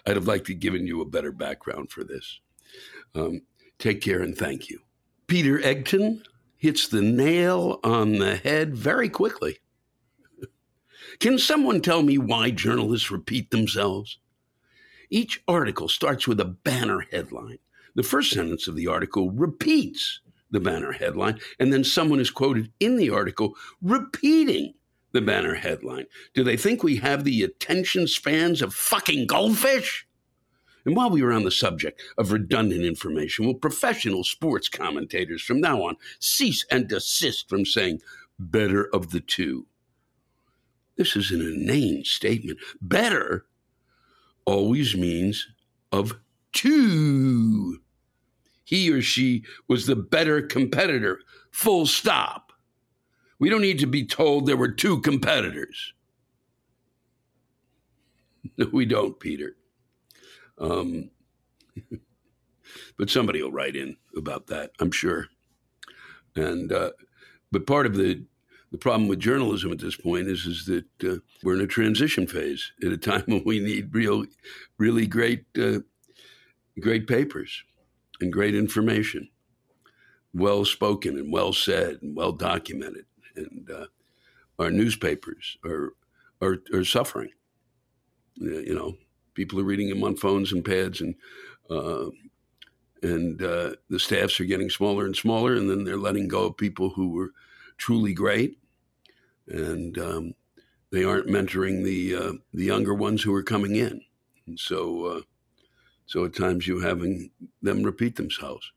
I'd 0.07 0.17
have 0.17 0.27
liked 0.27 0.47
to 0.47 0.53
have 0.53 0.61
given 0.61 0.87
you 0.87 1.01
a 1.01 1.07
better 1.07 1.33
background 1.33 1.91
for 1.91 2.05
this. 2.05 2.41
Um, 3.15 3.43
take 3.79 4.01
care 4.01 4.23
and 4.23 4.37
thank 4.37 4.69
you. 4.69 4.81
Peter 5.27 5.65
Egton 5.65 6.23
hits 6.57 6.89
the 6.89 7.03
nail 7.03 7.81
on 7.85 8.19
the 8.19 8.37
head 8.37 8.75
very 8.75 9.09
quickly. 9.09 9.59
Can 11.21 11.39
someone 11.39 11.81
tell 11.81 12.03
me 12.03 12.19
why 12.19 12.51
journalists 12.51 13.11
repeat 13.11 13.51
themselves? 13.51 14.19
Each 15.11 15.43
article 15.47 15.89
starts 15.89 16.27
with 16.27 16.41
a 16.41 16.45
banner 16.45 17.01
headline. 17.13 17.59
The 17.95 18.03
first 18.03 18.33
sentence 18.33 18.67
of 18.67 18.75
the 18.75 18.89
article 18.89 19.31
repeats 19.31 20.21
the 20.51 20.61
banner 20.61 20.93
headline, 20.93 21.39
and 21.59 21.73
then 21.73 21.85
someone 21.85 22.21
is 22.21 22.31
quoted 22.31 22.73
in 22.81 22.97
the 22.97 23.11
article 23.11 23.55
repeating 23.83 24.75
the 25.15 25.23
banner 25.23 25.55
headline. 25.55 26.07
Do 26.35 26.45
they 26.45 26.57
think 26.57 26.83
we 26.83 26.97
have 26.97 27.25
the 27.25 27.43
attention 27.43 28.09
spans 28.09 28.61
of 28.61 28.75
fucking 28.75 29.27
goldfish? 29.27 30.07
And 30.85 30.95
while 30.95 31.09
we 31.09 31.23
are 31.23 31.33
on 31.33 31.45
the 31.45 31.51
subject 31.51 32.03
of 32.19 32.33
redundant 32.33 32.85
information, 32.85 33.47
will 33.47 33.55
professional 33.55 34.25
sports 34.25 34.69
commentators 34.69 35.41
from 35.41 35.61
now 35.61 35.83
on 35.85 35.97
cease 36.19 36.67
and 36.71 36.89
desist 36.89 37.49
from 37.49 37.65
saying 37.65 38.01
better 38.39 38.93
of 38.93 39.13
the 39.13 39.21
two? 39.21 39.67
This 40.97 41.17
is 41.17 41.31
an 41.31 41.41
inane 41.41 42.05
statement. 42.05 42.59
Better 42.83 43.47
always 44.45 44.97
means 44.97 45.47
of 45.93 46.17
two. 46.53 47.79
He 48.65 48.91
or 48.91 49.01
she 49.01 49.45
was 49.69 49.87
the 49.87 49.97
better 49.97 50.43
competitor, 50.43 51.21
full 51.53 51.87
stop. 51.87 52.44
We 53.39 53.51
don't 53.51 53.63
need 53.63 53.81
to 53.81 53.87
be 53.87 54.05
told 54.07 54.47
there 54.47 54.57
were 54.57 54.71
two 54.71 55.01
competitors. 55.01 55.93
We 58.73 58.85
don't, 58.85 59.19
Peter. 59.19 59.57
Um, 60.59 61.11
but 62.99 63.11
somebody 63.11 63.43
will 63.43 63.51
write 63.51 63.75
in 63.75 63.97
about 64.17 64.47
that, 64.49 64.73
I'm 64.79 64.91
sure. 64.91 65.29
And 66.37 66.71
uh, 66.73 66.91
but 67.51 67.67
part 67.67 67.87
of 67.87 67.97
the 67.97 68.25
the 68.75 68.79
problem 68.79 69.07
with 69.07 69.21
journalism 69.21 69.71
at 69.71 69.79
this 69.79 69.97
point 69.97 70.27
is 70.27 70.47
is 70.47 70.67
that 70.67 70.85
uh, 71.09 71.19
we're 71.45 71.55
in 71.55 71.61
a 71.61 71.67
transition 71.67 72.27
phase 72.27 72.73
at 72.85 72.91
a 72.91 72.97
time 72.97 73.23
when 73.27 73.45
we 73.45 73.61
need 73.61 73.95
real, 73.95 74.25
really 74.79 75.07
great, 75.07 75.45
uh, 75.57 75.79
great 76.81 77.07
papers 77.07 77.63
and 78.21 78.33
great 78.33 78.55
information, 78.55 79.29
well 80.33 80.65
spoken 80.65 81.17
and 81.17 81.33
well 81.33 81.53
said 81.53 81.99
and 82.03 82.17
well 82.17 82.33
documented, 82.33 83.07
and 83.37 83.71
uh, 83.71 83.87
our 84.59 84.71
newspapers 84.71 85.59
are 85.65 85.93
are, 86.41 86.59
are 86.73 86.85
suffering. 86.85 87.31
You 88.37 88.75
know, 88.75 88.97
people 89.35 89.61
are 89.61 89.65
reading 89.65 89.89
them 89.89 90.03
on 90.05 90.17
phones 90.17 90.53
and 90.53 90.65
pads, 90.65 91.01
and 91.01 91.15
uh, 91.71 92.11
and 93.03 93.43
uh, 93.43 93.75
the 93.91 93.99
staffs 93.99 94.41
are 94.41 94.45
getting 94.45 94.71
smaller 94.71 95.07
and 95.07 95.17
smaller, 95.17 95.55
and 95.55 95.69
then 95.71 95.85
they're 95.85 95.97
letting 95.97 96.29
go 96.29 96.47
of 96.47 96.57
people 96.57 96.91
who 96.91 97.11
were 97.11 97.31
truly 97.77 98.13
great, 98.13 98.59
and 99.49 99.99
um, 99.99 100.35
they 100.91 101.05
aren't 101.05 101.29
mentoring 101.29 101.85
the 101.85 102.15
uh, 102.15 102.33
the 102.53 102.65
younger 102.65 102.95
ones 102.95 103.23
who 103.23 103.35
are 103.35 103.43
coming 103.43 103.77
in, 103.77 104.01
and 104.47 104.59
so 104.59 105.07
uh, 105.07 105.21
so 106.07 106.25
at 106.25 106.35
times 106.35 106.67
you 106.67 106.81
having 106.81 107.31
them 107.63 107.83
repeat 107.83 108.17
themselves. 108.17 108.73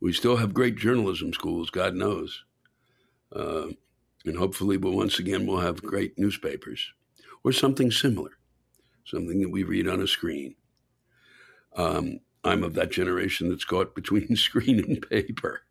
We 0.00 0.12
still 0.12 0.36
have 0.36 0.52
great 0.52 0.76
journalism 0.76 1.32
schools, 1.32 1.70
God 1.70 1.94
knows, 1.94 2.44
uh, 3.36 3.68
and 4.24 4.36
hopefully, 4.36 4.76
we'll 4.76 4.96
once 4.96 5.18
again 5.18 5.46
we'll 5.46 5.60
have 5.60 5.82
great 5.82 6.18
newspapers 6.18 6.92
or 7.44 7.52
something 7.52 7.90
similar, 7.90 8.32
something 9.04 9.40
that 9.40 9.50
we 9.50 9.62
read 9.62 9.88
on 9.88 10.00
a 10.00 10.06
screen. 10.06 10.54
Um, 11.76 12.20
I'm 12.42 12.64
of 12.64 12.74
that 12.74 12.90
generation 12.90 13.48
that's 13.48 13.64
caught 13.64 13.94
between 13.94 14.36
screen 14.36 14.80
and 14.80 15.08
paper. 15.08 15.62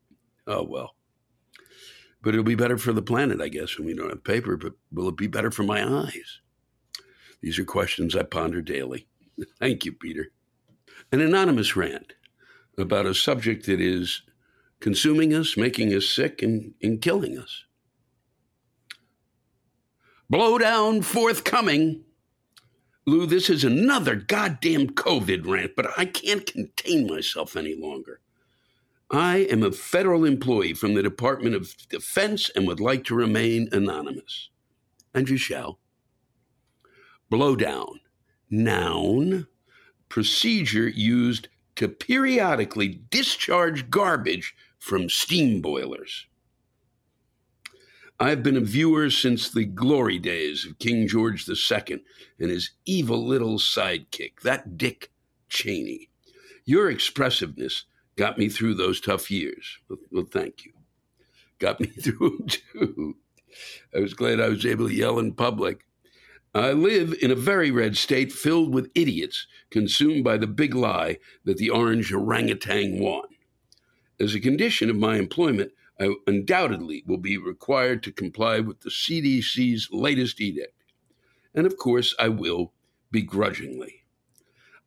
Oh 0.48 0.64
well. 0.64 0.96
But 2.22 2.34
it'll 2.34 2.44
be 2.44 2.56
better 2.56 2.78
for 2.78 2.92
the 2.92 3.02
planet, 3.02 3.42
I 3.42 3.50
guess, 3.50 3.78
when 3.78 3.88
we 3.88 3.94
don't 3.94 4.10
have 4.10 4.24
paper, 4.24 4.58
but 4.58 4.74
will 4.92 5.10
it 5.10 5.18
be 5.18 5.28
better 5.28 5.52
for 5.52 5.64
my 5.64 5.84
eyes? 5.84 6.40
These 7.42 7.60
are 7.60 7.66
questions 7.66 8.16
I 8.16 8.24
ponder 8.24 8.62
daily. 8.62 9.08
Thank 9.60 9.86
you, 9.86 9.92
Peter. 9.92 10.32
An 11.12 11.22
anonymous 11.22 11.76
rant 11.76 12.14
about 12.78 13.06
a 13.06 13.14
subject 13.14 13.68
that 13.68 13.80
is 13.80 14.24
consuming 14.86 15.34
us, 15.34 15.58
making 15.58 15.92
us 15.96 16.08
sick, 16.08 16.44
and, 16.44 16.76
and 16.80 17.02
killing 17.02 17.40
us. 17.40 17.66
Blowdown 20.32 21.04
forthcoming. 21.04 22.04
Lou, 23.08 23.26
this 23.26 23.50
is 23.50 23.64
another 23.64 24.14
goddamn 24.14 24.92
COVID 24.92 25.48
rant, 25.48 25.72
but 25.76 25.88
I 25.98 26.06
can't 26.06 26.46
contain 26.46 27.08
myself 27.08 27.56
any 27.56 27.74
longer. 27.76 28.20
I 29.10 29.38
am 29.50 29.64
a 29.64 29.72
federal 29.72 30.24
employee 30.24 30.76
from 30.76 30.94
the 30.94 31.02
Department 31.02 31.56
of 31.56 31.76
Defense 31.90 32.52
and 32.56 32.68
would 32.68 32.80
like 32.80 33.06
to 33.06 33.16
remain 33.16 33.70
anonymous. 33.72 34.52
And 35.16 35.28
you 35.28 35.38
shall. 35.38 35.80
Blowdown, 37.32 38.02
noun, 38.52 39.48
procedure 40.10 40.88
used 40.88 41.48
to 41.76 41.88
periodically 41.88 43.02
discharge 43.10 43.90
garbage 43.90 44.56
from 44.80 45.10
steam 45.10 45.62
boilers. 45.62 46.28
I've 48.20 48.44
been 48.44 48.56
a 48.56 48.62
viewer 48.62 49.10
since 49.10 49.50
the 49.50 49.66
glory 49.66 50.20
days 50.20 50.66
of 50.66 50.80
King 50.80 51.06
George 51.08 51.48
II 51.50 52.02
and 52.40 52.50
his 52.50 52.72
evil 52.86 53.26
little 53.26 53.58
sidekick, 53.58 54.42
that 54.44 54.78
Dick 54.78 55.12
Cheney. 55.50 56.10
Your 56.64 56.90
expressiveness 56.90 57.84
got 58.16 58.38
me 58.38 58.48
through 58.48 58.76
those 58.76 59.02
tough 59.02 59.30
years. 59.30 59.80
Well, 60.12 60.26
thank 60.32 60.66
you. 60.66 60.72
Got 61.60 61.82
me 61.82 61.88
through 62.02 62.38
them 62.38 62.48
too. 62.48 63.18
I 63.96 64.00
was 64.00 64.14
glad 64.14 64.40
I 64.40 64.50
was 64.50 64.66
able 64.66 64.88
to 64.88 64.94
yell 64.94 65.20
in 65.20 65.34
public. 65.34 65.86
I 66.56 66.72
live 66.72 67.14
in 67.22 67.32
a 67.32 67.36
very 67.36 67.70
red 67.70 67.98
state 67.98 68.32
filled 68.32 68.74
with 68.74 68.90
idiots 68.96 69.46
consumed 69.72 70.24
by 70.24 70.38
the 70.38 70.48
big 70.48 70.74
lie 70.74 71.18
that 71.44 71.58
the 71.58 71.70
orange 71.70 72.14
orangutan 72.14 72.98
won. 72.98 73.28
As 74.22 74.34
a 74.34 74.40
condition 74.40 74.90
of 74.90 74.96
my 74.96 75.18
employment, 75.18 75.74
I 76.00 76.16
undoubtedly 76.26 77.04
will 77.06 77.18
be 77.18 77.38
required 77.38 78.04
to 78.04 78.14
comply 78.14 78.62
with 78.62 78.80
the 78.80 78.90
CDC's 78.90 79.90
latest 79.92 80.40
edict. 80.40 80.82
And 81.54 81.68
of 81.68 81.76
course, 81.76 82.16
I 82.18 82.30
will 82.30 82.72
begrudgingly. 83.12 84.06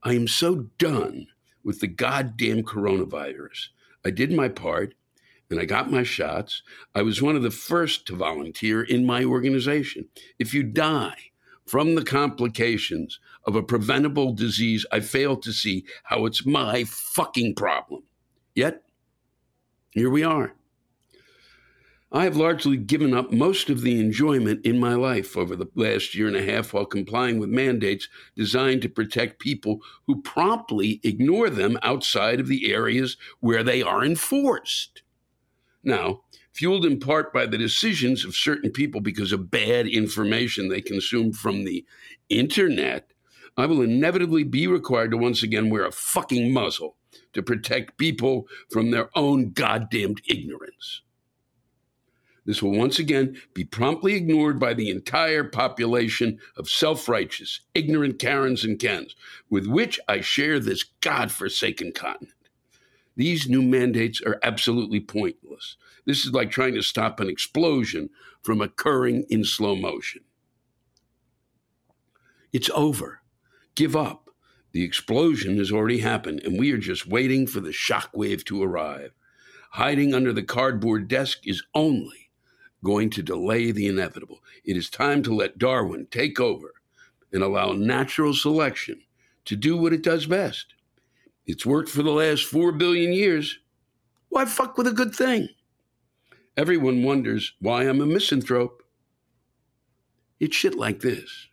I 0.03 0.15
am 0.15 0.27
so 0.27 0.71
done 0.79 1.27
with 1.63 1.81
the 1.81 1.87
goddamn 1.87 2.63
coronavirus. 2.63 3.69
I 4.07 4.11
did 4.11 4.33
my 4.33 4.49
part 4.49 4.95
and 5.51 5.61
I 5.61 5.67
got 5.67 5.91
my 5.91 6.03
shots. 6.03 6.63
I 6.95 7.03
was 7.03 7.21
one 7.21 7.37
of 7.37 7.43
the 7.43 7.51
first 7.51 8.07
to 8.07 8.17
volunteer 8.17 8.83
in 8.83 9.05
my 9.05 9.23
organization. 9.23 10.09
If 10.39 10.55
you 10.55 10.63
die 10.63 11.29
from 11.69 11.95
the 11.95 12.05
complications 12.05 13.21
of 13.45 13.55
a 13.55 13.63
preventable 13.63 14.33
disease, 14.33 14.87
I 14.91 15.01
fail 15.01 15.37
to 15.37 15.53
see 15.53 15.85
how 16.05 16.25
it's 16.27 16.47
my 16.47 16.85
fucking 16.85 17.55
problem. 17.55 18.05
Yet, 18.55 18.83
here 19.91 20.11
we 20.11 20.25
are. 20.25 20.55
I 22.11 22.25
have 22.25 22.37
largely 22.37 22.79
given 22.79 23.13
up 23.13 23.33
most 23.33 23.69
of 23.69 23.83
the 23.83 24.01
enjoyment 24.01 24.65
in 24.65 24.79
my 24.79 24.95
life 24.95 25.37
over 25.37 25.55
the 25.55 25.67
last 25.75 26.15
year 26.15 26.27
and 26.27 26.37
a 26.37 26.43
half 26.43 26.73
while 26.73 26.87
complying 26.87 27.39
with 27.39 27.51
mandates 27.51 28.09
designed 28.35 28.81
to 28.83 28.89
protect 28.89 29.39
people 29.39 29.83
who 30.07 30.23
promptly 30.23 31.01
ignore 31.03 31.51
them 31.51 31.79
outside 31.83 32.41
of 32.41 32.49
the 32.49 32.73
areas 32.73 33.19
where 33.41 33.63
they 33.63 33.83
are 33.83 34.03
enforced. 34.03 35.03
Now, 35.85 36.23
fueled 36.59 36.85
in 36.85 36.99
part 36.99 37.33
by 37.33 37.47
the 37.47 37.57
decisions 37.57 38.25
of 38.25 38.35
certain 38.35 38.69
people 38.69 39.01
because 39.01 39.31
of 39.31 39.49
bad 39.49 39.87
information 39.87 40.67
they 40.67 40.81
consume 40.81 41.33
from 41.33 41.65
the 41.65 41.87
internet, 42.29 43.13
I 43.57 43.67
will 43.67 43.81
inevitably 43.81 44.43
be 44.43 44.67
required 44.67 45.13
to 45.13 45.17
once 45.19 45.45
again 45.45 45.71
wear 45.71 45.87
a 45.87 45.93
fucking 45.93 46.53
muzzle 46.53 46.97
to 47.33 47.45
protect 47.45 47.97
people 47.97 48.49
from 48.73 48.91
their 48.91 49.09
own 49.15 49.53
goddamned 49.53 50.21
ignorance. 50.29 51.03
This 52.45 52.61
will 52.61 52.77
once 52.77 52.99
again 52.99 53.41
be 53.55 53.63
promptly 53.63 54.17
ignored 54.17 54.59
by 54.59 54.75
the 54.75 54.91
entire 54.91 55.45
population 55.45 56.41
of 56.57 56.69
self 56.69 57.09
righteous, 57.09 57.61
ignorant 57.73 58.19
Karens 58.19 58.65
and 58.65 58.81
Kens, 58.81 59.15
with 59.49 59.69
which 59.69 60.01
I 60.09 60.23
share 60.23 60.59
this 60.59 60.83
God-forsaken 61.03 61.93
continent. 61.93 62.35
These 63.15 63.49
new 63.49 63.63
mandates 63.63 64.21
are 64.21 64.41
absolutely 64.43 64.99
pointless. 64.99 65.77
This 66.09 66.25
is 66.25 66.33
like 66.33 66.51
trying 66.51 66.73
to 66.73 66.81
stop 66.81 67.21
an 67.21 67.29
explosion 67.29 68.09
from 68.41 68.63
occurring 68.63 69.27
in 69.29 69.45
slow 69.45 69.77
motion. 69.77 70.23
It's 72.51 72.71
over. 72.71 73.21
Give 73.75 73.95
up. 73.95 74.31
The 74.73 74.85
explosion 74.85 75.59
has 75.59 75.71
already 75.71 75.99
happened, 75.99 76.41
and 76.45 76.59
we 76.59 76.73
are 76.73 76.79
just 76.79 77.07
waiting 77.07 77.47
for 77.47 77.61
the 77.61 77.75
shock 77.75 78.09
wave 78.15 78.43
to 78.47 78.63
arrive. 78.63 79.11
Hiding 79.73 80.15
under 80.15 80.33
the 80.33 80.43
cardboard 80.43 81.09
desk 81.09 81.41
is 81.45 81.63
only 81.75 82.31
going 82.83 83.11
to 83.11 83.23
delay 83.23 83.71
the 83.71 83.87
inevitable. 83.87 84.41
It 84.65 84.79
is 84.79 84.89
time 84.89 85.23
to 85.25 85.35
let 85.35 85.59
Darwin 85.59 86.07
take 86.11 86.41
over 86.41 86.73
and 87.35 87.43
allow 87.43 87.73
natural 87.73 88.33
selection 88.33 89.03
to 89.45 89.57
do 89.57 89.77
what 89.77 89.93
it 89.93 90.03
does 90.03 90.25
best. 90.25 90.73
It's 91.47 91.67
worked 91.67 91.91
for 91.91 92.03
the 92.03 92.13
last 92.13 92.47
four 92.47 92.73
billion 92.73 93.13
years. 93.13 93.59
Why 94.31 94.47
fuck 94.47 94.79
with 94.79 94.87
a 94.87 94.93
good 94.93 95.15
thing? 95.15 95.51
Everyone 96.59 97.05
wonders 97.05 97.53
why 97.61 97.85
I'm 97.85 98.01
a 98.01 98.07
misanthrope. 98.07 98.83
It's 100.41 100.57
shit 100.57 100.75
like 100.75 100.99
this. 100.99 101.47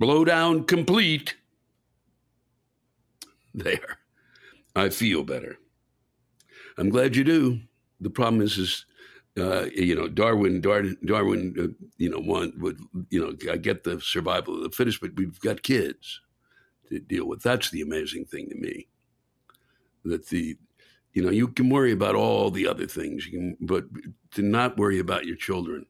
Blowdown 0.00 0.66
complete. 0.66 1.36
There. 3.52 3.98
I 4.74 4.88
feel 4.88 5.24
better. 5.24 5.58
I'm 6.78 6.88
glad 6.88 7.16
you 7.16 7.22
do. 7.22 7.60
The 8.00 8.08
problem 8.08 8.40
is, 8.40 8.56
is 8.56 8.86
uh, 9.38 9.66
you 9.74 9.94
know, 9.94 10.08
Darwin, 10.08 10.62
Darwin, 10.62 10.96
Darwin, 11.04 11.54
uh, 11.60 11.84
you 11.98 12.08
know, 12.08 12.20
one 12.20 12.54
would, 12.60 12.80
you 13.10 13.20
know, 13.20 13.52
I 13.52 13.58
get 13.58 13.84
the 13.84 14.00
survival 14.00 14.56
of 14.56 14.62
the 14.62 14.70
fittest, 14.70 15.02
but 15.02 15.14
we've 15.16 15.38
got 15.40 15.62
kids 15.62 16.22
to 16.88 16.98
deal 16.98 17.26
with. 17.26 17.42
That's 17.42 17.68
the 17.70 17.82
amazing 17.82 18.24
thing 18.24 18.48
to 18.48 18.54
me. 18.54 18.86
That 20.02 20.28
the, 20.28 20.56
you 21.14 21.22
know, 21.22 21.30
you 21.30 21.48
can 21.48 21.70
worry 21.70 21.92
about 21.92 22.14
all 22.14 22.50
the 22.50 22.66
other 22.68 22.86
things, 22.86 23.26
can, 23.26 23.56
but 23.60 23.84
to 24.32 24.42
not 24.42 24.76
worry 24.78 24.98
about 25.00 25.26
your 25.26 25.36
children, 25.36 25.86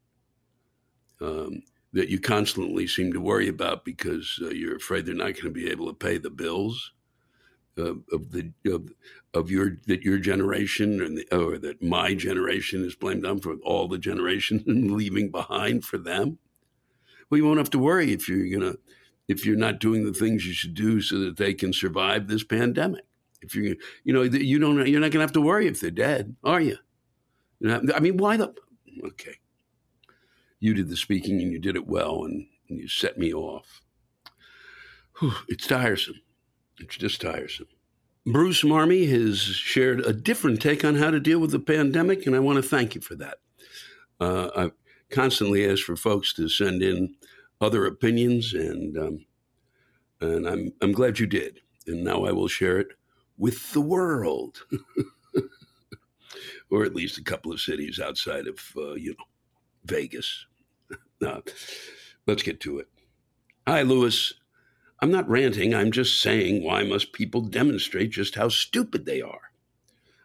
um, 1.20 1.62
that 1.92 2.08
you 2.08 2.20
constantly 2.20 2.86
seem 2.86 3.12
to 3.12 3.20
worry 3.20 3.48
about 3.48 3.84
because 3.84 4.38
uh, 4.42 4.50
you're 4.50 4.76
afraid 4.76 5.06
they're 5.06 5.14
not 5.14 5.34
going 5.34 5.44
to 5.46 5.50
be 5.50 5.70
able 5.70 5.86
to 5.88 5.94
pay 5.94 6.18
the 6.18 6.30
bills. 6.30 6.92
uh, 7.78 7.94
of 8.12 8.30
the 8.32 8.52
of, 8.66 8.90
of 9.34 9.50
your 9.50 9.78
that 9.86 10.02
your 10.02 10.18
generation 10.18 11.02
and 11.02 11.18
the, 11.18 11.36
or 11.36 11.58
that 11.58 11.82
my 11.82 12.14
generation 12.14 12.84
is 12.84 12.94
blamed 12.94 13.24
on 13.26 13.40
for 13.40 13.54
all 13.64 13.88
the 13.88 13.98
generations 13.98 14.62
leaving 14.66 15.30
behind 15.30 15.84
for 15.84 15.98
them. 15.98 16.38
Well, 17.30 17.38
you 17.38 17.46
won't 17.46 17.58
have 17.58 17.70
to 17.70 17.78
worry 17.78 18.12
if 18.12 18.28
you're 18.28 18.60
gonna 18.60 18.76
if 19.28 19.46
you're 19.46 19.56
not 19.56 19.80
doing 19.80 20.04
the 20.04 20.12
things 20.12 20.46
you 20.46 20.52
should 20.52 20.74
do 20.74 21.00
so 21.00 21.18
that 21.20 21.36
they 21.36 21.54
can 21.54 21.72
survive 21.72 22.28
this 22.28 22.44
pandemic. 22.44 23.04
If 23.42 23.54
you 23.54 23.76
you 24.04 24.12
know 24.12 24.22
you 24.22 24.58
don't 24.58 24.86
you're 24.86 25.00
not 25.00 25.10
gonna 25.10 25.24
have 25.24 25.32
to 25.32 25.40
worry 25.40 25.66
if 25.66 25.80
they're 25.80 25.90
dead, 25.90 26.36
are 26.44 26.60
you? 26.60 26.76
I 27.66 28.00
mean, 28.00 28.16
why 28.16 28.36
the 28.36 28.54
okay? 29.04 29.36
You 30.60 30.74
did 30.74 30.88
the 30.88 30.96
speaking 30.96 31.40
and 31.40 31.52
you 31.52 31.58
did 31.58 31.76
it 31.76 31.86
well, 31.86 32.24
and, 32.24 32.46
and 32.68 32.78
you 32.78 32.88
set 32.88 33.18
me 33.18 33.32
off. 33.32 33.80
Whew, 35.18 35.32
it's 35.48 35.66
tiresome. 35.66 36.20
It's 36.78 36.96
just 36.96 37.20
tiresome. 37.20 37.68
Bruce 38.26 38.62
Marmy 38.62 39.06
has 39.06 39.38
shared 39.38 40.00
a 40.00 40.12
different 40.12 40.60
take 40.60 40.84
on 40.84 40.94
how 40.94 41.10
to 41.10 41.20
deal 41.20 41.38
with 41.38 41.50
the 41.50 41.58
pandemic, 41.58 42.26
and 42.26 42.36
I 42.36 42.40
want 42.40 42.56
to 42.56 42.62
thank 42.62 42.94
you 42.94 43.00
for 43.00 43.14
that. 43.16 43.38
Uh, 44.20 44.50
I 44.54 44.70
constantly 45.10 45.68
ask 45.68 45.82
for 45.82 45.96
folks 45.96 46.32
to 46.34 46.48
send 46.48 46.82
in 46.82 47.14
other 47.60 47.86
opinions, 47.86 48.52
and 48.52 48.96
um, 48.98 49.24
and 50.20 50.46
I'm 50.46 50.72
I'm 50.82 50.92
glad 50.92 51.18
you 51.18 51.26
did. 51.26 51.60
And 51.86 52.04
now 52.04 52.24
I 52.24 52.32
will 52.32 52.48
share 52.48 52.78
it 52.78 52.88
with 53.40 53.72
the 53.72 53.80
world, 53.80 54.64
or 56.70 56.84
at 56.84 56.94
least 56.94 57.18
a 57.18 57.24
couple 57.24 57.50
of 57.50 57.60
cities 57.60 57.98
outside 57.98 58.46
of 58.46 58.60
uh, 58.76 58.92
you 58.92 59.16
know 59.18 59.24
Vegas. 59.84 60.46
now, 61.20 61.42
let's 62.26 62.42
get 62.42 62.60
to 62.60 62.78
it. 62.78 62.88
Hi, 63.66 63.82
Lewis. 63.82 64.34
I'm 65.02 65.10
not 65.10 65.30
ranting, 65.30 65.74
I'm 65.74 65.92
just 65.92 66.20
saying 66.20 66.62
why 66.62 66.82
must 66.82 67.14
people 67.14 67.40
demonstrate 67.40 68.10
just 68.10 68.34
how 68.34 68.50
stupid 68.50 69.06
they 69.06 69.22
are? 69.22 69.52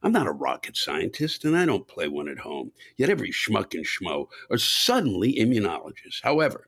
I'm 0.03 0.11
not 0.11 0.27
a 0.27 0.31
rocket 0.31 0.75
scientist 0.75 1.45
and 1.45 1.55
I 1.55 1.65
don't 1.65 1.87
play 1.87 2.09
one 2.09 2.27
at 2.27 2.39
home, 2.39 2.73
yet 2.97 3.09
every 3.09 3.31
schmuck 3.31 3.73
and 3.73 3.85
schmo 3.85 4.27
are 4.51 4.57
suddenly 4.57 5.35
immunologists. 5.35 6.21
However, 6.23 6.67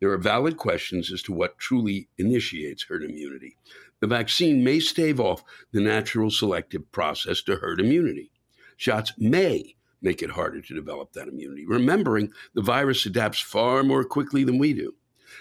there 0.00 0.10
are 0.10 0.18
valid 0.18 0.58
questions 0.58 1.10
as 1.10 1.22
to 1.22 1.32
what 1.32 1.58
truly 1.58 2.08
initiates 2.18 2.84
herd 2.84 3.04
immunity. 3.04 3.56
The 4.00 4.06
vaccine 4.06 4.64
may 4.64 4.80
stave 4.80 5.20
off 5.20 5.44
the 5.72 5.80
natural 5.80 6.30
selective 6.30 6.90
process 6.90 7.42
to 7.42 7.56
herd 7.56 7.80
immunity. 7.80 8.30
Shots 8.76 9.12
may 9.18 9.76
make 10.02 10.22
it 10.22 10.30
harder 10.30 10.62
to 10.62 10.74
develop 10.74 11.12
that 11.12 11.28
immunity, 11.28 11.66
remembering 11.66 12.32
the 12.54 12.62
virus 12.62 13.04
adapts 13.04 13.40
far 13.40 13.82
more 13.82 14.04
quickly 14.04 14.44
than 14.44 14.58
we 14.58 14.72
do. 14.72 14.94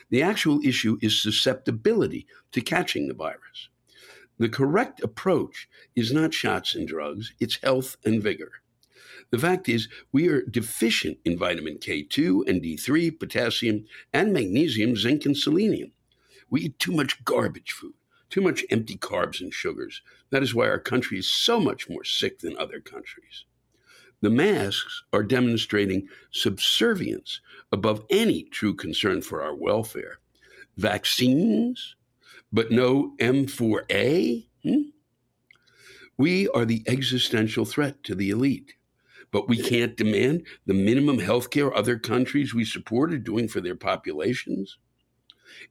The 0.09 0.21
actual 0.21 0.59
issue 0.63 0.97
is 1.01 1.21
susceptibility 1.21 2.27
to 2.51 2.61
catching 2.61 3.07
the 3.07 3.13
virus. 3.13 3.69
The 4.37 4.49
correct 4.49 5.01
approach 5.03 5.67
is 5.95 6.13
not 6.13 6.33
shots 6.33 6.75
and 6.75 6.87
drugs, 6.87 7.33
it's 7.39 7.59
health 7.63 7.97
and 8.05 8.21
vigor. 8.21 8.51
The 9.31 9.39
fact 9.39 9.69
is, 9.69 9.87
we 10.11 10.27
are 10.27 10.41
deficient 10.41 11.19
in 11.23 11.37
vitamin 11.37 11.77
K2 11.77 12.47
and 12.47 12.61
D3, 12.61 13.19
potassium, 13.19 13.85
and 14.13 14.33
magnesium, 14.33 14.95
zinc, 14.95 15.25
and 15.25 15.37
selenium. 15.37 15.91
We 16.49 16.61
eat 16.61 16.79
too 16.79 16.91
much 16.91 17.23
garbage 17.25 17.71
food, 17.71 17.93
too 18.29 18.41
much 18.41 18.65
empty 18.69 18.97
carbs 18.97 19.41
and 19.41 19.53
sugars. 19.53 20.01
That 20.29 20.43
is 20.43 20.53
why 20.53 20.67
our 20.67 20.79
country 20.79 21.19
is 21.19 21.29
so 21.29 21.59
much 21.59 21.89
more 21.89 22.03
sick 22.03 22.39
than 22.39 22.57
other 22.57 22.79
countries. 22.79 23.45
The 24.21 24.29
masks 24.29 25.03
are 25.13 25.23
demonstrating 25.23 26.09
subservience 26.31 27.39
above 27.71 28.05
any 28.09 28.43
true 28.43 28.73
concern 28.73 29.21
for 29.21 29.41
our 29.41 29.55
welfare. 29.55 30.19
Vaccines, 30.77 31.95
but 32.51 32.71
no 32.71 33.13
M4A? 33.19 34.45
Hmm? 34.63 34.81
We 36.17 36.49
are 36.49 36.65
the 36.65 36.83
existential 36.85 37.63
threat 37.63 38.03
to 38.03 38.15
the 38.15 38.29
elite. 38.29 38.73
But 39.31 39.47
we 39.47 39.61
can't 39.61 39.95
demand 39.95 40.47
the 40.65 40.73
minimum 40.73 41.19
health 41.19 41.49
care 41.49 41.73
other 41.73 41.97
countries 41.99 42.53
we 42.53 42.65
support 42.65 43.13
are 43.13 43.17
doing 43.19 43.47
for 43.47 43.61
their 43.61 43.75
populations. 43.75 44.77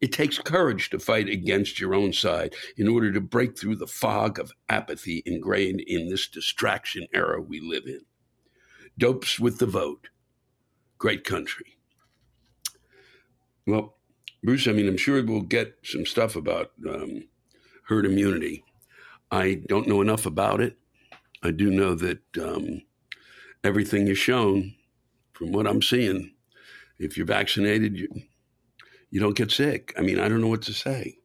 It 0.00 0.12
takes 0.12 0.38
courage 0.38 0.90
to 0.90 0.98
fight 0.98 1.28
against 1.28 1.80
your 1.80 1.94
own 1.94 2.12
side 2.12 2.54
in 2.76 2.88
order 2.88 3.12
to 3.12 3.20
break 3.20 3.58
through 3.58 3.76
the 3.76 3.86
fog 3.86 4.38
of 4.38 4.52
apathy 4.68 5.22
ingrained 5.26 5.80
in 5.80 6.08
this 6.08 6.28
distraction 6.28 7.06
era 7.12 7.40
we 7.40 7.60
live 7.60 7.86
in 7.86 8.00
dopes 8.98 9.38
with 9.38 9.58
the 9.58 9.66
vote. 9.66 10.08
Great 10.98 11.24
country. 11.24 11.78
Well, 13.66 13.96
Bruce, 14.42 14.66
I 14.66 14.72
mean, 14.72 14.88
I'm 14.88 14.96
sure 14.96 15.22
we'll 15.22 15.42
get 15.42 15.76
some 15.84 16.04
stuff 16.04 16.36
about 16.36 16.72
um, 16.88 17.28
herd 17.86 18.06
immunity. 18.06 18.64
I 19.30 19.62
don't 19.68 19.88
know 19.88 20.00
enough 20.00 20.26
about 20.26 20.60
it. 20.60 20.76
I 21.42 21.52
do 21.52 21.70
know 21.70 21.94
that 21.94 22.20
um, 22.40 22.82
everything 23.62 24.08
is 24.08 24.18
shown 24.18 24.74
from 25.32 25.52
what 25.52 25.66
I'm 25.66 25.82
seeing. 25.82 26.32
If 26.98 27.16
you're 27.16 27.26
vaccinated, 27.26 27.98
you, 27.98 28.08
you 29.10 29.20
don't 29.20 29.36
get 29.36 29.50
sick. 29.50 29.92
I 29.96 30.02
mean, 30.02 30.18
I 30.18 30.28
don't 30.28 30.40
know 30.40 30.48
what 30.48 30.62
to 30.62 30.72
say. 30.72 31.18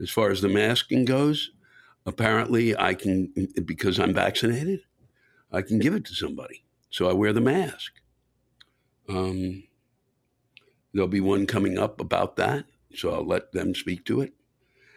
As 0.00 0.10
far 0.10 0.30
as 0.30 0.40
the 0.40 0.48
masking 0.48 1.04
goes, 1.04 1.50
apparently 2.06 2.76
I 2.76 2.94
can, 2.94 3.32
because 3.64 3.98
I'm 3.98 4.14
vaccinated, 4.14 4.80
I 5.52 5.62
can 5.62 5.78
give 5.78 5.94
it 5.94 6.04
to 6.06 6.14
somebody. 6.14 6.64
So 6.90 7.08
I 7.08 7.12
wear 7.12 7.32
the 7.32 7.40
mask. 7.40 7.92
Um, 9.08 9.64
there'll 10.92 11.08
be 11.08 11.20
one 11.20 11.46
coming 11.46 11.78
up 11.78 12.00
about 12.00 12.36
that. 12.36 12.64
So 12.94 13.12
I'll 13.12 13.26
let 13.26 13.52
them 13.52 13.74
speak 13.74 14.04
to 14.06 14.20
it. 14.20 14.32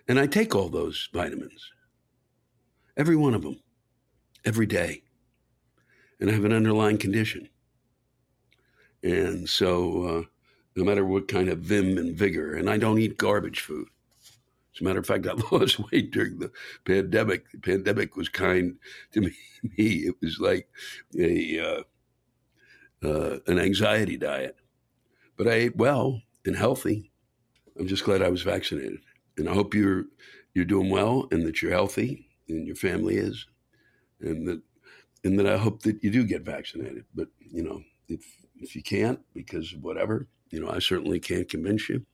And 0.07 0.19
I 0.19 0.27
take 0.27 0.55
all 0.55 0.69
those 0.69 1.09
vitamins, 1.13 1.71
every 2.97 3.15
one 3.15 3.33
of 3.33 3.41
them, 3.41 3.61
every 4.43 4.65
day. 4.65 5.03
And 6.19 6.29
I 6.29 6.33
have 6.33 6.45
an 6.45 6.53
underlying 6.53 6.97
condition. 6.97 7.49
And 9.01 9.47
so, 9.49 10.03
uh, 10.03 10.23
no 10.75 10.83
matter 10.83 11.05
what 11.05 11.27
kind 11.27 11.49
of 11.49 11.59
vim 11.59 11.97
and 11.97 12.15
vigor, 12.15 12.55
and 12.55 12.69
I 12.69 12.77
don't 12.77 12.99
eat 12.99 13.17
garbage 13.17 13.61
food. 13.61 13.87
As 14.73 14.81
a 14.81 14.83
matter 14.83 14.99
of 14.99 15.05
fact, 15.05 15.27
I 15.27 15.33
lost 15.51 15.79
weight 15.91 16.11
during 16.11 16.39
the 16.39 16.51
pandemic. 16.85 17.51
The 17.51 17.59
pandemic 17.59 18.15
was 18.15 18.29
kind 18.29 18.77
to 19.11 19.21
me. 19.21 19.31
It 19.77 20.15
was 20.21 20.39
like 20.39 20.67
a 21.17 21.59
uh, 21.59 21.83
uh, 23.07 23.39
an 23.47 23.59
anxiety 23.59 24.17
diet, 24.17 24.57
but 25.37 25.47
I 25.47 25.53
ate 25.53 25.75
well 25.75 26.21
and 26.45 26.55
healthy. 26.55 27.11
I'm 27.79 27.87
just 27.87 28.03
glad 28.03 28.21
I 28.21 28.29
was 28.29 28.41
vaccinated, 28.41 28.99
and 29.37 29.47
I 29.47 29.53
hope 29.53 29.73
you're 29.73 30.05
you're 30.53 30.65
doing 30.65 30.89
well 30.89 31.27
and 31.31 31.45
that 31.47 31.61
you're 31.61 31.71
healthy 31.71 32.27
and 32.47 32.67
your 32.67 32.75
family 32.75 33.15
is, 33.15 33.45
and 34.21 34.47
that 34.47 34.61
and 35.23 35.39
that 35.39 35.47
I 35.47 35.57
hope 35.57 35.83
that 35.83 36.03
you 36.03 36.11
do 36.11 36.23
get 36.23 36.43
vaccinated. 36.43 37.05
But 37.13 37.27
you 37.39 37.63
know, 37.63 37.81
if 38.07 38.23
if 38.55 38.75
you 38.75 38.83
can't 38.83 39.19
because 39.33 39.73
of 39.73 39.83
whatever, 39.83 40.27
you 40.53 40.59
know, 40.59 40.69
I 40.69 40.77
certainly 40.77 41.19
can't 41.19 41.49
convince 41.49 41.89
you 41.89 42.05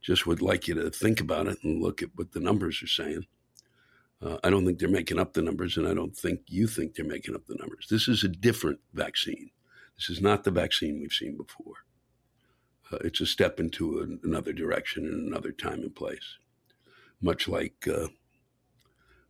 just 0.00 0.26
would 0.26 0.40
like 0.40 0.66
you 0.66 0.74
to 0.74 0.90
think 0.90 1.20
about 1.20 1.46
it 1.46 1.58
and 1.62 1.82
look 1.82 2.02
at 2.02 2.08
what 2.14 2.32
the 2.32 2.40
numbers 2.40 2.82
are 2.82 2.86
saying. 2.86 3.26
Uh, 4.22 4.38
I 4.42 4.48
don't 4.48 4.64
think 4.64 4.78
they're 4.78 4.88
making 4.88 5.18
up 5.18 5.34
the 5.34 5.42
numbers, 5.42 5.76
and 5.76 5.86
I 5.86 5.92
don't 5.92 6.16
think 6.16 6.40
you 6.46 6.66
think 6.66 6.94
they're 6.94 7.04
making 7.04 7.34
up 7.34 7.46
the 7.46 7.56
numbers. 7.56 7.88
This 7.90 8.08
is 8.08 8.24
a 8.24 8.28
different 8.28 8.80
vaccine. 8.94 9.50
This 9.98 10.08
is 10.08 10.22
not 10.22 10.44
the 10.44 10.50
vaccine 10.50 11.00
we've 11.00 11.12
seen 11.12 11.36
before. 11.36 11.74
Uh, 12.90 12.98
it's 13.04 13.20
a 13.20 13.26
step 13.26 13.60
into 13.60 13.98
an, 13.98 14.20
another 14.24 14.54
direction 14.54 15.04
and 15.04 15.28
another 15.28 15.52
time 15.52 15.82
and 15.82 15.94
place, 15.94 16.38
much 17.20 17.46
like 17.46 17.86
uh, 17.86 18.08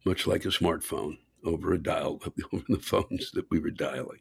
much 0.05 0.25
like 0.27 0.45
a 0.45 0.49
smartphone 0.49 1.19
over 1.45 1.73
a 1.73 1.83
dial 1.83 2.21
over 2.53 2.65
the 2.69 2.79
phones 2.79 3.33
that 3.33 3.51
we 3.51 3.59
were 3.59 3.71
dialing. 3.71 4.21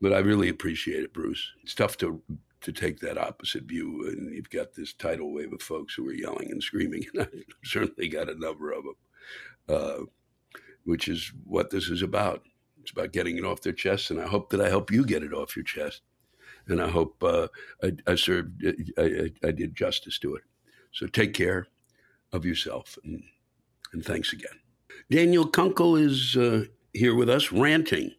But 0.00 0.12
I 0.12 0.18
really 0.18 0.48
appreciate 0.48 1.02
it, 1.02 1.14
Bruce. 1.14 1.50
It's 1.62 1.74
tough 1.74 1.96
to 1.98 2.22
to 2.64 2.72
take 2.72 2.98
that 3.00 3.18
opposite 3.18 3.64
view. 3.64 4.08
And 4.08 4.34
you've 4.34 4.50
got 4.50 4.74
this 4.74 4.92
tidal 4.92 5.32
wave 5.32 5.52
of 5.52 5.62
folks 5.62 5.94
who 5.94 6.08
are 6.08 6.14
yelling 6.14 6.50
and 6.50 6.62
screaming, 6.62 7.04
and 7.14 7.22
I've 7.22 7.44
certainly 7.64 8.08
got 8.08 8.28
a 8.28 8.38
number 8.38 8.72
of 8.72 8.84
them, 8.84 8.96
uh, 9.68 10.04
which 10.84 11.08
is 11.08 11.32
what 11.44 11.70
this 11.70 11.88
is 11.88 12.02
about. 12.02 12.42
It's 12.82 12.90
about 12.90 13.12
getting 13.12 13.38
it 13.38 13.44
off 13.44 13.62
their 13.62 13.72
chest, 13.72 14.10
and 14.10 14.20
I 14.20 14.26
hope 14.26 14.50
that 14.50 14.60
I 14.60 14.68
help 14.68 14.90
you 14.90 15.04
get 15.06 15.22
it 15.22 15.32
off 15.32 15.56
your 15.56 15.64
chest. 15.64 16.02
And 16.66 16.80
I 16.80 16.88
hope 16.88 17.22
uh, 17.22 17.48
I, 17.82 17.92
I, 18.06 18.14
served, 18.14 18.64
I, 18.98 19.30
I, 19.46 19.50
did 19.50 19.76
justice 19.76 20.18
to 20.20 20.34
it. 20.36 20.42
So 20.92 21.06
take 21.06 21.34
care 21.34 21.66
of 22.32 22.46
yourself, 22.46 22.98
and, 23.04 23.22
and 23.92 24.04
thanks 24.04 24.32
again. 24.32 24.60
Daniel 25.10 25.46
Kunkel 25.46 25.96
is 25.96 26.36
uh, 26.36 26.64
here 26.94 27.14
with 27.14 27.28
us, 27.28 27.52
ranting 27.52 28.12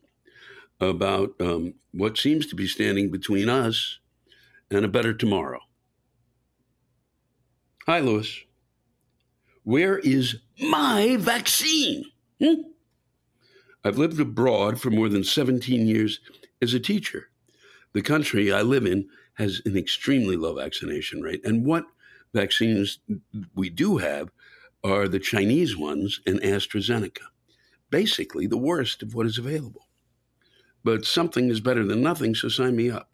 about 0.80 1.34
um, 1.40 1.74
what 1.92 2.18
seems 2.20 2.46
to 2.48 2.56
be 2.56 2.68
standing 2.68 3.10
between 3.10 3.50
us 3.50 4.00
and 4.72 4.86
a 4.86 4.88
better 4.88 5.14
tomorrow. 5.14 5.60
Hi, 7.86 8.00
Lewis. 8.00 8.42
Where 9.64 10.00
is 10.00 10.38
my 10.60 11.18
vaccine? 11.18 12.06
Hmm? 12.42 12.62
I've 13.84 13.98
lived 13.98 14.20
abroad 14.20 14.82
for 14.82 14.90
more 14.90 15.10
than 15.10 15.24
17 15.24 15.86
years 15.86 16.20
as 16.62 16.74
a 16.74 16.80
teacher. 16.80 17.30
The 17.94 18.02
country 18.02 18.52
I 18.52 18.62
live 18.62 18.86
in 18.86 19.08
has 19.36 19.62
an 19.66 19.78
extremely 19.78 20.36
low 20.36 20.56
vaccination 20.56 21.22
rate. 21.22 21.46
And 21.46 21.66
what 21.66 21.86
vaccines 22.34 23.00
we 23.54 23.70
do 23.70 23.98
have 23.98 24.30
are 24.84 25.08
the 25.08 25.20
Chinese 25.20 25.78
ones 25.78 26.22
and 26.26 26.40
AstraZeneca. 26.42 27.26
Basically, 27.90 28.48
the 28.48 28.58
worst 28.58 29.04
of 29.04 29.14
what 29.14 29.26
is 29.26 29.38
available. 29.38 29.88
But 30.84 31.06
something 31.06 31.50
is 31.50 31.60
better 31.60 31.84
than 31.84 32.02
nothing, 32.02 32.36
so 32.36 32.50
sign 32.50 32.76
me 32.76 32.90
up. 32.90 33.10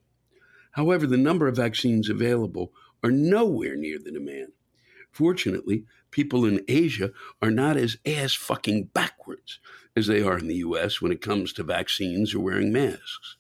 However, 0.72 1.06
the 1.06 1.18
number 1.18 1.48
of 1.48 1.56
vaccines 1.56 2.10
available 2.10 2.74
are 3.04 3.12
nowhere 3.12 3.76
near 3.76 4.00
the 4.00 4.12
demand. 4.12 4.54
Fortunately, 5.12 5.86
people 6.12 6.46
in 6.46 6.64
Asia 6.68 7.12
are 7.42 7.52
not 7.52 7.78
as 7.78 7.98
ass 8.06 8.34
fucking 8.34 8.86
backwards 8.94 9.60
as 9.96 10.08
they 10.08 10.22
are 10.22 10.38
in 10.38 10.48
the 10.48 10.56
US 10.56 11.02
when 11.02 11.12
it 11.12 11.22
comes 11.22 11.52
to 11.54 11.64
vaccines 11.64 12.34
or 12.34 12.40
wearing 12.40 12.72
masks. 12.72 13.38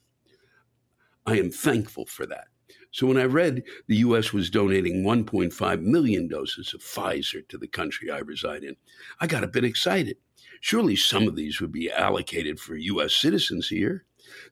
I 1.26 1.38
am 1.38 1.52
thankful 1.52 2.06
for 2.06 2.26
that. 2.26 2.48
So 2.92 3.08
when 3.08 3.18
I 3.18 3.24
read 3.24 3.64
the 3.88 3.98
US 3.98 4.34
was 4.34 4.50
donating 4.50 5.04
1.5 5.04 5.82
million 5.82 6.28
doses 6.28 6.74
of 6.74 6.82
Pfizer 6.82 7.48
to 7.48 7.58
the 7.58 7.68
country 7.68 8.12
I 8.12 8.20
reside 8.20 8.64
in, 8.64 8.76
I 9.22 9.28
got 9.28 9.46
a 9.46 9.48
bit 9.48 9.64
excited. 9.64 10.18
Surely 10.60 10.98
some 10.98 11.28
of 11.28 11.36
these 11.36 11.62
would 11.62 11.72
be 11.72 11.90
allocated 11.90 12.60
for 12.60 12.76
US 12.76 13.16
citizens 13.16 13.70
here. 13.70 14.06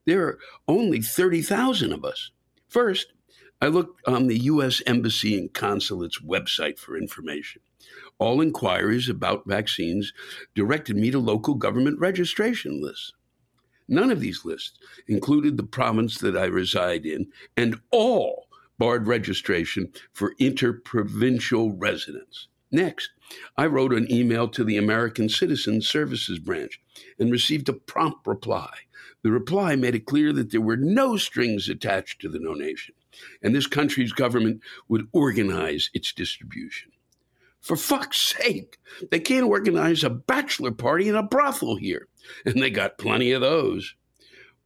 There 0.06 0.26
are 0.26 0.40
only 0.68 1.02
30,000 1.02 1.92
of 1.92 2.06
us. 2.06 2.32
First, 2.70 3.14
I 3.62 3.68
looked 3.68 4.08
on 4.08 4.28
the 4.28 4.38
U.S. 4.44 4.82
Embassy 4.86 5.38
and 5.38 5.52
Consulate's 5.52 6.22
website 6.22 6.78
for 6.78 6.96
information. 6.96 7.62
All 8.20 8.42
inquiries 8.42 9.10
about 9.10 9.48
vaccines 9.48 10.14
directed 10.54 10.96
me 10.96 11.10
to 11.12 11.20
local 11.20 11.56
government 11.56 12.00
registration 12.00 12.82
lists. 12.82 13.12
None 13.88 14.12
of 14.12 14.20
these 14.20 14.46
lists 14.46 14.78
included 15.08 15.58
the 15.58 15.64
province 15.64 16.20
that 16.20 16.38
I 16.38 16.46
reside 16.46 17.08
in, 17.08 17.32
and 17.58 17.82
all 17.92 18.48
barred 18.78 19.08
registration 19.08 19.92
for 20.14 20.36
interprovincial 20.38 21.72
residents. 21.74 22.48
Next, 22.72 23.10
I 23.58 23.66
wrote 23.66 23.94
an 23.94 24.12
email 24.12 24.48
to 24.50 24.64
the 24.64 24.78
American 24.78 25.28
Citizen 25.28 25.82
Services 25.82 26.38
Branch 26.38 26.80
and 27.18 27.32
received 27.32 27.68
a 27.68 27.74
prompt 27.74 28.28
reply. 28.28 28.72
The 29.24 29.32
reply 29.32 29.76
made 29.76 29.96
it 29.96 30.06
clear 30.06 30.32
that 30.34 30.52
there 30.52 30.62
were 30.62 30.78
no 30.78 31.18
strings 31.18 31.68
attached 31.68 32.22
to 32.22 32.30
the 32.30 32.40
donation 32.40 32.96
and 33.42 33.56
this 33.56 33.68
country's 33.68 34.14
government 34.14 34.62
would 34.88 35.08
organize 35.12 35.90
its 35.94 36.14
distribution. 36.14 36.92
For 37.62 37.76
fuck's 37.76 38.22
sake, 38.22 38.78
they 39.12 39.20
can't 39.20 39.46
organize 39.46 40.04
a 40.04 40.10
bachelor 40.10 40.72
party 40.72 41.10
in 41.10 41.16
a 41.16 41.24
brothel 41.24 41.76
here, 41.76 42.08
and 42.46 42.62
they 42.62 42.70
got 42.70 42.98
plenty 42.98 43.32
of 43.32 43.42
those. 43.42 43.96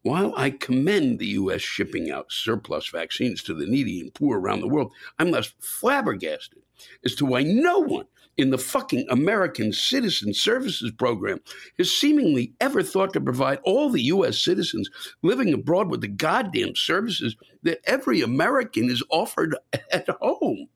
While 0.04 0.34
I 0.36 0.52
commend 0.52 1.18
the 1.18 1.28
U.S. 1.28 1.62
shipping 1.62 2.12
out 2.12 2.32
surplus 2.32 2.90
vaccines 2.90 3.42
to 3.44 3.54
the 3.54 3.66
needy 3.66 4.02
and 4.02 4.14
poor 4.14 4.40
around 4.40 4.60
the 4.60 4.68
world, 4.68 4.92
I'm 5.18 5.32
less 5.32 5.54
flabbergasted 5.60 6.62
as 7.06 7.16
to 7.16 7.26
why 7.26 7.44
no 7.44 7.80
one 7.80 8.08
in 8.38 8.50
the 8.50 8.58
fucking 8.58 9.06
American 9.10 9.72
Citizen 9.72 10.34
Services 10.34 10.92
Program 10.92 11.40
has 11.78 11.92
seemingly 11.92 12.54
ever 12.60 12.82
thought 12.82 13.14
to 13.14 13.22
provide 13.22 13.60
all 13.64 13.90
the 13.90 14.02
U.S. 14.04 14.42
citizens 14.42 14.90
living 15.22 15.54
abroad 15.54 15.90
with 15.90 16.02
the 16.02 16.08
goddamn 16.08 16.76
services 16.76 17.36
that 17.62 17.80
every 17.86 18.22
American 18.22 18.90
is 18.90 19.04
offered 19.10 19.56
at 19.92 20.10
home. 20.22 20.68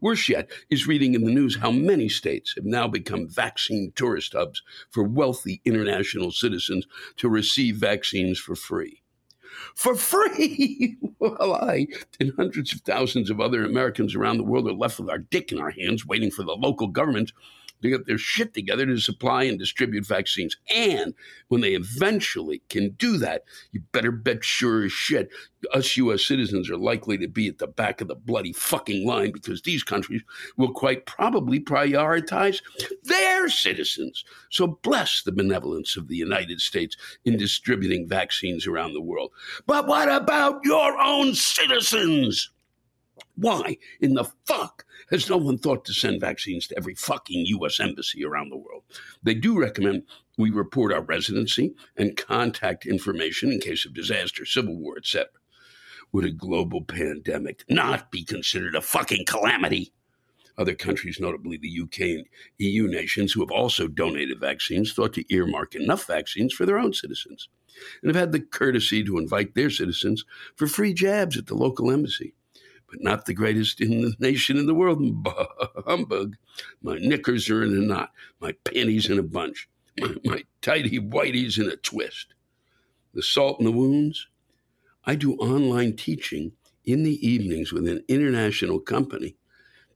Worse 0.00 0.28
yet 0.28 0.50
is 0.70 0.86
reading 0.86 1.14
in 1.14 1.24
the 1.24 1.32
news 1.32 1.56
how 1.56 1.70
many 1.70 2.08
states 2.08 2.54
have 2.56 2.64
now 2.64 2.88
become 2.88 3.28
vaccine 3.28 3.92
tourist 3.94 4.34
hubs 4.34 4.62
for 4.90 5.02
wealthy 5.04 5.60
international 5.64 6.30
citizens 6.30 6.86
to 7.16 7.28
receive 7.28 7.76
vaccines 7.76 8.38
for 8.38 8.54
free 8.54 9.02
for 9.74 9.94
free. 9.94 10.96
While 11.18 11.54
I 11.54 11.86
and 12.20 12.32
hundreds 12.36 12.72
of 12.72 12.80
thousands 12.82 13.30
of 13.30 13.40
other 13.40 13.64
Americans 13.64 14.14
around 14.14 14.36
the 14.36 14.44
world 14.44 14.68
are 14.68 14.72
left 14.72 14.98
with 14.98 15.10
our 15.10 15.18
dick 15.18 15.52
in 15.52 15.58
our 15.58 15.70
hands, 15.70 16.06
waiting 16.06 16.30
for 16.30 16.44
the 16.44 16.54
local 16.54 16.86
government 16.86 17.32
to 17.82 17.90
get 17.90 18.06
their 18.06 18.18
shit 18.18 18.54
together 18.54 18.86
to 18.86 18.98
supply 18.98 19.44
and 19.44 19.58
distribute 19.58 20.06
vaccines. 20.06 20.56
And 20.74 21.14
when 21.48 21.60
they 21.60 21.74
eventually 21.74 22.62
can 22.68 22.90
do 22.90 23.18
that, 23.18 23.44
you 23.72 23.82
better 23.92 24.12
bet 24.12 24.44
sure 24.44 24.84
as 24.84 24.92
shit 24.92 25.30
us 25.72 25.96
U.S. 25.96 26.24
citizens 26.24 26.70
are 26.70 26.76
likely 26.76 27.18
to 27.18 27.28
be 27.28 27.48
at 27.48 27.58
the 27.58 27.66
back 27.66 28.00
of 28.00 28.08
the 28.08 28.14
bloody 28.14 28.52
fucking 28.52 29.06
line 29.06 29.32
because 29.32 29.62
these 29.62 29.82
countries 29.82 30.22
will 30.56 30.72
quite 30.72 31.06
probably 31.06 31.60
prioritize 31.60 32.62
their 33.04 33.48
citizens. 33.48 34.24
So 34.50 34.78
bless 34.82 35.22
the 35.22 35.32
benevolence 35.32 35.96
of 35.96 36.08
the 36.08 36.16
United 36.16 36.60
States 36.60 36.96
in 37.24 37.36
distributing 37.36 38.08
vaccines 38.08 38.66
around 38.66 38.92
the 38.92 39.00
world. 39.00 39.32
But 39.66 39.86
what 39.86 40.08
about 40.10 40.60
your 40.64 40.98
own 41.00 41.34
citizens? 41.34 42.50
Why 43.40 43.78
in 44.00 44.14
the 44.14 44.24
fuck 44.46 44.84
has 45.10 45.30
no 45.30 45.36
one 45.36 45.58
thought 45.58 45.84
to 45.84 45.92
send 45.92 46.20
vaccines 46.20 46.66
to 46.66 46.76
every 46.76 46.96
fucking 46.96 47.46
U.S. 47.46 47.78
embassy 47.78 48.24
around 48.24 48.50
the 48.50 48.56
world? 48.56 48.82
They 49.22 49.34
do 49.34 49.56
recommend 49.56 50.02
we 50.36 50.50
report 50.50 50.92
our 50.92 51.02
residency 51.02 51.76
and 51.96 52.16
contact 52.16 52.84
information 52.84 53.52
in 53.52 53.60
case 53.60 53.86
of 53.86 53.94
disaster, 53.94 54.44
civil 54.44 54.76
war, 54.76 54.96
etc. 54.98 55.28
Would 56.10 56.24
a 56.24 56.32
global 56.32 56.82
pandemic 56.82 57.62
not 57.68 58.10
be 58.10 58.24
considered 58.24 58.74
a 58.74 58.80
fucking 58.80 59.24
calamity? 59.26 59.92
Other 60.56 60.74
countries, 60.74 61.20
notably 61.20 61.56
the 61.56 61.80
UK 61.82 62.00
and 62.00 62.26
EU 62.58 62.88
nations, 62.88 63.32
who 63.32 63.40
have 63.40 63.52
also 63.52 63.86
donated 63.86 64.40
vaccines, 64.40 64.92
thought 64.92 65.12
to 65.12 65.32
earmark 65.32 65.76
enough 65.76 66.08
vaccines 66.08 66.52
for 66.52 66.66
their 66.66 66.80
own 66.80 66.92
citizens 66.92 67.48
and 68.02 68.08
have 68.08 68.20
had 68.20 68.32
the 68.32 68.40
courtesy 68.40 69.04
to 69.04 69.18
invite 69.18 69.54
their 69.54 69.70
citizens 69.70 70.24
for 70.56 70.66
free 70.66 70.92
jabs 70.92 71.36
at 71.36 71.46
the 71.46 71.54
local 71.54 71.92
embassy 71.92 72.34
but 72.90 73.02
not 73.02 73.26
the 73.26 73.34
greatest 73.34 73.80
in 73.80 74.00
the 74.00 74.14
nation 74.18 74.56
in 74.56 74.66
the 74.66 74.74
world. 74.74 75.02
Humbug. 75.86 76.36
My 76.82 76.98
knickers 76.98 77.50
are 77.50 77.62
in 77.62 77.76
a 77.76 77.80
knot, 77.80 78.12
my 78.40 78.52
panties 78.64 79.10
in 79.10 79.18
a 79.18 79.22
bunch, 79.22 79.68
my, 79.98 80.14
my 80.24 80.44
tighty 80.62 80.98
whities 80.98 81.58
in 81.58 81.70
a 81.70 81.76
twist. 81.76 82.34
The 83.14 83.22
salt 83.22 83.58
in 83.58 83.64
the 83.64 83.72
wounds. 83.72 84.28
I 85.04 85.14
do 85.14 85.34
online 85.36 85.96
teaching 85.96 86.52
in 86.84 87.02
the 87.02 87.26
evenings 87.26 87.72
with 87.72 87.88
an 87.88 88.04
international 88.08 88.80
company 88.80 89.36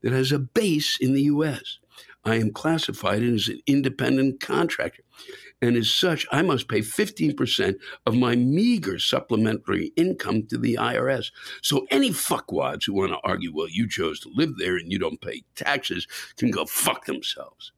that 0.01 0.11
has 0.11 0.31
a 0.31 0.39
base 0.39 0.97
in 0.99 1.13
the 1.13 1.23
U.S. 1.23 1.79
I 2.25 2.35
am 2.35 2.51
classified 2.51 3.21
as 3.23 3.47
an 3.47 3.59
independent 3.67 4.39
contractor 4.39 5.03
and 5.63 5.77
as 5.77 5.89
such, 5.89 6.27
I 6.29 6.41
must 6.41 6.67
pay 6.67 6.79
15% 6.79 7.75
of 8.05 8.15
my 8.15 8.35
meager 8.35 8.99
supplementary 8.99 9.93
income 9.95 10.45
to 10.47 10.57
the 10.57 10.75
IRS. 10.75 11.31
So 11.61 11.87
any 11.89 12.09
fuckwads 12.09 12.85
who 12.85 12.95
want 12.95 13.13
to 13.13 13.19
argue, 13.23 13.53
well, 13.55 13.69
you 13.69 13.87
chose 13.87 14.19
to 14.21 14.31
live 14.35 14.57
there 14.57 14.75
and 14.75 14.91
you 14.91 14.99
don't 14.99 15.21
pay 15.21 15.43
taxes, 15.55 16.05
can 16.35 16.51
go 16.51 16.65
fuck 16.65 17.05
themselves. 17.05 17.71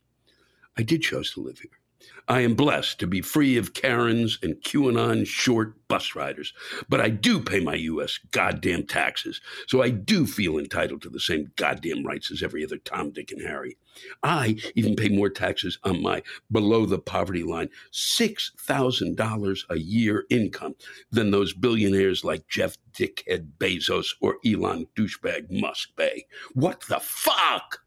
I 0.75 0.81
did 0.81 1.03
choose 1.03 1.31
to 1.33 1.41
live 1.41 1.59
here. 1.59 1.79
I 2.27 2.41
am 2.41 2.55
blessed 2.55 2.99
to 2.99 3.07
be 3.07 3.21
free 3.21 3.55
of 3.55 3.73
Karens 3.73 4.39
and 4.41 4.55
QAnon 4.55 5.27
short 5.27 5.75
bus 5.87 6.15
riders, 6.15 6.53
but 6.89 6.99
I 6.99 7.09
do 7.09 7.39
pay 7.39 7.59
my 7.59 7.75
U.S. 7.75 8.19
goddamn 8.31 8.87
taxes, 8.87 9.41
so 9.67 9.83
I 9.83 9.91
do 9.91 10.25
feel 10.25 10.57
entitled 10.57 11.03
to 11.03 11.09
the 11.09 11.19
same 11.19 11.51
goddamn 11.55 12.03
rights 12.03 12.31
as 12.31 12.41
every 12.41 12.63
other 12.63 12.77
Tom, 12.77 13.11
Dick, 13.11 13.31
and 13.31 13.43
Harry. 13.43 13.77
I 14.23 14.57
even 14.73 14.95
pay 14.95 15.09
more 15.09 15.29
taxes 15.29 15.77
on 15.83 16.01
my 16.01 16.23
below 16.51 16.87
the 16.87 16.97
poverty 16.97 17.43
line 17.43 17.69
$6,000 17.93 19.59
a 19.69 19.77
year 19.77 20.25
income 20.31 20.75
than 21.11 21.29
those 21.29 21.53
billionaires 21.53 22.23
like 22.23 22.47
Jeff 22.47 22.75
Dickhead 22.91 23.51
Bezos 23.59 24.07
or 24.19 24.37
Elon 24.43 24.87
douchebag 24.95 25.51
Musk 25.51 25.89
pay. 25.95 26.25
What 26.53 26.81
the 26.89 26.99
fuck? 26.99 27.81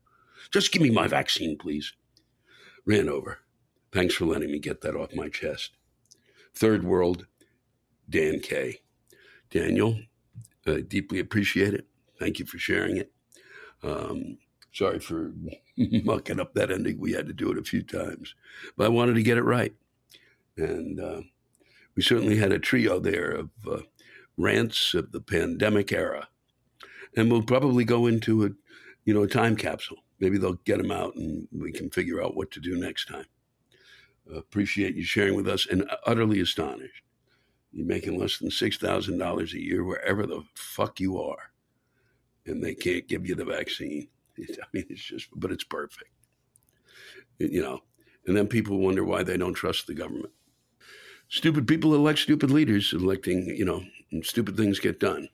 Just 0.52 0.72
give 0.72 0.80
me 0.80 0.90
my 0.90 1.08
vaccine, 1.08 1.58
please. 1.58 1.92
Ran 2.86 3.08
over. 3.08 3.38
Thanks 3.92 4.14
for 4.14 4.26
letting 4.26 4.52
me 4.52 4.58
get 4.58 4.80
that 4.82 4.96
off 4.96 5.14
my 5.14 5.28
chest. 5.28 5.72
Third 6.54 6.84
World, 6.84 7.26
Dan 8.08 8.40
K. 8.40 8.80
Daniel, 9.50 9.98
I 10.66 10.80
deeply 10.80 11.18
appreciate 11.18 11.72
it. 11.72 11.86
Thank 12.18 12.38
you 12.38 12.44
for 12.44 12.58
sharing 12.58 12.98
it. 12.98 13.12
Um, 13.82 14.38
sorry 14.72 14.98
for 14.98 15.32
mucking 15.76 16.40
up 16.40 16.54
that 16.54 16.70
ending. 16.70 16.98
We 16.98 17.12
had 17.12 17.26
to 17.26 17.32
do 17.32 17.50
it 17.50 17.58
a 17.58 17.64
few 17.64 17.82
times, 17.82 18.34
but 18.76 18.84
I 18.86 18.88
wanted 18.88 19.14
to 19.14 19.22
get 19.22 19.38
it 19.38 19.42
right. 19.42 19.74
And 20.56 21.00
uh, 21.00 21.20
we 21.94 22.02
certainly 22.02 22.36
had 22.36 22.52
a 22.52 22.58
trio 22.58 22.98
there 22.98 23.30
of 23.30 23.50
uh, 23.66 23.78
rants 24.36 24.94
of 24.94 25.12
the 25.12 25.20
pandemic 25.20 25.92
era. 25.92 26.28
And 27.16 27.30
we'll 27.30 27.42
probably 27.42 27.84
go 27.84 28.06
into 28.06 28.44
a, 28.44 28.50
you 29.04 29.14
know, 29.14 29.22
a 29.22 29.28
time 29.28 29.56
capsule. 29.56 29.98
Maybe 30.20 30.36
they'll 30.36 30.54
get 30.64 30.78
them 30.78 30.90
out 30.90 31.14
and 31.14 31.48
we 31.52 31.72
can 31.72 31.90
figure 31.90 32.22
out 32.22 32.36
what 32.36 32.50
to 32.52 32.60
do 32.60 32.76
next 32.76 33.06
time. 33.06 33.24
Appreciate 34.34 34.94
you 34.94 35.02
sharing 35.02 35.34
with 35.34 35.48
us 35.48 35.66
and 35.66 35.88
utterly 36.06 36.40
astonished. 36.40 37.02
You're 37.72 37.86
making 37.86 38.18
less 38.18 38.38
than 38.38 38.50
$6,000 38.50 39.52
a 39.52 39.60
year 39.60 39.84
wherever 39.84 40.26
the 40.26 40.42
fuck 40.54 41.00
you 41.00 41.20
are, 41.20 41.50
and 42.46 42.62
they 42.62 42.74
can't 42.74 43.08
give 43.08 43.26
you 43.26 43.34
the 43.34 43.44
vaccine. 43.44 44.08
I 44.38 44.66
mean, 44.72 44.84
it's 44.88 45.02
just, 45.02 45.28
but 45.34 45.52
it's 45.52 45.64
perfect. 45.64 46.10
You 47.38 47.62
know, 47.62 47.80
and 48.26 48.36
then 48.36 48.46
people 48.48 48.78
wonder 48.78 49.04
why 49.04 49.22
they 49.22 49.36
don't 49.36 49.54
trust 49.54 49.86
the 49.86 49.94
government. 49.94 50.32
Stupid 51.28 51.66
people 51.68 51.94
elect 51.94 52.18
stupid 52.18 52.50
leaders, 52.50 52.92
electing, 52.92 53.46
you 53.46 53.64
know, 53.64 53.82
stupid 54.22 54.56
things 54.56 54.80
get 54.80 54.98
done. 54.98 55.28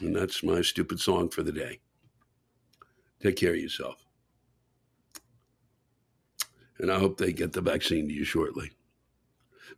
And 0.00 0.16
that's 0.16 0.42
my 0.42 0.62
stupid 0.62 1.00
song 1.00 1.28
for 1.28 1.42
the 1.42 1.52
day. 1.52 1.80
Take 3.20 3.36
care 3.36 3.50
of 3.50 3.58
yourself. 3.58 4.07
And 6.78 6.90
I 6.90 6.98
hope 6.98 7.18
they 7.18 7.32
get 7.32 7.52
the 7.52 7.60
vaccine 7.60 8.08
to 8.08 8.14
you 8.14 8.24
shortly. 8.24 8.72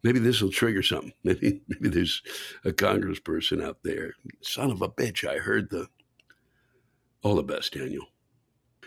Maybe 0.03 0.19
this 0.19 0.41
will 0.41 0.51
trigger 0.51 0.83
something. 0.83 1.13
Maybe, 1.25 1.61
maybe 1.69 1.89
there's 1.89 2.23
a 2.65 2.71
congressperson 2.71 3.63
out 3.63 3.79
there. 3.83 4.15
Son 4.41 4.71
of 4.71 4.81
a 4.81 4.89
bitch, 4.89 5.29
I 5.29 5.39
heard 5.39 5.71
the. 5.71 5.89
All 7.23 7.35
the 7.35 7.43
best, 7.43 7.75
Daniel. 7.75 8.07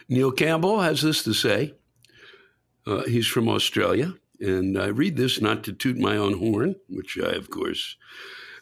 Neil 0.10 0.32
Campbell 0.32 0.82
has 0.82 1.02
this 1.02 1.24
to 1.24 1.34
say. 1.34 1.76
Uh, 2.88 3.04
he's 3.04 3.28
from 3.28 3.48
Australia. 3.48 4.16
And 4.40 4.78
I 4.78 4.88
read 4.88 5.16
this 5.16 5.40
not 5.40 5.64
to 5.66 5.74
toot 5.74 5.98
my 5.98 6.18
own 6.18 6.40
horn, 6.40 6.76
which 6.90 7.18
I, 7.18 7.32
of 7.34 7.50
course, 7.50 7.96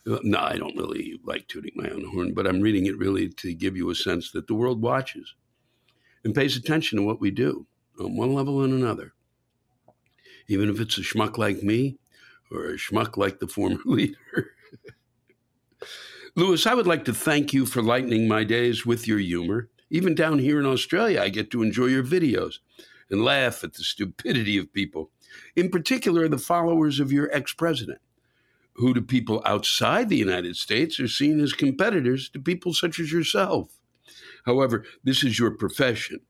uh, 0.09 0.19
no, 0.23 0.39
I 0.39 0.57
don't 0.57 0.75
really 0.75 1.19
like 1.23 1.47
tooting 1.47 1.73
my 1.75 1.89
own 1.89 2.05
horn, 2.05 2.33
but 2.33 2.47
I'm 2.47 2.61
reading 2.61 2.85
it 2.85 2.97
really 2.97 3.29
to 3.29 3.53
give 3.53 3.77
you 3.77 3.89
a 3.89 3.95
sense 3.95 4.31
that 4.31 4.47
the 4.47 4.55
world 4.55 4.81
watches 4.81 5.35
and 6.23 6.35
pays 6.35 6.57
attention 6.57 6.97
to 6.97 7.05
what 7.05 7.21
we 7.21 7.31
do 7.31 7.65
on 7.99 8.15
one 8.15 8.33
level 8.33 8.61
and 8.63 8.73
another. 8.73 9.13
Even 10.47 10.69
if 10.69 10.79
it's 10.79 10.97
a 10.97 11.01
schmuck 11.01 11.37
like 11.37 11.63
me 11.63 11.97
or 12.51 12.65
a 12.65 12.77
schmuck 12.77 13.17
like 13.17 13.39
the 13.39 13.47
former 13.47 13.79
leader. 13.85 14.53
Lewis, 16.35 16.65
I 16.65 16.73
would 16.73 16.87
like 16.87 17.05
to 17.05 17.13
thank 17.13 17.53
you 17.53 17.65
for 17.65 17.81
lightening 17.81 18.27
my 18.27 18.43
days 18.43 18.85
with 18.85 19.07
your 19.07 19.19
humor. 19.19 19.69
Even 19.89 20.15
down 20.15 20.39
here 20.39 20.59
in 20.59 20.65
Australia, 20.65 21.21
I 21.21 21.29
get 21.29 21.51
to 21.51 21.61
enjoy 21.61 21.87
your 21.87 22.03
videos 22.03 22.59
and 23.09 23.23
laugh 23.23 23.63
at 23.63 23.73
the 23.73 23.83
stupidity 23.83 24.57
of 24.57 24.71
people, 24.71 25.11
in 25.55 25.69
particular, 25.69 26.27
the 26.27 26.37
followers 26.37 26.99
of 26.99 27.11
your 27.11 27.29
ex 27.35 27.53
president, 27.53 27.99
who 28.73 28.93
to 28.93 29.01
people 29.01 29.41
outside 29.45 30.09
the 30.09 30.17
United 30.17 30.55
States 30.55 30.99
are 30.99 31.07
seen 31.07 31.39
as 31.39 31.53
competitors 31.53 32.29
to 32.29 32.39
people 32.39 32.73
such 32.73 32.99
as 32.99 33.11
yourself. 33.11 33.79
However, 34.45 34.85
this 35.03 35.23
is 35.23 35.37
your 35.37 35.51
profession, 35.51 36.21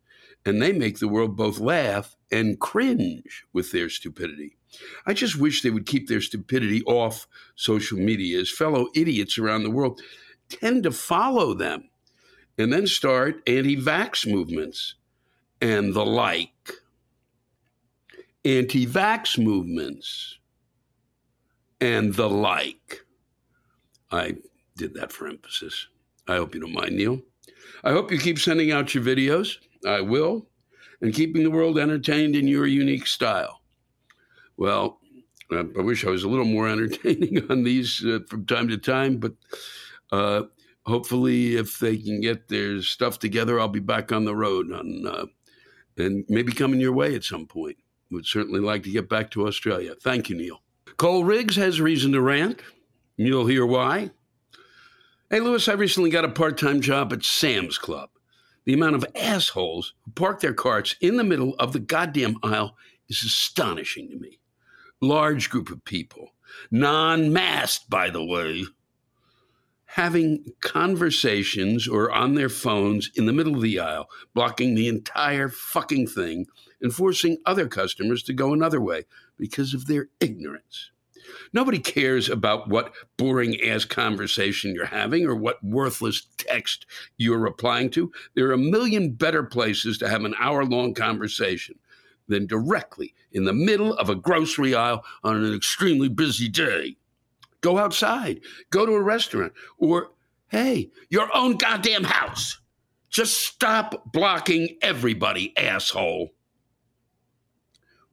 and 0.46 0.62
they 0.62 0.72
make 0.72 1.00
the 1.00 1.08
world 1.08 1.36
both 1.36 1.60
laugh 1.60 2.16
and 2.32 2.60
cringe 2.60 3.44
with 3.54 3.72
their 3.72 3.90
stupidity. 3.90 4.58
I 5.06 5.14
just 5.14 5.38
wish 5.38 5.62
they 5.62 5.70
would 5.70 5.86
keep 5.86 6.08
their 6.08 6.22
stupidity 6.22 6.82
off 6.84 7.28
social 7.56 7.98
media, 7.98 8.40
as 8.40 8.50
fellow 8.50 8.88
idiots 8.96 9.38
around 9.38 9.64
the 9.64 9.70
world 9.70 10.02
tend 10.50 10.84
to 10.84 10.92
follow 10.92 11.54
them 11.54 11.90
and 12.58 12.72
then 12.72 12.86
start 12.88 13.42
anti 13.48 13.78
vax 13.78 14.30
movements 14.30 14.96
and 15.62 15.94
the 15.94 16.06
like. 16.06 16.74
Anti 18.44 18.86
vax 18.86 19.38
movements 19.38 20.40
and 21.80 22.14
the 22.16 22.30
like. 22.30 23.02
I 24.12 24.36
did 24.78 24.94
that 24.96 25.12
for 25.12 25.28
emphasis. 25.28 25.88
I 26.28 26.36
hope 26.36 26.54
you 26.54 26.62
don't 26.62 26.74
mind, 26.74 26.96
Neil. 26.96 27.22
I 27.84 27.92
hope 27.92 28.12
you 28.12 28.18
keep 28.18 28.40
sending 28.40 28.72
out 28.72 28.94
your 28.94 29.04
videos. 29.04 29.58
I 29.86 30.02
will. 30.02 30.48
And 31.02 31.14
keeping 31.14 31.44
the 31.44 31.52
world 31.52 31.80
entertained 31.80 32.36
in 32.36 32.48
your 32.48 32.68
unique 32.68 33.08
style. 33.08 33.62
Well, 34.56 35.00
I 35.52 35.82
wish 35.82 36.06
I 36.06 36.10
was 36.10 36.24
a 36.24 36.30
little 36.30 36.46
more 36.46 36.68
entertaining 36.70 37.50
on 37.50 37.64
these 37.64 38.04
uh, 38.06 38.20
from 38.28 38.46
time 38.46 38.68
to 38.70 38.78
time, 38.78 39.18
but 39.18 39.34
uh, 40.12 40.44
hopefully, 40.86 41.56
if 41.56 41.80
they 41.80 41.98
can 41.98 42.22
get 42.22 42.48
their 42.48 42.82
stuff 42.82 43.20
together, 43.20 43.60
I'll 43.60 43.68
be 43.68 43.80
back 43.80 44.12
on 44.12 44.26
the 44.26 44.36
road 44.36 44.72
on, 44.72 45.08
uh, 45.08 45.26
and 45.98 46.26
maybe 46.30 46.52
coming 46.52 46.80
your 46.80 46.94
way 46.94 47.16
at 47.16 47.24
some 47.24 47.48
point. 47.48 47.78
Would 48.12 48.26
certainly 48.26 48.60
like 48.60 48.84
to 48.84 48.92
get 48.92 49.08
back 49.08 49.32
to 49.32 49.48
Australia. 49.48 49.96
Thank 50.00 50.30
you, 50.30 50.36
Neil. 50.36 50.62
Cole 50.98 51.24
Riggs 51.24 51.56
has 51.56 51.80
reason 51.80 52.12
to 52.12 52.22
rant. 52.22 52.62
You'll 53.16 53.48
hear 53.48 53.66
why. 53.66 54.12
Hey, 55.30 55.40
Lewis, 55.40 55.70
I 55.70 55.74
recently 55.74 56.10
got 56.10 56.26
a 56.26 56.30
part 56.30 56.58
time 56.58 56.82
job 56.82 57.14
at 57.14 57.24
Sam's 57.24 57.78
Club. 57.78 58.11
The 58.66 58.74
amount 58.74 58.96
of 58.96 59.06
assholes 59.16 59.94
who 60.04 60.12
park 60.12 60.40
their 60.40 60.54
carts 60.54 60.96
in 61.02 61.18
the 61.18 61.24
middle 61.24 61.56
of 61.56 61.74
the 61.74 61.80
goddamn 61.80 62.38
aisle 62.44 62.78
is 63.10 63.24
astonishing 63.24 64.10
to 64.10 64.18
me 64.18 64.40
large 65.02 65.50
group 65.50 65.70
of 65.70 65.84
people, 65.84 66.34
non 66.70 67.34
masked, 67.34 67.90
by 67.90 68.10
the 68.10 68.24
way, 68.24 68.66
having 69.86 70.54
conversations 70.62 71.88
or 71.88 72.12
on 72.12 72.36
their 72.36 72.50
phones 72.50 73.10
in 73.16 73.26
the 73.26 73.34
middle 73.34 73.56
of 73.56 73.62
the 73.62 73.80
aisle, 73.80 74.08
blocking 74.34 74.76
the 74.76 74.88
entire 74.88 75.50
fucking 75.50 76.08
thing 76.08 76.46
and 76.82 76.94
forcing 76.94 77.38
other 77.46 77.68
customers 77.68 78.24
to 78.24 78.34
go 78.34 78.54
another 78.54 78.80
way 78.80 79.04
because 79.38 79.74
of 79.74 79.88
their 79.88 80.08
ignorance. 80.20 80.92
Nobody 81.54 81.80
cares 81.80 82.30
about 82.30 82.70
what 82.70 82.94
boring 83.18 83.60
ass 83.62 83.86
conversation 83.86 84.74
you're 84.74 84.86
having 84.86 85.26
or 85.26 85.36
what 85.36 85.64
worthless 85.64 86.28
text 86.38 86.86
you're 87.18 87.40
replying 87.40 87.90
to. 87.92 88.12
There 88.36 88.48
are 88.48 88.54
a 88.54 88.58
million 88.58 89.12
better 89.12 89.44
places 89.44 89.98
to 90.00 90.10
have 90.10 90.24
an 90.24 90.36
hour 90.40 90.66
long 90.66 90.94
conversation 90.94 91.76
than 92.28 92.48
directly 92.48 93.14
in 93.32 93.46
the 93.46 93.54
middle 93.54 93.94
of 93.96 94.10
a 94.10 94.16
grocery 94.16 94.74
aisle 94.74 95.04
on 95.24 95.44
an 95.44 95.54
extremely 95.54 96.10
busy 96.10 96.50
day. 96.50 96.96
Go 97.62 97.78
outside, 97.78 98.42
go 98.72 98.86
to 98.86 98.94
a 98.94 99.02
restaurant, 99.02 99.54
or 99.78 100.12
hey, 100.48 100.90
your 101.10 101.30
own 101.36 101.58
goddamn 101.58 102.04
house. 102.04 102.60
Just 103.10 103.42
stop 103.42 104.12
blocking 104.14 104.78
everybody, 104.82 105.56
asshole. 105.58 106.30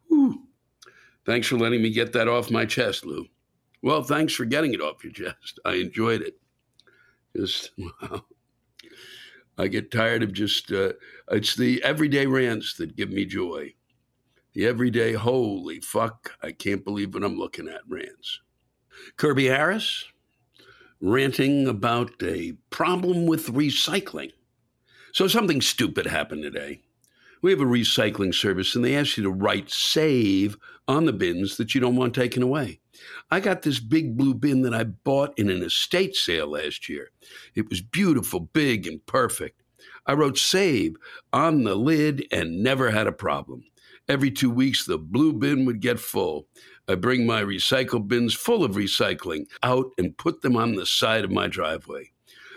Whew. 0.08 0.47
Thanks 1.28 1.46
for 1.46 1.58
letting 1.58 1.82
me 1.82 1.90
get 1.90 2.12
that 2.14 2.26
off 2.26 2.50
my 2.50 2.64
chest, 2.64 3.04
Lou. 3.04 3.26
Well, 3.82 4.02
thanks 4.02 4.32
for 4.32 4.44
getting 4.44 4.74
it 4.74 4.80
off 4.80 5.04
your 5.04 5.12
chest. 5.12 5.60
I 5.64 5.74
enjoyed 5.74 6.22
it. 6.22 6.40
Just, 7.36 7.70
wow. 7.78 8.24
I 9.56 9.68
get 9.68 9.92
tired 9.92 10.22
of 10.22 10.32
just, 10.32 10.72
uh, 10.72 10.94
it's 11.30 11.54
the 11.54 11.82
everyday 11.84 12.26
rants 12.26 12.74
that 12.78 12.96
give 12.96 13.10
me 13.10 13.24
joy 13.24 13.74
the 14.58 14.66
everyday, 14.66 15.12
holy 15.12 15.78
fuck, 15.78 16.32
I 16.42 16.50
can't 16.50 16.84
believe 16.84 17.14
what 17.14 17.22
I'm 17.22 17.38
looking 17.38 17.68
at 17.68 17.82
rants. 17.86 18.40
Kirby 19.16 19.46
Harris 19.46 20.06
ranting 21.00 21.68
about 21.68 22.20
a 22.20 22.54
problem 22.70 23.26
with 23.26 23.54
recycling. 23.54 24.32
So 25.12 25.28
something 25.28 25.60
stupid 25.60 26.06
happened 26.06 26.42
today. 26.42 26.82
We 27.40 27.52
have 27.52 27.60
a 27.60 27.66
recycling 27.66 28.34
service 28.34 28.74
and 28.74 28.84
they 28.84 28.96
ask 28.96 29.16
you 29.16 29.22
to 29.22 29.30
write 29.30 29.70
save 29.70 30.56
on 30.88 31.04
the 31.04 31.12
bins 31.12 31.58
that 31.58 31.74
you 31.74 31.80
don't 31.80 31.96
want 31.96 32.14
taken 32.14 32.42
away. 32.42 32.80
I 33.30 33.40
got 33.40 33.62
this 33.62 33.78
big 33.78 34.16
blue 34.16 34.34
bin 34.34 34.62
that 34.62 34.74
I 34.74 34.84
bought 34.84 35.38
in 35.38 35.50
an 35.50 35.62
estate 35.62 36.16
sale 36.16 36.48
last 36.48 36.88
year. 36.88 37.10
It 37.54 37.68
was 37.68 37.80
beautiful, 37.80 38.40
big, 38.40 38.86
and 38.86 39.04
perfect. 39.06 39.62
I 40.06 40.14
wrote 40.14 40.38
save 40.38 40.96
on 41.32 41.64
the 41.64 41.74
lid 41.74 42.26
and 42.32 42.62
never 42.62 42.90
had 42.90 43.06
a 43.06 43.12
problem. 43.12 43.64
Every 44.08 44.30
two 44.30 44.50
weeks, 44.50 44.86
the 44.86 44.96
blue 44.96 45.34
bin 45.34 45.66
would 45.66 45.80
get 45.80 46.00
full. 46.00 46.46
I 46.88 46.94
bring 46.94 47.26
my 47.26 47.42
recycle 47.42 48.06
bins 48.08 48.32
full 48.32 48.64
of 48.64 48.72
recycling 48.72 49.46
out 49.62 49.90
and 49.98 50.16
put 50.16 50.40
them 50.40 50.56
on 50.56 50.74
the 50.74 50.86
side 50.86 51.24
of 51.24 51.30
my 51.30 51.46
driveway. 51.46 52.10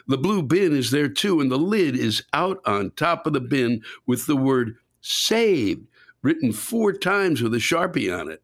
The 0.08 0.18
blue 0.18 0.42
bin 0.42 0.74
is 0.76 0.92
there 0.92 1.10
too, 1.10 1.42
and 1.42 1.52
the 1.52 1.58
lid 1.58 1.98
is 1.98 2.24
out 2.32 2.62
on 2.66 2.92
top 2.92 3.28
of 3.28 3.34
the 3.34 3.42
bin 3.42 3.84
with 4.08 4.26
the 4.26 4.38
word 4.38 4.78
saved 5.02 5.86
written 6.22 6.52
four 6.52 6.94
times 6.94 7.42
with 7.42 7.54
a 7.54 7.58
sharpie 7.58 8.16
on 8.18 8.30
it. 8.30 8.42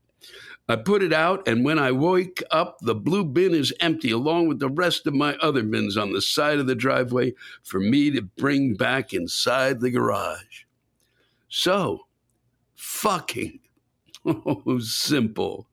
I 0.70 0.76
put 0.76 1.02
it 1.02 1.14
out, 1.14 1.48
and 1.48 1.64
when 1.64 1.80
I 1.80 1.94
wake 1.94 2.44
up, 2.52 2.80
the 2.82 2.96
blue 2.96 3.24
bin 3.24 3.56
is 3.56 3.74
empty, 3.80 4.12
along 4.12 4.50
with 4.50 4.60
the 4.60 4.70
rest 4.70 5.08
of 5.08 5.14
my 5.14 5.36
other 5.38 5.64
bins 5.64 5.96
on 5.96 6.12
the 6.12 6.22
side 6.22 6.60
of 6.60 6.68
the 6.68 6.76
driveway 6.76 7.36
for 7.64 7.80
me 7.80 8.12
to 8.12 8.22
bring 8.22 8.76
back 8.76 9.14
inside 9.14 9.80
the 9.80 9.90
garage. 9.90 10.66
So, 11.48 12.08
fucking 12.76 13.60
oh, 14.26 14.80
simple. 14.80 15.68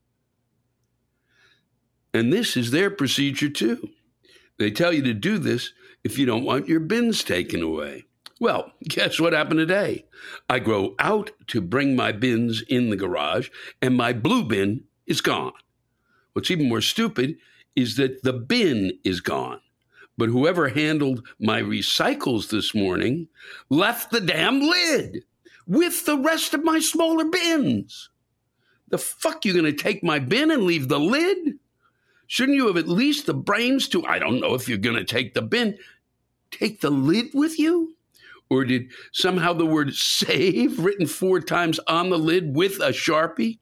And 2.13 2.33
this 2.33 2.57
is 2.57 2.71
their 2.71 2.91
procedure 2.91 3.51
too. 3.51 3.91
They 4.59 4.71
tell 4.71 4.93
you 4.93 5.03
to 5.03 5.15
do 5.15 5.39
this 5.39 5.73
if 6.05 6.17
you 6.17 6.27
don't 6.27 6.45
want 6.45 6.69
your 6.69 6.79
bins 6.79 7.25
taken 7.25 7.63
away. 7.63 8.05
Well, 8.41 8.73
guess 8.85 9.21
what 9.21 9.33
happened 9.33 9.59
today? 9.59 10.05
I 10.49 10.59
go 10.59 10.95
out 10.99 11.31
to 11.49 11.61
bring 11.61 11.97
my 11.97 12.13
bins 12.13 12.63
in 12.69 12.91
the 12.91 12.97
garage, 12.97 13.51
and 13.81 13.97
my 13.97 14.13
blue 14.13 14.45
bin 14.45 14.85
is 15.07 15.21
gone. 15.21 15.53
What's 16.33 16.51
even 16.51 16.69
more 16.69 16.81
stupid 16.81 17.37
is 17.77 17.97
that 17.97 18.23
the 18.23 18.33
bin 18.33 18.99
is 19.05 19.21
gone. 19.21 19.61
But 20.17 20.29
whoever 20.29 20.69
handled 20.69 21.27
my 21.41 21.61
recycles 21.61 22.49
this 22.49 22.75
morning 22.75 23.29
left 23.69 24.11
the 24.11 24.21
damn 24.21 24.61
lid 24.61 25.25
with 25.67 26.07
the 26.07 26.19
rest 26.19 26.55
of 26.55 26.63
my 26.63 26.79
smaller 26.79 27.25
bins. 27.25 28.11
The 28.89 28.99
fuck 28.99 29.45
you 29.45 29.55
gonna 29.55 29.73
take 29.73 30.05
my 30.05 30.19
bin 30.19 30.51
and 30.51 30.65
leave 30.65 30.89
the 30.89 31.01
lid? 31.01 31.59
Shouldn't 32.27 32.57
you 32.57 32.69
have 32.69 32.77
at 32.77 32.89
least 32.89 33.27
the 33.27 33.35
brains 33.35 33.89
to, 33.89 34.05
I 34.07 34.19
don't 34.19 34.41
know 34.41 34.55
if 34.55 34.69
you're 34.69 34.79
gonna 34.79 35.05
take 35.05 35.35
the 35.35 35.43
bin, 35.43 35.79
take 36.51 36.81
the 36.81 36.91
lid 36.91 37.27
with 37.35 37.59
you? 37.59 37.94
Or 38.55 38.65
did 38.65 38.93
somehow 39.11 39.53
the 39.53 39.67
word 39.67 39.95
save 39.95 40.79
written 40.79 41.09
four 41.09 41.41
times 41.41 41.81
on 41.89 42.11
the 42.11 42.19
lid 42.19 42.55
with 42.55 42.77
a 42.77 42.91
Sharpie, 42.91 43.59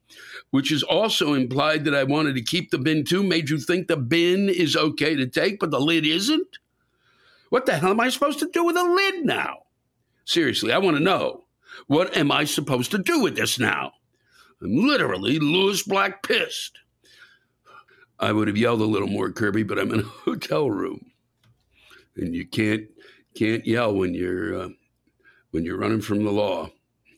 which 0.51 0.71
is 0.71 0.83
also 0.83 1.33
implied 1.33 1.87
that 1.87 1.95
I 1.95 2.05
wanted 2.05 2.35
to 2.35 2.43
keep 2.43 2.71
the 2.71 2.79
bin 2.79 3.03
too, 3.03 3.23
made 3.23 3.49
you 3.49 3.59
think 3.59 3.89
the 3.89 3.97
bin 3.97 4.51
is 4.51 4.77
okay 4.77 5.17
to 5.17 5.27
take, 5.27 5.61
but 5.61 5.71
the 5.71 5.81
lid 5.81 6.05
isn't? 6.05 6.59
What 7.49 7.65
the 7.65 7.79
hell 7.79 7.93
am 7.93 8.01
I 8.01 8.11
supposed 8.11 8.39
to 8.41 8.51
do 8.53 8.65
with 8.65 8.77
a 8.77 8.85
lid 8.85 9.25
now? 9.25 9.61
Seriously, 10.27 10.73
I 10.73 10.79
want 10.79 10.99
to 10.99 11.03
know. 11.03 11.45
What 11.87 12.15
am 12.15 12.31
I 12.31 12.45
supposed 12.45 12.91
to 12.91 12.99
do 12.99 13.21
with 13.21 13.35
this 13.35 13.59
now? 13.59 13.93
I'm 14.61 14.87
literally 14.87 15.39
Lewis 15.39 15.83
Black 15.85 16.23
pissed. 16.23 16.79
I 18.21 18.31
would 18.31 18.47
have 18.47 18.59
yelled 18.59 18.83
a 18.83 18.85
little 18.85 19.09
more, 19.09 19.33
Kirby, 19.33 19.63
but 19.63 19.79
I'm 19.79 19.91
in 19.91 20.01
a 20.01 20.03
hotel 20.25 20.71
room, 20.71 21.13
and 22.15 22.35
you 22.35 22.47
can't 22.47 22.89
can't 23.35 23.67
yell 23.67 23.95
when 23.95 24.13
you're 24.13 24.61
uh, 24.61 24.69
when 25.53 25.65
you're 25.65 25.79
running 25.79 26.01
from 26.01 26.25
the 26.25 26.31
law. 26.31 26.71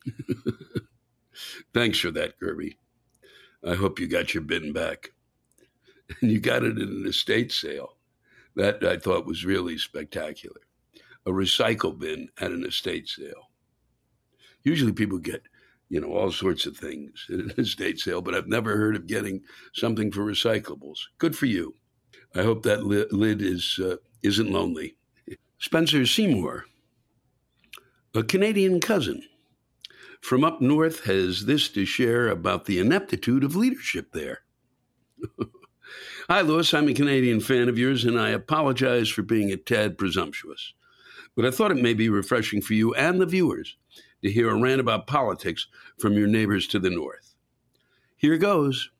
Thanks 1.74 1.98
for 1.98 2.10
that, 2.12 2.38
Kirby. 2.38 2.76
I 3.66 3.74
hope 3.74 3.98
you 3.98 4.06
got 4.06 4.34
your 4.34 4.42
bin 4.42 4.72
back, 4.72 5.10
and 6.20 6.30
you 6.30 6.38
got 6.38 6.62
it 6.62 6.78
in 6.78 6.88
an 6.88 7.06
estate 7.06 7.50
sale. 7.50 7.96
That 8.56 8.84
I 8.84 8.98
thought 8.98 9.26
was 9.26 9.44
really 9.44 9.78
spectacular. 9.78 10.60
A 11.26 11.30
recycle 11.30 11.98
bin 11.98 12.28
at 12.38 12.52
an 12.52 12.64
estate 12.64 13.08
sale. 13.08 13.50
Usually, 14.62 14.92
people 14.92 15.18
get 15.18 15.42
you 15.88 16.00
know, 16.00 16.12
all 16.12 16.32
sorts 16.32 16.66
of 16.66 16.76
things 16.76 17.26
at 17.28 17.38
an 17.38 17.52
estate 17.58 18.00
sale, 18.00 18.20
but 18.20 18.34
I've 18.34 18.48
never 18.48 18.76
heard 18.76 18.96
of 18.96 19.06
getting 19.06 19.42
something 19.74 20.10
for 20.10 20.22
recyclables. 20.22 20.98
Good 21.18 21.36
for 21.36 21.46
you. 21.46 21.74
I 22.34 22.42
hope 22.42 22.64
that 22.64 22.84
lid 22.84 23.42
is 23.42 23.78
uh, 23.82 23.96
isn't 24.22 24.50
lonely. 24.50 24.96
Spencer 25.58 26.04
Seymour, 26.04 26.64
a 28.14 28.22
Canadian 28.22 28.80
cousin 28.80 29.24
from 30.20 30.44
up 30.44 30.60
north, 30.60 31.04
has 31.04 31.46
this 31.46 31.68
to 31.70 31.84
share 31.84 32.28
about 32.28 32.64
the 32.64 32.78
ineptitude 32.78 33.44
of 33.44 33.56
leadership 33.56 34.12
there. 34.12 34.42
Hi, 36.28 36.40
Lewis. 36.40 36.72
I'm 36.72 36.88
a 36.88 36.94
Canadian 36.94 37.40
fan 37.40 37.68
of 37.68 37.76
yours, 37.76 38.04
and 38.04 38.18
I 38.18 38.30
apologize 38.30 39.08
for 39.08 39.22
being 39.22 39.50
a 39.50 39.56
tad 39.56 39.98
presumptuous. 39.98 40.72
But 41.34 41.44
I 41.44 41.50
thought 41.50 41.72
it 41.72 41.82
may 41.82 41.92
be 41.92 42.08
refreshing 42.08 42.62
for 42.62 42.72
you 42.74 42.94
and 42.94 43.20
the 43.20 43.26
viewers 43.26 43.76
to 44.22 44.30
hear 44.30 44.48
a 44.48 44.58
rant 44.58 44.80
about 44.80 45.08
politics 45.08 45.66
from 45.98 46.14
your 46.14 46.28
neighbors 46.28 46.66
to 46.68 46.78
the 46.78 46.90
north. 46.90 47.34
Here 48.16 48.38
goes. 48.38 48.90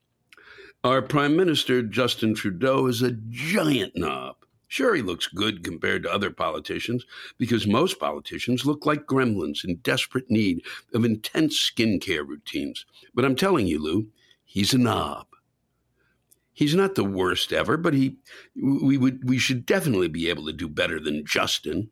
Our 0.83 1.01
Prime 1.01 1.37
Minister, 1.37 1.83
Justin 1.83 2.35
Trudeau, 2.35 2.87
is 2.89 3.01
a 3.01 3.13
giant 3.31 3.93
knob. 3.97 4.44
Sure, 4.69 4.95
he 4.95 5.03
looks 5.03 5.27
good 5.29 5.63
compared 5.63 6.03
to 6.03 6.13
other 6.13 6.31
politicians 6.31 7.05
because 7.39 7.67
most 7.67 8.01
politicians 8.01 8.67
look 8.67 8.87
like 8.87 9.07
gremlins 9.07 9.65
in 9.65 9.77
desperate 9.77 10.31
need 10.31 10.65
of 10.93 11.05
intense 11.05 11.71
skincare 11.71 12.27
routines. 12.27 12.87
But 13.15 13.25
I'm 13.25 13.37
telling 13.37 13.67
you, 13.67 13.81
Lou, 13.81 14.09
he's 14.45 14.75
a 14.75 14.79
knob. 14.79 15.27
He's 16.53 16.75
not 16.75 16.95
the 16.95 17.05
worst 17.05 17.53
ever, 17.53 17.77
but 17.77 17.95
he 17.95 18.17
we 18.55 18.97
would 18.97 19.29
we 19.29 19.39
should 19.39 19.67
definitely 19.67 20.09
be 20.09 20.29
able 20.29 20.47
to 20.47 20.53
do 20.53 20.69
better 20.69 21.01
than 21.01 21.27
Justin. 21.27 21.91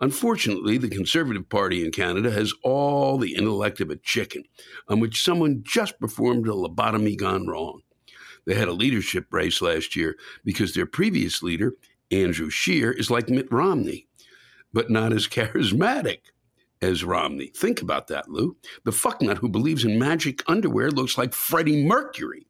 Unfortunately, 0.00 0.78
the 0.78 0.88
Conservative 0.88 1.48
Party 1.48 1.84
in 1.84 1.90
Canada 1.90 2.30
has 2.30 2.54
all 2.62 3.18
the 3.18 3.34
intellect 3.34 3.80
of 3.80 3.90
a 3.90 3.96
chicken, 3.96 4.44
on 4.88 5.00
which 5.00 5.22
someone 5.22 5.62
just 5.64 5.98
performed 5.98 6.46
a 6.46 6.52
lobotomy 6.52 7.16
gone 7.16 7.46
wrong. 7.46 7.82
They 8.46 8.54
had 8.54 8.68
a 8.68 8.72
leadership 8.72 9.26
race 9.32 9.60
last 9.60 9.96
year 9.96 10.16
because 10.44 10.74
their 10.74 10.86
previous 10.86 11.42
leader, 11.42 11.74
Andrew 12.10 12.50
Scheer, 12.50 12.92
is 12.92 13.10
like 13.10 13.28
Mitt 13.28 13.50
Romney, 13.52 14.08
but 14.72 14.90
not 14.90 15.12
as 15.12 15.28
charismatic 15.28 16.20
as 16.82 17.04
Romney. 17.04 17.48
Think 17.48 17.80
about 17.82 18.08
that, 18.08 18.28
Lou. 18.28 18.56
The 18.84 18.90
fucknut 18.90 19.38
who 19.38 19.48
believes 19.48 19.84
in 19.84 19.98
magic 19.98 20.42
underwear 20.48 20.90
looks 20.90 21.16
like 21.16 21.32
Freddie 21.32 21.84
Mercury 21.84 22.46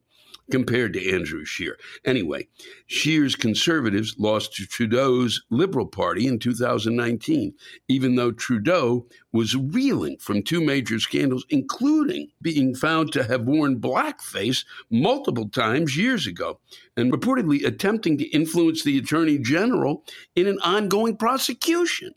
compared 0.51 0.93
to 0.93 1.11
Andrew 1.11 1.43
Scheer. 1.45 1.77
Anyway, 2.03 2.47
Scheer's 2.87 3.35
conservatives 3.35 4.15
lost 4.17 4.53
to 4.55 4.65
Trudeau's 4.65 5.43
Liberal 5.49 5.87
Party 5.87 6.27
in 6.27 6.39
2019, 6.39 7.53
even 7.87 8.15
though 8.15 8.31
Trudeau 8.31 9.07
was 9.31 9.55
reeling 9.55 10.17
from 10.17 10.43
two 10.43 10.61
major 10.61 10.99
scandals, 10.99 11.45
including 11.49 12.27
being 12.41 12.75
found 12.75 13.11
to 13.11 13.23
have 13.23 13.43
worn 13.43 13.79
blackface 13.79 14.65
multiple 14.89 15.49
times 15.49 15.97
years 15.97 16.27
ago 16.27 16.59
and 16.95 17.11
reportedly 17.11 17.65
attempting 17.65 18.17
to 18.17 18.25
influence 18.29 18.83
the 18.83 18.97
Attorney 18.97 19.37
General 19.37 20.03
in 20.35 20.47
an 20.47 20.59
ongoing 20.59 21.17
prosecution. 21.17 22.13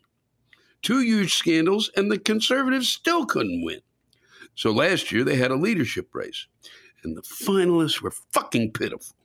Two 0.82 1.00
huge 1.00 1.34
scandals, 1.34 1.90
and 1.96 2.10
the 2.10 2.18
conservatives 2.18 2.88
still 2.88 3.26
couldn't 3.26 3.64
win. 3.64 3.80
So 4.54 4.70
last 4.70 5.10
year 5.10 5.24
they 5.24 5.36
had 5.36 5.50
a 5.50 5.56
leadership 5.56 6.14
race 6.14 6.46
and 7.02 7.16
the 7.16 7.22
finalists 7.22 8.00
were 8.00 8.10
fucking 8.10 8.72
pitiful. 8.72 9.16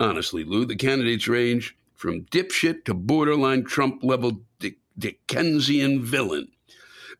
Honestly, 0.00 0.44
Lou, 0.44 0.64
the 0.64 0.76
candidates 0.76 1.26
range 1.26 1.76
from 1.94 2.24
dipshit 2.26 2.84
to 2.84 2.94
borderline 2.94 3.64
Trump 3.64 4.02
level 4.04 4.42
Dick- 4.60 4.78
Dickensian 4.96 6.02
villain. 6.02 6.48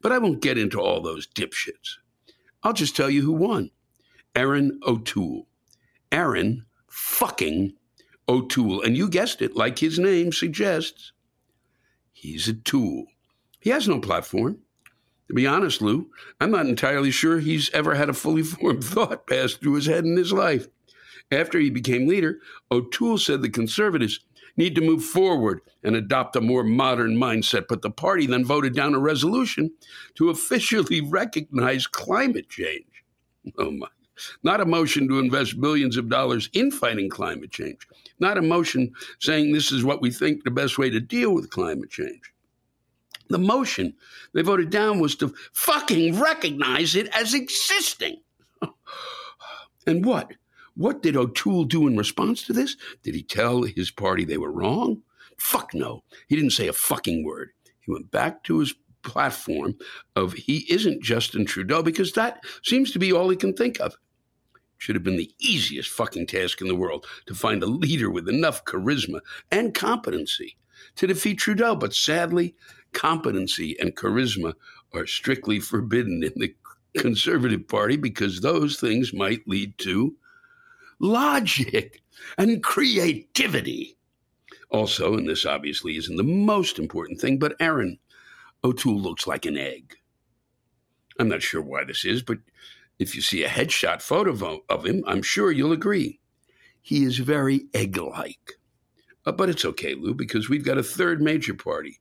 But 0.01 0.13
I 0.13 0.19
won't 0.19 0.41
get 0.43 0.59
into 0.59 0.81
all 0.81 1.01
those 1.01 1.27
dipshits. 1.27 1.97
I'll 2.63 2.73
just 2.73 2.95
tell 2.95 3.11
you 3.11 3.23
who 3.23 3.33
won 3.33 3.71
Erin 4.35 4.79
O'Toole. 4.87 5.49
Erin 6.13 6.65
fucking 6.87 7.75
O'Toole. 8.29 8.83
And 8.83 8.97
you 8.97 9.09
guessed 9.09 9.43
it, 9.43 9.57
like 9.57 9.79
his 9.79 9.99
name 9.99 10.33
suggests. 10.33 11.13
He's 12.13 12.49
a 12.49 12.55
tool. 12.55 13.07
He 13.61 13.71
has 13.71 13.89
no 13.89 14.01
platform. 14.01 14.59
To 15.29 15.35
be 15.35 15.47
honest, 15.47 15.83
Lou, 15.83 16.11
I'm 16.41 16.51
not 16.51 16.67
entirely 16.67 17.11
sure 17.11 17.39
he's 17.39 17.71
ever 17.71 17.95
had 17.95 18.09
a 18.09 18.15
fully 18.15 18.43
formed 18.45 18.85
thought 18.85 19.27
pass 19.27 19.53
through 19.53 19.75
his 19.75 19.87
head 19.87 20.05
in 20.05 20.17
his 20.17 20.33
life. 20.33 20.69
After 21.31 21.59
he 21.59 21.71
became 21.71 22.09
leader, 22.09 22.41
O'Toole 22.71 23.19
said 23.19 23.43
the 23.43 23.51
conservatives 23.51 24.21
need 24.57 24.75
to 24.75 24.81
move 24.81 25.05
forward 25.05 25.61
and 25.85 25.95
adopt 25.95 26.35
a 26.37 26.41
more 26.41 26.65
modern 26.65 27.17
mindset, 27.17 27.67
but 27.69 27.83
the 27.83 27.91
party 27.91 28.27
then 28.27 28.45
voted 28.45 28.75
down 28.75 28.95
a 28.95 28.99
resolution 28.99 29.71
to 30.17 30.31
officially 30.31 31.01
recognize 31.09 31.87
climate 31.87 32.49
change. 32.49 33.05
Oh 33.59 33.71
my. 33.71 33.87
Not 34.43 34.61
a 34.61 34.67
motion 34.67 35.07
to 35.09 35.21
invest 35.21 35.61
billions 35.61 35.97
of 35.97 36.09
dollars 36.09 36.51
in 36.53 36.73
fighting 36.73 37.09
climate 37.09 37.53
change. 37.53 37.87
Not 38.19 38.37
a 38.37 38.43
motion 38.43 38.93
saying 39.21 39.53
this 39.53 39.71
is 39.71 39.85
what 39.85 40.03
we 40.03 40.11
think 40.11 40.43
the 40.43 40.51
best 40.51 40.77
way 40.77 40.91
to 40.91 40.99
deal 40.99 41.33
with 41.33 41.51
climate 41.51 41.91
change. 41.91 42.33
The 43.29 43.39
motion 43.39 43.95
they 44.33 44.43
voted 44.43 44.71
down 44.71 45.01
was 45.01 45.15
to 45.17 45.35
fucking 45.53 46.19
recognize 46.19 46.95
it 46.95 47.09
as 47.15 47.35
existing. 47.35 48.23
and 49.87 50.05
what? 50.05 50.33
What 50.75 51.03
did 51.03 51.17
O'Toole 51.17 51.65
do 51.65 51.87
in 51.87 51.97
response 51.97 52.45
to 52.47 52.53
this? 52.53 52.77
Did 53.03 53.15
he 53.15 53.23
tell 53.23 53.63
his 53.63 53.91
party 53.91 54.25
they 54.25 54.39
were 54.39 54.53
wrong? 54.53 55.03
Fuck 55.37 55.75
no. 55.75 56.05
He 56.29 56.37
didn't 56.37 56.53
say 56.53 56.69
a 56.69 56.73
fucking 56.73 57.25
word. 57.25 57.51
He 57.81 57.93
went 57.93 58.11
back 58.11 58.45
to 58.45 58.61
his 58.61 58.75
platform 59.03 59.77
of 60.17 60.33
he 60.35 60.67
isn't 60.73 61.03
Justin 61.03 61.47
Trudeau 61.47 61.83
because 61.83 62.13
that 62.13 62.45
seems 62.63 62.93
to 62.93 62.99
be 62.99 63.13
all 63.13 63.29
he 63.29 63.37
can 63.37 63.55
think 63.55 63.81
of. 63.81 63.97
Should 64.77 64.95
have 64.95 65.03
been 65.03 65.17
the 65.17 65.35
easiest 65.41 65.91
fucking 65.91 66.29
task 66.29 66.61
in 66.61 66.69
the 66.69 66.77
world 66.77 67.07
to 67.27 67.35
find 67.35 67.63
a 67.63 67.67
leader 67.67 68.11
with 68.11 68.29
enough 68.29 68.65
charisma 68.65 69.21
and 69.51 69.75
competency 69.75 70.57
to 70.97 71.07
defeat 71.07 71.39
Trudeau. 71.39 71.75
But 71.75 71.95
sadly, 71.95 72.55
competency 72.99 73.79
and 73.79 73.95
charisma 73.95 74.55
are 74.93 75.07
strictly 75.07 75.61
forbidden 75.61 76.25
in 76.25 76.33
the 76.35 76.53
Conservative 76.99 77.69
Party 77.69 77.97
because 77.97 78.41
those 78.41 78.81
things 78.81 79.13
might 79.13 79.47
lead 79.47 79.79
to 79.79 80.17
logic 80.99 82.03
and 82.37 82.61
creativity. 82.61 83.97
Also, 84.71 85.15
and 85.15 85.29
this 85.29 85.47
obviously 85.47 85.97
isn't 85.97 86.17
the 86.17 86.25
most 86.25 86.77
important 86.81 87.21
thing, 87.21 87.39
but 87.39 87.55
Erin 87.61 87.99
O'Toole 88.65 89.01
looks 89.01 89.29
like 89.29 89.47
an 89.47 89.57
egg. 89.57 89.95
I'm 91.21 91.29
not 91.29 91.43
sure 91.43 91.63
why 91.63 91.85
this 91.85 92.05
is, 92.05 92.23
but 92.23 92.39
if 92.99 93.15
you 93.15 93.23
see 93.23 93.45
a 93.45 93.49
headshot 93.49 94.03
photo 94.03 94.65
of 94.69 94.85
him, 94.85 95.05
I'm 95.07 95.23
sure 95.23 95.53
you'll 95.53 95.71
agree. 95.71 96.19
He 96.83 97.05
is 97.05 97.19
very 97.19 97.67
egg 97.73 97.97
like. 97.97 98.59
Uh, 99.29 99.33
but 99.33 99.51
it's 99.51 99.65
okay, 99.65 99.95
Lou, 99.95 100.15
because 100.15 100.49
we've 100.49 100.65
got 100.65 100.79
a 100.79 100.83
third 100.83 101.21
major 101.21 101.53
party, 101.53 102.01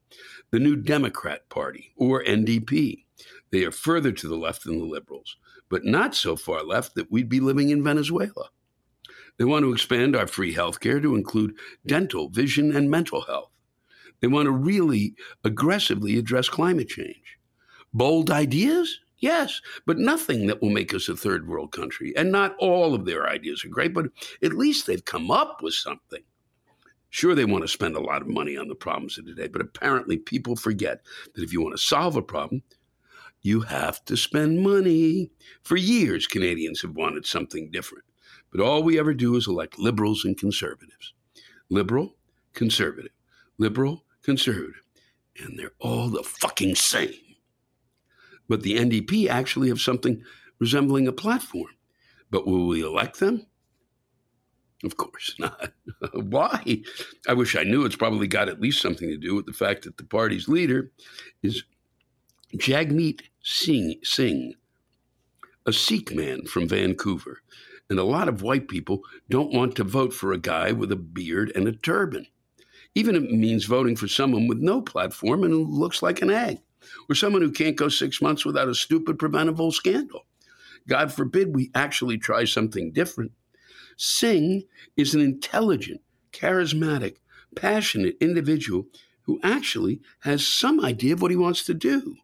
the 0.51 0.59
New 0.59 0.75
Democrat 0.75 1.49
Party, 1.49 1.93
or 1.97 2.23
NDP. 2.23 3.05
They 3.51 3.63
are 3.63 3.71
further 3.71 4.11
to 4.11 4.27
the 4.27 4.37
left 4.37 4.63
than 4.63 4.79
the 4.79 4.85
liberals, 4.85 5.37
but 5.69 5.83
not 5.83 6.15
so 6.15 6.35
far 6.35 6.63
left 6.63 6.95
that 6.95 7.11
we'd 7.11 7.29
be 7.29 7.39
living 7.39 7.69
in 7.69 7.83
Venezuela. 7.83 8.49
They 9.37 9.45
want 9.45 9.63
to 9.63 9.73
expand 9.73 10.15
our 10.15 10.27
free 10.27 10.53
health 10.53 10.79
care 10.79 10.99
to 10.99 11.15
include 11.15 11.55
dental, 11.85 12.29
vision, 12.29 12.75
and 12.75 12.89
mental 12.89 13.21
health. 13.21 13.51
They 14.19 14.27
want 14.27 14.47
to 14.47 14.51
really 14.51 15.15
aggressively 15.43 16.17
address 16.17 16.49
climate 16.49 16.89
change. 16.89 17.37
Bold 17.93 18.31
ideas? 18.31 18.99
Yes, 19.19 19.61
but 19.85 19.97
nothing 19.97 20.47
that 20.47 20.61
will 20.61 20.69
make 20.69 20.93
us 20.93 21.09
a 21.09 21.15
third 21.15 21.47
world 21.47 21.71
country. 21.71 22.13
And 22.15 22.31
not 22.31 22.55
all 22.59 22.93
of 22.93 23.05
their 23.05 23.27
ideas 23.27 23.65
are 23.65 23.69
great, 23.69 23.93
but 23.93 24.05
at 24.43 24.53
least 24.53 24.85
they've 24.85 25.03
come 25.03 25.31
up 25.31 25.61
with 25.61 25.73
something. 25.73 26.23
Sure, 27.09 27.33
they 27.33 27.45
want 27.45 27.63
to 27.63 27.67
spend 27.67 27.95
a 27.95 28.01
lot 28.01 28.21
of 28.21 28.27
money 28.27 28.57
on 28.57 28.67
the 28.67 28.75
problems 28.75 29.17
of 29.17 29.25
today, 29.25 29.47
but 29.47 29.61
apparently 29.61 30.17
people 30.17 30.55
forget 30.55 31.01
that 31.33 31.43
if 31.43 31.53
you 31.53 31.61
want 31.61 31.73
to 31.73 31.81
solve 31.81 32.15
a 32.15 32.21
problem, 32.21 32.61
you 33.41 33.61
have 33.61 34.03
to 34.05 34.17
spend 34.17 34.61
money. 34.61 35.31
For 35.63 35.77
years, 35.77 36.27
Canadians 36.27 36.81
have 36.81 36.95
wanted 36.95 37.25
something 37.25 37.71
different, 37.71 38.03
but 38.51 38.61
all 38.61 38.83
we 38.83 38.99
ever 38.99 39.13
do 39.13 39.35
is 39.35 39.47
elect 39.47 39.79
liberals 39.79 40.25
and 40.25 40.37
conservatives. 40.37 41.13
Liberal, 41.69 42.15
conservative, 42.53 43.11
liberal, 43.57 44.03
conservative, 44.21 44.81
and 45.39 45.57
they're 45.57 45.71
all 45.79 46.09
the 46.09 46.23
fucking 46.23 46.75
same. 46.75 47.13
But 48.49 48.63
the 48.63 48.77
NDP 48.77 49.27
actually 49.27 49.69
have 49.69 49.79
something 49.79 50.23
resembling 50.59 51.07
a 51.07 51.13
platform. 51.13 51.71
But 52.29 52.45
will 52.45 52.67
we 52.67 52.83
elect 52.83 53.19
them? 53.19 53.45
Of 54.83 54.97
course 54.97 55.33
not. 55.39 55.73
Why? 56.13 56.83
I 57.27 57.33
wish 57.33 57.55
I 57.55 57.63
knew. 57.63 57.85
It's 57.85 57.95
probably 57.95 58.27
got 58.27 58.49
at 58.49 58.61
least 58.61 58.81
something 58.81 59.09
to 59.09 59.17
do 59.17 59.35
with 59.35 59.47
the 59.47 59.53
fact 59.53 59.83
that 59.83 59.97
the 59.97 60.03
party's 60.03 60.47
leader 60.47 60.91
is 61.41 61.63
Jagmeet 62.55 63.21
Singh, 63.43 63.99
Singh, 64.03 64.53
a 65.65 65.73
Sikh 65.73 66.13
man 66.13 66.45
from 66.45 66.67
Vancouver. 66.67 67.39
And 67.89 67.99
a 67.99 68.03
lot 68.03 68.27
of 68.27 68.41
white 68.41 68.67
people 68.67 69.01
don't 69.29 69.53
want 69.53 69.75
to 69.77 69.83
vote 69.83 70.13
for 70.13 70.33
a 70.33 70.37
guy 70.37 70.71
with 70.73 70.91
a 70.91 70.97
beard 70.97 71.51
and 71.55 71.67
a 71.67 71.71
turban, 71.71 72.27
even 72.95 73.15
if 73.15 73.23
it 73.23 73.31
means 73.31 73.65
voting 73.65 73.95
for 73.95 74.07
someone 74.07 74.47
with 74.47 74.59
no 74.59 74.81
platform 74.81 75.43
and 75.43 75.53
who 75.53 75.65
looks 75.65 76.01
like 76.01 76.21
an 76.21 76.29
egg, 76.29 76.59
or 77.09 77.15
someone 77.15 77.41
who 77.41 77.51
can't 77.51 77.77
go 77.77 77.87
six 77.87 78.21
months 78.21 78.45
without 78.45 78.67
a 78.67 78.75
stupid 78.75 79.17
preventable 79.17 79.71
scandal. 79.71 80.25
God 80.87 81.13
forbid 81.13 81.55
we 81.55 81.71
actually 81.75 82.17
try 82.17 82.45
something 82.45 82.91
different. 82.91 83.31
Singh 83.97 84.63
is 84.95 85.13
an 85.13 85.21
intelligent, 85.21 86.01
charismatic, 86.31 87.17
passionate 87.55 88.15
individual 88.21 88.85
who 89.23 89.39
actually 89.43 89.99
has 90.19 90.47
some 90.47 90.83
idea 90.85 91.13
of 91.13 91.21
what 91.21 91.31
he 91.31 91.37
wants 91.37 91.65
to 91.65 91.73
do. 91.73 92.15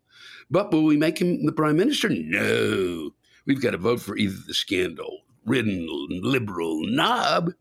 But 0.49 0.71
will 0.71 0.83
we 0.83 0.97
make 0.97 1.19
him 1.19 1.45
the 1.45 1.51
prime 1.51 1.77
minister? 1.77 2.09
No. 2.09 3.11
We've 3.45 3.61
got 3.61 3.71
to 3.71 3.77
vote 3.77 4.01
for 4.01 4.15
either 4.15 4.37
the 4.47 4.53
scandal 4.53 5.21
ridden 5.45 5.87
liberal 6.21 6.85
knob 6.85 7.51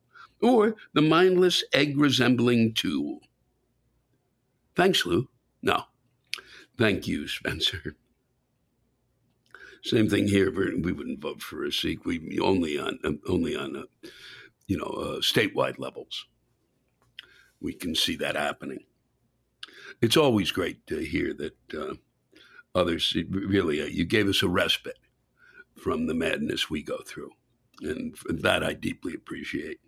or 0.41 0.77
the 0.93 1.03
mindless 1.03 1.65
egg 1.73 1.99
resembling 1.99 2.75
tool. 2.75 3.21
Thanks, 4.77 5.05
Lou. 5.05 5.29
No. 5.63 5.85
Thank 6.79 7.07
you, 7.07 7.27
Spencer. 7.29 7.97
Same 9.83 10.09
thing 10.09 10.29
here. 10.29 10.51
We 10.53 10.93
wouldn't 10.93 11.21
vote 11.21 11.43
for 11.43 11.65
a 11.65 11.73
Sikh. 11.73 12.05
We 12.05 12.39
only 12.41 12.79
on 12.79 12.99
only 13.29 13.57
on 13.57 13.77
uh, 13.77 14.09
you 14.67 14.77
know 14.77 14.85
uh, 14.85 15.21
statewide 15.21 15.79
levels. 15.79 16.27
We 17.61 17.75
can 17.75 17.95
see 17.95 18.17
that 18.17 18.37
happening. 18.37 18.85
It's 20.01 20.17
always 20.17 20.53
great 20.53 20.87
to 20.87 20.99
hear 20.99 21.35
that 21.35 21.75
uh, 21.75 21.95
others 22.75 23.17
really 23.29 23.83
uh, 23.83 23.87
you 23.87 24.05
gave 24.05 24.29
us 24.29 24.43
a 24.43 24.49
respite 24.49 24.99
from 25.77 26.07
the 26.07 26.15
madness 26.15 26.71
we 26.71 26.83
go 26.83 26.99
through, 27.05 27.33
and 27.81 28.17
that 28.29 28.63
I 28.63 28.75
deeply 28.75 29.15
appreciate. 29.15 29.81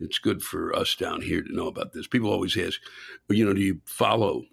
It's 0.00 0.18
good 0.18 0.42
for 0.42 0.74
us 0.74 0.94
down 0.94 1.22
here 1.22 1.42
to 1.42 1.54
know 1.54 1.68
about 1.68 1.92
this. 1.92 2.06
People 2.06 2.30
always 2.30 2.56
ask, 2.56 2.80
you 3.28 3.44
know, 3.44 3.54
do 3.54 3.60
you 3.60 3.80
follow 3.84 4.44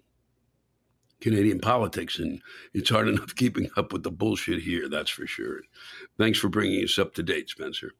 Canadian 1.21 1.59
politics, 1.59 2.19
and 2.19 2.41
it's 2.73 2.89
hard 2.89 3.07
enough 3.07 3.35
keeping 3.35 3.69
up 3.77 3.93
with 3.93 4.03
the 4.03 4.11
bullshit 4.11 4.61
here, 4.61 4.89
that's 4.89 5.09
for 5.09 5.25
sure. 5.25 5.61
Thanks 6.17 6.39
for 6.39 6.49
bringing 6.49 6.83
us 6.83 6.99
up 6.99 7.13
to 7.15 7.23
date, 7.23 7.49
Spencer. 7.49 7.91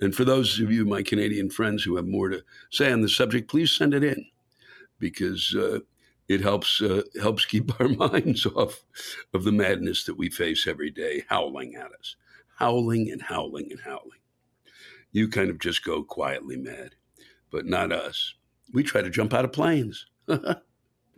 And 0.00 0.14
for 0.14 0.24
those 0.24 0.60
of 0.60 0.70
you, 0.70 0.84
my 0.84 1.02
Canadian 1.02 1.50
friends, 1.50 1.82
who 1.82 1.96
have 1.96 2.06
more 2.06 2.28
to 2.28 2.42
say 2.70 2.92
on 2.92 3.00
the 3.00 3.08
subject, 3.08 3.50
please 3.50 3.72
send 3.72 3.94
it 3.94 4.04
in 4.04 4.24
because 5.00 5.54
uh, 5.56 5.80
it 6.28 6.40
helps 6.40 6.80
uh, 6.80 7.02
helps 7.20 7.44
keep 7.44 7.72
our 7.80 7.88
minds 7.88 8.46
off 8.46 8.84
of 9.34 9.44
the 9.44 9.52
madness 9.52 10.04
that 10.04 10.18
we 10.18 10.30
face 10.30 10.66
every 10.66 10.90
day, 10.90 11.24
howling 11.28 11.74
at 11.74 11.92
us, 11.98 12.16
howling 12.58 13.10
and 13.10 13.22
howling 13.22 13.68
and 13.70 13.80
howling. 13.80 14.20
You 15.10 15.28
kind 15.28 15.48
of 15.50 15.58
just 15.58 15.84
go 15.84 16.04
quietly 16.04 16.56
mad, 16.56 16.94
but 17.50 17.64
not 17.64 17.92
us. 17.92 18.34
We 18.74 18.82
try 18.82 19.00
to 19.00 19.10
jump 19.10 19.32
out 19.32 19.46
of 19.46 19.52
planes. 19.52 20.06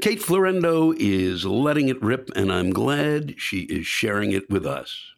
Kate 0.00 0.20
Florendo 0.20 0.94
is 0.98 1.44
letting 1.44 1.88
it 1.90 2.02
rip, 2.02 2.30
and 2.34 2.50
I'm 2.50 2.70
glad 2.70 3.34
she 3.38 3.60
is 3.62 3.86
sharing 3.86 4.32
it 4.32 4.48
with 4.48 4.64
us. 4.64 5.12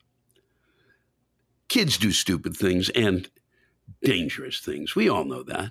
Kids 1.69 1.97
do 1.97 2.11
stupid 2.11 2.57
things 2.57 2.91
and 2.91 3.31
dangerous 4.03 4.59
things. 4.59 4.97
We 4.97 5.09
all 5.09 5.25
know 5.25 5.45
that. 5.45 5.71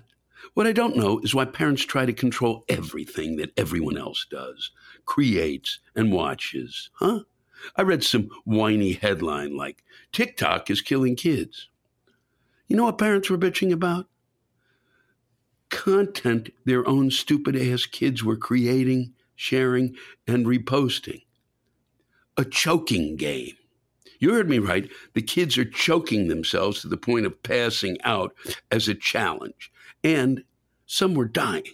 What 0.54 0.66
I 0.66 0.72
don't 0.72 0.96
know 0.96 1.20
is 1.20 1.34
why 1.34 1.44
parents 1.44 1.84
try 1.84 2.06
to 2.06 2.12
control 2.12 2.64
everything 2.68 3.36
that 3.36 3.52
everyone 3.56 3.98
else 3.98 4.26
does, 4.30 4.70
creates, 5.04 5.78
and 5.94 6.10
watches. 6.10 6.88
Huh? 6.94 7.20
I 7.76 7.82
read 7.82 8.02
some 8.02 8.30
whiny 8.44 8.94
headline 8.94 9.56
like 9.56 9.84
TikTok 10.12 10.70
is 10.70 10.80
killing 10.80 11.16
kids. 11.16 11.68
You 12.66 12.76
know 12.76 12.84
what 12.84 12.98
parents 12.98 13.28
were 13.28 13.38
bitching 13.38 13.72
about? 13.72 14.06
Content 15.72 16.50
their 16.66 16.86
own 16.86 17.10
stupid 17.10 17.56
ass 17.56 17.86
kids 17.86 18.22
were 18.22 18.36
creating, 18.36 19.14
sharing, 19.34 19.96
and 20.28 20.46
reposting. 20.46 21.22
A 22.36 22.44
choking 22.44 23.16
game. 23.16 23.56
You 24.20 24.34
heard 24.34 24.48
me 24.48 24.60
right. 24.60 24.88
The 25.14 25.22
kids 25.22 25.58
are 25.58 25.64
choking 25.64 26.28
themselves 26.28 26.80
to 26.82 26.88
the 26.88 26.96
point 26.96 27.26
of 27.26 27.42
passing 27.42 27.96
out 28.04 28.36
as 28.70 28.86
a 28.86 28.94
challenge. 28.94 29.72
And 30.04 30.44
some 30.86 31.14
were 31.14 31.24
dying. 31.24 31.64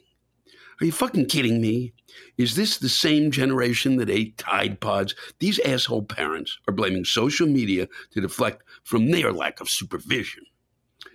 Are 0.80 0.86
you 0.86 0.92
fucking 0.92 1.26
kidding 1.26 1.60
me? 1.60 1.92
Is 2.38 2.54
this 2.54 2.78
the 2.78 2.88
same 2.88 3.32
generation 3.32 3.96
that 3.96 4.08
ate 4.08 4.38
Tide 4.38 4.80
Pods? 4.80 5.14
These 5.40 5.58
asshole 5.58 6.04
parents 6.04 6.56
are 6.68 6.74
blaming 6.74 7.04
social 7.04 7.48
media 7.48 7.88
to 8.12 8.20
deflect 8.20 8.62
from 8.84 9.10
their 9.10 9.32
lack 9.32 9.60
of 9.60 9.68
supervision 9.68 10.44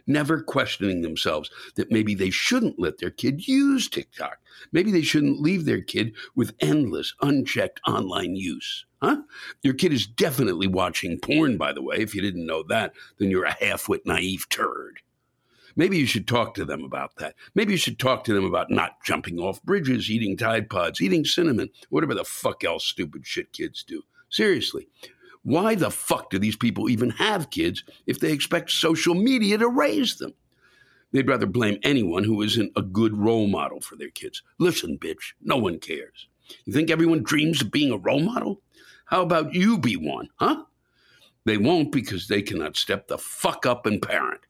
never 0.08 0.42
questioning 0.42 1.02
themselves 1.02 1.50
that 1.76 1.92
maybe 1.92 2.16
they 2.16 2.30
shouldn't 2.30 2.80
let 2.80 2.98
their 2.98 3.12
kid 3.12 3.48
use 3.48 3.90
TikTok. 3.90 4.40
Maybe 4.72 4.92
they 4.92 5.02
shouldn't 5.02 5.42
leave 5.42 5.66
their 5.66 5.82
kid 5.82 6.14
with 6.36 6.56
endless, 6.60 7.14
unchecked 7.22 7.80
online 7.88 8.36
use. 8.36 8.86
Huh? 9.02 9.22
Your 9.62 9.74
kid 9.74 9.92
is 9.92 10.08
definitely 10.08 10.68
watching 10.68 11.20
porn, 11.20 11.58
by 11.58 11.74
the 11.74 11.82
way. 11.82 11.98
If 11.98 12.16
you 12.16 12.22
didn't 12.22 12.46
know 12.46 12.64
that, 12.70 12.94
then 13.18 13.30
you're 13.30 13.46
a 13.46 13.66
half 13.66 13.90
wit, 13.90 14.06
naive 14.06 14.48
turd. 14.50 15.02
Maybe 15.76 15.98
you 15.98 16.06
should 16.06 16.28
talk 16.28 16.54
to 16.54 16.66
them 16.66 16.84
about 16.84 17.16
that. 17.18 17.36
Maybe 17.56 17.74
you 17.74 17.78
should 17.78 17.98
talk 17.98 18.24
to 18.26 18.34
them 18.34 18.46
about 18.46 18.70
not 18.70 19.04
jumping 19.04 19.40
off 19.40 19.64
bridges, 19.64 20.10
eating 20.10 20.38
Tide 20.38 20.70
Pods, 20.70 21.02
eating 21.02 21.26
cinnamon, 21.26 21.70
whatever 21.90 22.14
the 22.14 22.24
fuck 22.24 22.64
else 22.64 22.86
stupid 22.86 23.26
shit 23.26 23.52
kids 23.52 23.84
do. 23.84 24.04
Seriously, 24.30 24.88
why 25.44 25.76
the 25.76 25.92
fuck 25.92 26.30
do 26.30 26.40
these 26.40 26.56
people 26.56 26.90
even 26.90 27.10
have 27.12 27.50
kids 27.50 27.84
if 28.08 28.20
they 28.20 28.32
expect 28.32 28.72
social 28.72 29.14
media 29.14 29.58
to 29.58 29.68
raise 29.68 30.18
them? 30.18 30.34
They'd 31.12 31.28
rather 31.28 31.46
blame 31.46 31.80
anyone 31.84 32.24
who 32.24 32.42
isn't 32.42 32.72
a 32.76 32.82
good 32.82 33.16
role 33.16 33.48
model 33.48 33.82
for 33.82 33.96
their 33.96 34.10
kids. 34.10 34.42
Listen, 34.58 34.98
bitch, 34.98 35.34
no 35.42 35.58
one 35.58 35.80
cares. 35.80 36.28
You 36.66 36.74
think 36.74 36.90
everyone 36.90 37.24
dreams 37.24 37.62
of 37.62 37.72
being 37.72 37.92
a 37.92 37.98
role 37.98 38.22
model? 38.22 38.62
How 39.06 39.22
about 39.22 39.54
you 39.54 39.78
be 39.78 39.96
one, 39.96 40.30
huh? 40.38 40.64
They 41.46 41.58
won't 41.58 41.92
because 41.92 42.28
they 42.28 42.42
cannot 42.42 42.78
step 42.78 43.08
the 43.08 43.18
fuck 43.18 43.66
up 43.66 43.86
and 43.86 44.02
parent. 44.02 44.42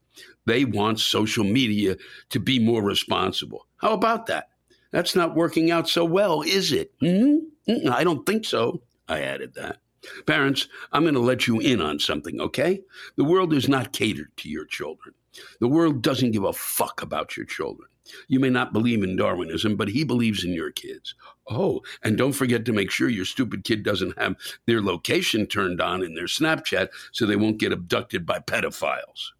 They 0.45 0.63
want 0.63 0.99
social 0.99 1.43
media 1.43 1.97
to 2.29 2.39
be 2.39 2.59
more 2.59 2.83
responsible. 2.83 3.67
How 3.77 3.93
about 3.93 4.27
that? 4.27 4.49
That's 4.91 5.15
not 5.15 5.35
working 5.35 5.71
out 5.71 5.89
so 5.89 6.05
well, 6.05 6.43
is 6.43 6.71
it? 6.71 6.93
Mm-hmm. 7.01 7.89
I 7.91 8.03
don't 8.03 8.25
think 8.25 8.45
so. 8.45 8.83
I 9.07 9.21
added 9.21 9.55
that. 9.55 9.77
Parents, 10.25 10.67
I'm 10.91 11.03
going 11.03 11.13
to 11.13 11.19
let 11.19 11.47
you 11.47 11.59
in 11.59 11.81
on 11.81 11.99
something, 11.99 12.41
okay? 12.41 12.81
The 13.15 13.23
world 13.23 13.53
is 13.53 13.69
not 13.69 13.93
catered 13.93 14.35
to 14.37 14.49
your 14.49 14.65
children. 14.65 15.15
The 15.59 15.67
world 15.67 16.01
doesn't 16.01 16.31
give 16.31 16.43
a 16.43 16.53
fuck 16.53 17.01
about 17.01 17.37
your 17.37 17.45
children. 17.45 17.89
You 18.27 18.39
may 18.39 18.49
not 18.49 18.73
believe 18.73 19.01
in 19.01 19.15
Darwinism, 19.15 19.75
but 19.75 19.87
he 19.87 20.03
believes 20.03 20.43
in 20.43 20.53
your 20.53 20.71
kids. 20.71 21.15
Oh, 21.49 21.81
and 22.03 22.17
don't 22.17 22.33
forget 22.33 22.65
to 22.65 22.73
make 22.73 22.91
sure 22.91 23.09
your 23.09 23.25
stupid 23.25 23.63
kid 23.63 23.83
doesn't 23.83 24.17
have 24.19 24.35
their 24.65 24.81
location 24.81 25.47
turned 25.47 25.81
on 25.81 26.03
in 26.03 26.13
their 26.13 26.25
Snapchat 26.25 26.89
so 27.11 27.25
they 27.25 27.35
won't 27.35 27.59
get 27.59 27.71
abducted 27.71 28.25
by 28.25 28.39
pedophiles. 28.39 29.31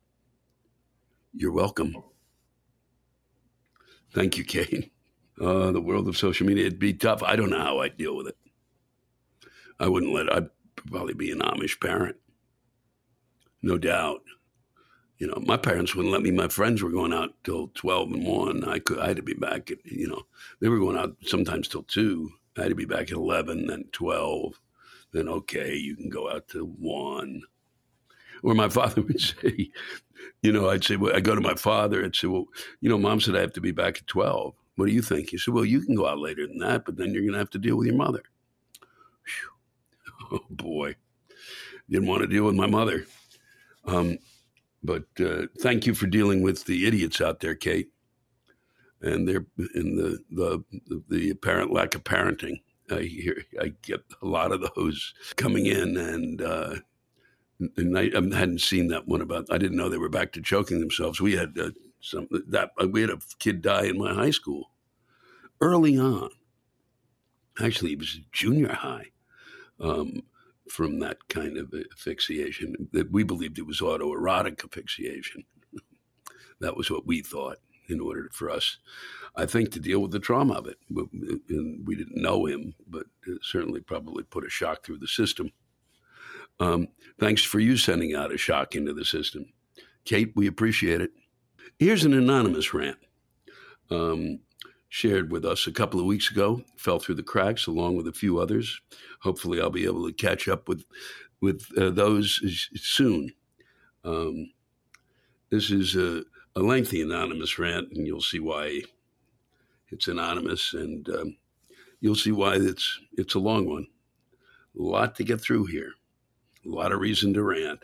You're 1.34 1.52
welcome. 1.52 1.96
Thank 4.14 4.38
you, 4.38 4.44
Kate. 4.44 4.90
Uh, 5.42 5.72
the 5.72 5.82
world 5.82 6.08
of 6.08 6.16
social 6.16 6.46
media, 6.46 6.68
it'd 6.68 6.78
be 6.78 6.94
tough. 6.94 7.24
I 7.24 7.36
don't 7.36 7.50
know 7.50 7.58
how 7.58 7.80
I'd 7.80 7.98
deal 7.98 8.16
with 8.16 8.28
it. 8.28 8.38
I 9.84 9.90
wouldn't 9.90 10.14
let, 10.14 10.34
I'd 10.34 10.50
probably 10.90 11.14
be 11.14 11.30
an 11.32 11.40
Amish 11.40 11.78
parent. 11.82 12.16
No 13.62 13.78
doubt. 13.78 14.22
You 15.18 15.28
know, 15.28 15.44
my 15.46 15.58
parents 15.58 15.94
wouldn't 15.94 16.14
let 16.14 16.22
me. 16.22 16.32
My 16.32 16.48
friends 16.48 16.82
were 16.82 16.90
going 16.90 17.12
out 17.12 17.34
till 17.44 17.68
12 17.76 18.14
and 18.14 18.26
1. 18.26 18.64
I 18.64 18.80
could, 18.80 19.00
I 19.00 19.08
had 19.08 19.18
to 19.18 19.24
be 19.24 19.34
back 19.34 19.72
at, 19.72 19.80
you 19.84 20.08
know, 20.08 20.24
they 20.62 20.70
were 20.70 20.80
going 20.80 20.98
out 20.98 21.18
sometimes 21.26 21.68
till 21.68 21.84
2. 21.84 22.30
I 22.58 22.62
had 22.62 22.70
to 22.70 22.76
be 22.76 22.86
back 22.86 23.12
at 23.12 23.18
11, 23.18 23.68
then 23.68 23.84
12. 23.92 24.54
Then, 25.12 25.28
okay, 25.28 25.76
you 25.76 25.98
can 25.98 26.10
go 26.10 26.32
out 26.32 26.48
to 26.50 26.64
1. 26.64 27.42
Or 28.42 28.54
my 28.54 28.70
father 28.78 29.02
would 29.02 29.20
say, 29.20 29.70
you 30.42 30.54
know, 30.54 30.70
I'd 30.70 30.86
say, 30.86 30.96
well, 30.96 31.14
I 31.14 31.20
go 31.20 31.36
to 31.36 31.42
my 31.42 31.56
father 31.56 32.02
and 32.02 32.16
say, 32.16 32.28
well, 32.28 32.46
you 32.80 32.88
know, 32.88 32.98
mom 32.98 33.20
said 33.20 33.36
I 33.36 33.42
have 33.42 33.54
to 33.54 33.62
be 33.62 33.72
back 33.72 33.98
at 33.98 34.08
12. 34.08 34.54
What 34.78 34.86
do 34.86 34.94
you 34.94 35.02
think? 35.02 35.32
He 35.32 35.38
said, 35.38 35.54
well, 35.54 35.66
you 35.66 35.82
can 35.82 35.96
go 35.96 36.08
out 36.08 36.20
later 36.20 36.48
than 36.48 36.60
that, 36.60 36.86
but 36.86 36.96
then 36.96 37.14
you're 37.14 37.24
going 37.24 37.34
to 37.34 37.40
have 37.40 37.50
to 37.50 37.60
deal 37.60 37.76
with 37.76 37.88
your 37.88 37.98
mother. 37.98 38.24
Oh 40.32 40.42
boy, 40.50 40.96
didn't 41.90 42.08
want 42.08 42.22
to 42.22 42.28
deal 42.28 42.46
with 42.46 42.56
my 42.56 42.68
mother. 42.68 43.06
Um, 43.86 44.18
but 44.84 45.06
uh, 45.20 45.44
thank 45.60 45.86
you 45.86 45.94
for 45.94 46.08
dealing 46.08 46.42
with 46.42 46.66
the 46.66 46.86
idiots 46.86 47.22
out 47.22 47.40
there, 47.40 47.56
Kate, 47.56 47.90
and 49.02 49.28
they're 49.28 49.46
in 49.76 49.96
the 49.96 50.20
the 50.30 50.64
the 51.10 51.30
apparent 51.30 51.72
lack 51.72 51.96
of 51.96 52.04
parenting. 52.04 52.62
I 52.92 53.02
hear 53.02 53.44
I 53.62 53.74
get 53.82 54.02
a 54.22 54.26
lot 54.26 54.52
of 54.52 54.62
those 54.76 55.14
coming 55.36 55.68
in, 55.68 55.98
and 55.98 56.42
uh, 56.42 56.76
and 57.78 57.98
I, 57.98 58.04
I, 58.04 58.38
hadn't 58.38 58.62
seen 58.62 58.88
that 58.88 59.08
one 59.08 59.22
about. 59.22 59.46
I 59.50 59.58
didn't 59.58 59.78
know 59.78 59.88
they 59.88 59.98
were 59.98 60.10
back 60.10 60.34
to 60.34 60.42
choking 60.42 60.80
themselves. 60.80 61.22
We 61.22 61.38
had 61.38 61.58
uh, 61.58 61.72
some 62.02 62.28
that 62.50 62.72
uh, 62.82 62.88
we 62.88 63.02
had 63.02 63.10
a 63.10 63.20
kid 63.40 63.62
die 63.62 63.86
in 63.86 63.98
my 63.98 64.14
high 64.14 64.32
school 64.32 64.72
early 65.62 65.98
on. 65.98 66.30
Actually, 67.62 67.94
it 67.94 68.00
was 68.00 68.20
junior 68.32 68.74
high 68.74 69.13
um, 69.84 70.24
from 70.70 71.00
that 71.00 71.18
kind 71.28 71.58
of 71.58 71.74
asphyxiation. 71.92 72.90
That 72.94 73.12
we 73.12 73.24
believed 73.24 73.60
it 73.60 73.68
was 73.68 73.82
autoerotic 73.82 74.64
asphyxiation. 74.64 75.44
that 76.60 76.76
was 76.76 76.90
what 76.90 77.06
we 77.06 77.22
thought 77.22 77.58
in 77.90 78.00
order 78.00 78.30
for 78.32 78.50
us, 78.50 78.78
I 79.36 79.46
think, 79.46 79.72
to 79.72 79.80
deal 79.80 80.00
with 80.00 80.12
the 80.12 80.20
trauma 80.20 80.54
of 80.54 80.68
it. 80.68 80.78
And 80.90 81.86
we 81.86 81.96
didn't 81.96 82.22
know 82.22 82.46
him, 82.46 82.74
but 82.88 83.06
it 83.28 83.40
certainly 83.44 83.82
probably 83.82 84.24
put 84.24 84.46
a 84.46 84.50
shock 84.50 84.84
through 84.84 85.00
the 85.00 85.08
system. 85.08 85.52
Um, 86.60 86.88
thanks 87.20 87.44
for 87.44 87.60
you 87.60 87.78
sending 87.78 88.16
out 88.16 88.34
a 88.34 88.38
shock 88.38 88.76
into 88.76 88.94
the 88.94 89.06
system. 89.06 89.46
Kate, 90.06 90.32
we 90.36 90.48
appreciate 90.48 91.02
it. 91.02 91.12
Here's 91.78 92.06
an 92.06 92.14
anonymous 92.14 92.74
rant 92.74 92.98
um, 93.90 94.40
shared 94.94 95.32
with 95.32 95.44
us 95.44 95.66
a 95.66 95.72
couple 95.72 96.00
of 96.00 96.06
weeks 96.06 96.30
ago, 96.30 96.62
fell 96.78 97.00
through 97.00 97.16
the 97.16 97.24
cracks 97.24 97.66
along 97.66 97.96
with 97.98 98.08
a 98.08 98.14
few 98.14 98.38
others. 98.38 98.80
Hopefully, 99.22 99.60
I'll 99.60 99.72
be 99.72 99.86
able 99.86 100.06
to 100.06 100.14
catch 100.14 100.48
up 100.48 100.70
with, 100.70 100.86
with 101.42 101.66
uh, 101.76 101.90
those 101.90 102.70
soon. 102.76 103.32
Um, 104.06 104.52
this 105.50 105.72
is 105.72 105.96
a, 105.96 106.22
a, 106.56 106.60
lengthy 106.60 107.02
anonymous 107.02 107.58
rant, 107.58 107.88
and 107.92 108.06
you'll 108.06 108.22
see 108.22 108.38
why 108.38 108.84
it's 109.90 110.10
anonymous, 110.10 110.76
and 110.76 111.10
um, 111.10 111.38
you'll 112.00 112.14
see 112.14 112.32
why 112.32 112.58
it's, 112.58 113.00
it's 113.14 113.34
a 113.34 113.40
long 113.40 113.68
one. 113.68 113.88
A 114.78 114.82
lot 114.84 115.16
to 115.16 115.24
get 115.24 115.42
through 115.42 115.66
here. 115.66 115.94
A 116.68 116.70
lot 116.70 116.92
of 116.92 117.00
reason 117.00 117.34
to 117.34 117.42
rant. 117.42 117.80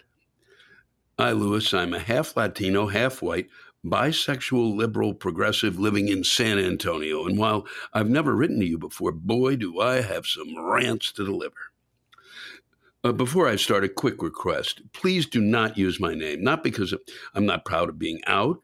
Hi, 1.17 1.31
Lewis. 1.31 1.73
I'm 1.73 1.95
a 1.95 1.99
half 1.99 2.37
Latino, 2.37 2.85
half 2.85 3.23
white, 3.23 3.49
bisexual, 3.85 4.75
liberal, 4.75 5.13
progressive 5.13 5.79
living 5.79 6.07
in 6.07 6.23
San 6.23 6.59
Antonio. 6.59 7.25
And 7.25 7.37
while 7.37 7.65
I've 7.93 8.09
never 8.09 8.35
written 8.35 8.59
to 8.59 8.65
you 8.65 8.77
before, 8.77 9.11
boy, 9.11 9.55
do 9.55 9.79
I 9.79 10.01
have 10.01 10.25
some 10.25 10.57
rants 10.57 11.11
to 11.13 11.25
deliver. 11.25 11.55
Uh, 13.01 13.13
before 13.13 13.47
I 13.47 13.55
start, 13.55 13.85
a 13.85 13.89
quick 13.89 14.21
request. 14.21 14.81
Please 14.91 15.25
do 15.25 15.39
not 15.39 15.77
use 15.77 16.01
my 16.01 16.13
name, 16.13 16.43
not 16.43 16.63
because 16.63 16.93
I'm 17.33 17.45
not 17.45 17.63
proud 17.63 17.87
of 17.87 17.97
being 17.97 18.19
out 18.27 18.61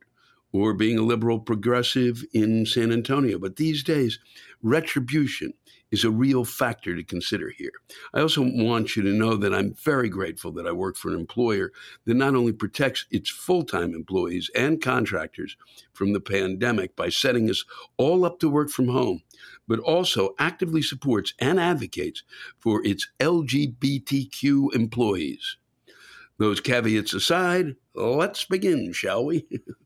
or 0.51 0.73
being 0.73 0.97
a 0.97 1.03
liberal 1.03 1.39
progressive 1.39 2.23
in 2.33 2.65
San 2.65 2.91
Antonio, 2.91 3.39
but 3.39 3.55
these 3.55 3.83
days, 3.83 4.19
retribution 4.61 5.53
is 5.95 6.03
a 6.03 6.11
real 6.11 6.43
factor 6.43 6.93
to 6.93 7.03
consider 7.05 7.49
here. 7.49 7.71
I 8.13 8.19
also 8.19 8.41
want 8.41 8.97
you 8.97 9.03
to 9.03 9.13
know 9.13 9.37
that 9.37 9.53
I'm 9.53 9.73
very 9.75 10.09
grateful 10.09 10.51
that 10.51 10.67
I 10.67 10.73
work 10.73 10.97
for 10.97 11.07
an 11.07 11.17
employer 11.17 11.71
that 12.03 12.15
not 12.15 12.35
only 12.35 12.51
protects 12.51 13.05
its 13.11 13.29
full 13.29 13.63
time 13.63 13.93
employees 13.93 14.51
and 14.53 14.81
contractors 14.81 15.55
from 15.93 16.11
the 16.11 16.19
pandemic 16.19 16.97
by 16.97 17.07
setting 17.07 17.49
us 17.49 17.63
all 17.95 18.25
up 18.25 18.39
to 18.39 18.49
work 18.49 18.69
from 18.69 18.89
home, 18.89 19.21
but 19.69 19.79
also 19.79 20.35
actively 20.37 20.81
supports 20.81 21.33
and 21.39 21.61
advocates 21.61 22.23
for 22.59 22.85
its 22.85 23.07
LGBTQ 23.21 24.75
employees. 24.75 25.55
Those 26.37 26.59
caveats 26.59 27.13
aside, 27.13 27.77
let's 27.93 28.43
begin, 28.43 28.91
shall 28.91 29.23
we? 29.23 29.47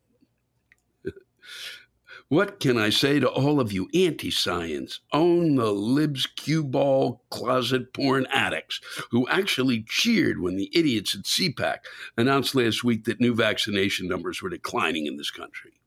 What 2.30 2.60
can 2.60 2.78
I 2.78 2.92
say 2.92 3.20
to 3.20 3.28
all 3.28 3.60
of 3.60 3.74
you 3.74 3.90
anti 3.92 4.30
science, 4.30 5.00
own 5.12 5.56
the 5.56 5.72
libs, 5.72 6.28
cue 6.28 6.64
ball, 6.64 7.24
closet 7.32 7.92
porn 7.92 8.28
addicts 8.30 8.80
who 9.10 9.28
actually 9.30 9.84
cheered 9.90 10.40
when 10.40 10.56
the 10.56 10.70
idiots 10.72 11.16
at 11.16 11.24
CPAC 11.24 11.78
announced 12.16 12.54
last 12.54 12.84
week 12.84 13.06
that 13.06 13.20
new 13.20 13.34
vaccination 13.34 14.08
numbers 14.08 14.44
were 14.44 14.50
declining 14.50 15.08
in 15.08 15.18
this 15.18 15.32
country? 15.32 15.82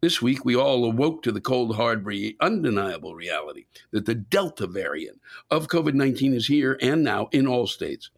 This 0.00 0.20
week, 0.20 0.44
we 0.44 0.56
all 0.56 0.84
awoke 0.84 1.22
to 1.22 1.30
the 1.30 1.40
cold, 1.40 1.76
hard, 1.76 2.04
undeniable 2.40 3.14
reality 3.14 3.66
that 3.92 4.04
the 4.04 4.16
Delta 4.16 4.66
variant 4.66 5.20
of 5.48 5.68
COVID 5.68 5.94
19 5.94 6.34
is 6.34 6.48
here 6.48 6.76
and 6.82 7.04
now 7.04 7.28
in 7.30 7.46
all 7.46 7.68
states, 7.68 8.10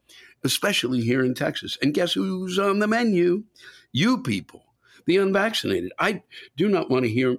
especially 0.42 1.02
here 1.02 1.22
in 1.22 1.34
Texas. 1.34 1.76
And 1.82 1.92
guess 1.92 2.14
who's 2.14 2.58
on 2.58 2.78
the 2.78 2.86
menu? 2.86 3.44
You 3.92 4.22
people 4.22 4.64
the 5.10 5.16
unvaccinated. 5.16 5.92
I 5.98 6.22
do 6.56 6.68
not 6.68 6.88
want 6.88 7.04
to 7.04 7.10
hear 7.10 7.36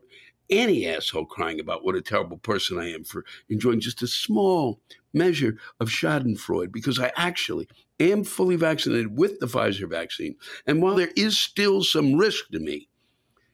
any 0.50 0.86
asshole 0.86 1.26
crying 1.26 1.62
about 1.62 1.86
what 1.86 1.96
a 1.96 2.02
terrible 2.02 2.38
person 2.38 2.78
I 2.78 2.92
am 2.92 3.06
for 3.06 3.24
enjoying 3.50 3.80
just 3.80 4.04
a 4.04 4.08
small 4.08 4.82
measure 5.14 5.58
of 5.80 5.88
Schadenfreude 5.88 6.74
because 6.74 7.00
I 7.00 7.14
actually 7.16 7.70
am 8.02 8.26
fully 8.26 8.58
vaccinated 8.58 9.18
with 9.18 9.40
the 9.40 9.46
Pfizer 9.46 9.90
vaccine. 9.90 10.36
And 10.68 10.82
while 10.82 10.96
there 10.96 11.12
is 11.16 11.40
still 11.40 11.82
some 11.82 12.16
risk 12.16 12.50
to 12.50 12.60
me, 12.60 12.90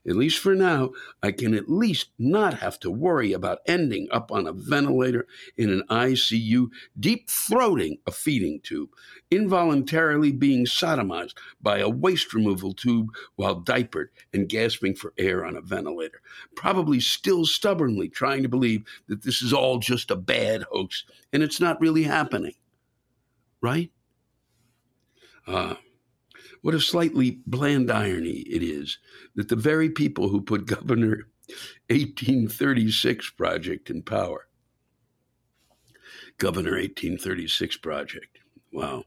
at 0.08 0.16
least 0.16 0.40
for 0.40 0.56
now, 0.56 0.92
I 1.22 1.32
can 1.32 1.54
at 1.54 1.70
least 1.70 2.12
not 2.18 2.56
have 2.56 2.80
to 2.80 2.90
worry 2.90 3.34
about 3.34 3.60
ending 3.66 4.08
up 4.12 4.32
on 4.32 4.48
a 4.48 4.54
ventilator 4.54 5.28
in 5.58 5.70
an 5.70 5.84
ICU, 5.90 6.70
deep 7.00 7.28
throating 7.30 8.00
a 8.08 8.12
feeding 8.12 8.62
tube, 8.62 8.90
involuntarily 9.30 10.32
being 10.32 10.66
sodomized 10.66 11.36
by 11.62 11.80
a 11.80 11.90
waste 11.90 12.34
removal 12.34 12.74
tube 12.74 13.10
while 13.36 13.56
diapered 13.56 14.10
and 14.34 14.48
gasping 14.48 14.96
for 14.96 15.14
air 15.18 15.46
on 15.46 15.58
a 15.58 15.62
ventilator, 15.62 16.22
probably 16.56 17.00
still 17.00 17.46
stubbornly 17.46 18.08
trying 18.08 18.44
to 18.44 18.50
believe 18.50 18.84
that 19.08 19.24
this 19.24 19.42
is 19.42 19.52
all 19.52 19.78
just 19.78 20.10
a 20.10 20.16
bad 20.16 20.64
hoax 20.72 21.04
and 21.34 21.44
it's 21.44 21.60
not 21.60 21.82
really 21.82 22.04
happening. 22.04 22.54
Right? 23.60 23.92
Uh, 25.46 25.76
what 26.68 26.76
a 26.76 26.82
slightly 26.82 27.40
bland 27.48 27.90
irony 27.90 28.40
it 28.40 28.62
is 28.62 28.98
that 29.36 29.48
the 29.48 29.56
very 29.56 29.90
people 29.90 30.28
who 30.28 30.42
put 30.42 30.66
Governor 30.66 31.30
1836 31.88 33.30
Project 33.30 33.90
in 33.90 34.02
power, 34.02 34.50
Governor 36.38 36.72
1836 36.72 37.78
Project, 37.78 38.40
wow, 38.74 39.06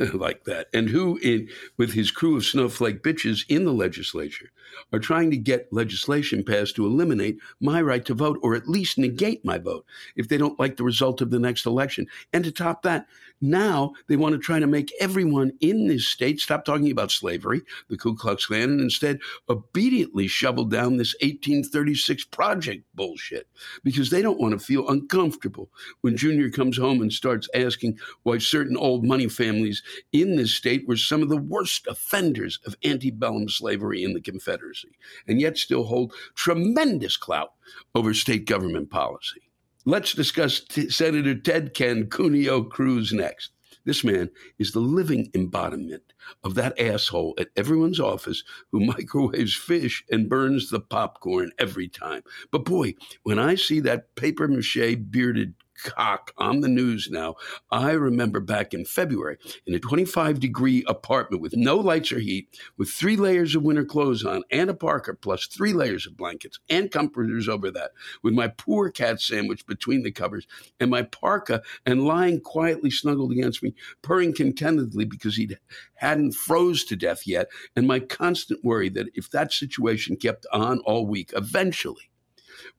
like 0.12 0.44
that, 0.44 0.68
and 0.74 0.90
who, 0.90 1.18
in, 1.22 1.48
with 1.78 1.94
his 1.94 2.10
crew 2.10 2.36
of 2.36 2.44
snowflake 2.44 3.02
bitches 3.02 3.46
in 3.48 3.64
the 3.64 3.72
legislature, 3.72 4.50
are 4.92 4.98
trying 4.98 5.30
to 5.30 5.38
get 5.38 5.72
legislation 5.72 6.44
passed 6.44 6.76
to 6.76 6.84
eliminate 6.84 7.38
my 7.60 7.80
right 7.80 8.04
to 8.04 8.12
vote 8.12 8.38
or 8.42 8.54
at 8.54 8.68
least 8.68 8.98
negate 8.98 9.42
my 9.46 9.56
vote 9.56 9.86
if 10.14 10.28
they 10.28 10.36
don't 10.36 10.60
like 10.60 10.76
the 10.76 10.84
result 10.84 11.22
of 11.22 11.30
the 11.30 11.38
next 11.38 11.64
election. 11.64 12.06
And 12.34 12.44
to 12.44 12.52
top 12.52 12.82
that, 12.82 13.06
now 13.40 13.92
they 14.08 14.16
want 14.16 14.34
to 14.34 14.38
try 14.38 14.58
to 14.58 14.66
make 14.66 14.92
everyone 15.00 15.52
in 15.60 15.88
this 15.88 16.06
state 16.06 16.40
stop 16.40 16.64
talking 16.64 16.90
about 16.90 17.10
slavery, 17.10 17.62
the 17.88 17.96
Ku 17.96 18.14
Klux 18.14 18.46
Klan, 18.46 18.64
and 18.64 18.80
instead 18.80 19.20
obediently 19.48 20.26
shovel 20.26 20.64
down 20.64 20.96
this 20.96 21.14
1836 21.20 22.24
project 22.24 22.84
bullshit 22.94 23.48
because 23.82 24.10
they 24.10 24.22
don't 24.22 24.40
want 24.40 24.52
to 24.52 24.64
feel 24.64 24.88
uncomfortable 24.88 25.70
when 26.02 26.16
Junior 26.16 26.50
comes 26.50 26.76
home 26.76 27.00
and 27.00 27.12
starts 27.12 27.48
asking 27.54 27.98
why 28.22 28.38
certain 28.38 28.76
old 28.76 29.04
money 29.04 29.28
families 29.28 29.82
in 30.12 30.36
this 30.36 30.54
state 30.54 30.86
were 30.86 30.96
some 30.96 31.22
of 31.22 31.28
the 31.28 31.36
worst 31.36 31.86
offenders 31.86 32.58
of 32.66 32.76
antebellum 32.84 33.48
slavery 33.48 34.04
in 34.04 34.12
the 34.12 34.20
Confederacy 34.20 34.96
and 35.26 35.40
yet 35.40 35.56
still 35.56 35.84
hold 35.84 36.12
tremendous 36.34 37.16
clout 37.16 37.52
over 37.94 38.12
state 38.12 38.46
government 38.46 38.90
policy. 38.90 39.49
Let's 39.86 40.12
discuss 40.12 40.60
T- 40.60 40.90
Senator 40.90 41.34
Ted 41.34 41.72
Cancunio 41.72 42.68
Cruz 42.68 43.14
next. 43.14 43.52
This 43.86 44.04
man 44.04 44.28
is 44.58 44.72
the 44.72 44.80
living 44.80 45.30
embodiment 45.34 46.12
of 46.44 46.54
that 46.56 46.78
asshole 46.78 47.34
at 47.38 47.48
everyone's 47.56 47.98
office 47.98 48.44
who 48.70 48.80
microwaves 48.86 49.54
fish 49.54 50.04
and 50.10 50.28
burns 50.28 50.68
the 50.68 50.80
popcorn 50.80 51.52
every 51.58 51.88
time. 51.88 52.22
But 52.50 52.66
boy, 52.66 52.94
when 53.22 53.38
I 53.38 53.54
see 53.54 53.80
that 53.80 54.14
paper 54.16 54.46
mache 54.48 54.96
bearded 55.10 55.54
cock 55.82 56.32
on 56.36 56.60
the 56.60 56.68
news 56.68 57.08
now. 57.10 57.36
I 57.70 57.92
remember 57.92 58.40
back 58.40 58.74
in 58.74 58.84
February 58.84 59.38
in 59.66 59.74
a 59.74 59.78
25 59.78 60.40
degree 60.40 60.84
apartment 60.86 61.42
with 61.42 61.56
no 61.56 61.76
lights 61.76 62.12
or 62.12 62.18
heat, 62.18 62.48
with 62.76 62.90
three 62.90 63.16
layers 63.16 63.54
of 63.54 63.62
winter 63.62 63.84
clothes 63.84 64.24
on 64.24 64.42
and 64.50 64.70
a 64.70 64.74
parka, 64.74 65.14
plus 65.14 65.46
three 65.46 65.72
layers 65.72 66.06
of 66.06 66.16
blankets 66.16 66.58
and 66.68 66.90
comforters 66.90 67.48
over 67.48 67.70
that, 67.70 67.92
with 68.22 68.34
my 68.34 68.48
poor 68.48 68.90
cat 68.90 69.20
sandwich 69.20 69.66
between 69.66 70.02
the 70.02 70.12
covers 70.12 70.46
and 70.78 70.90
my 70.90 71.02
parka, 71.02 71.62
and 71.86 72.04
lying 72.04 72.40
quietly 72.40 72.90
snuggled 72.90 73.32
against 73.32 73.62
me, 73.62 73.74
purring 74.02 74.34
contentedly 74.34 75.04
because 75.04 75.36
he 75.36 75.56
hadn't 75.94 76.34
froze 76.34 76.84
to 76.84 76.96
death 76.96 77.26
yet, 77.26 77.48
and 77.76 77.86
my 77.86 78.00
constant 78.00 78.64
worry 78.64 78.88
that 78.88 79.08
if 79.14 79.30
that 79.30 79.52
situation 79.52 80.16
kept 80.16 80.46
on 80.52 80.80
all 80.80 81.06
week, 81.06 81.32
eventually 81.34 82.10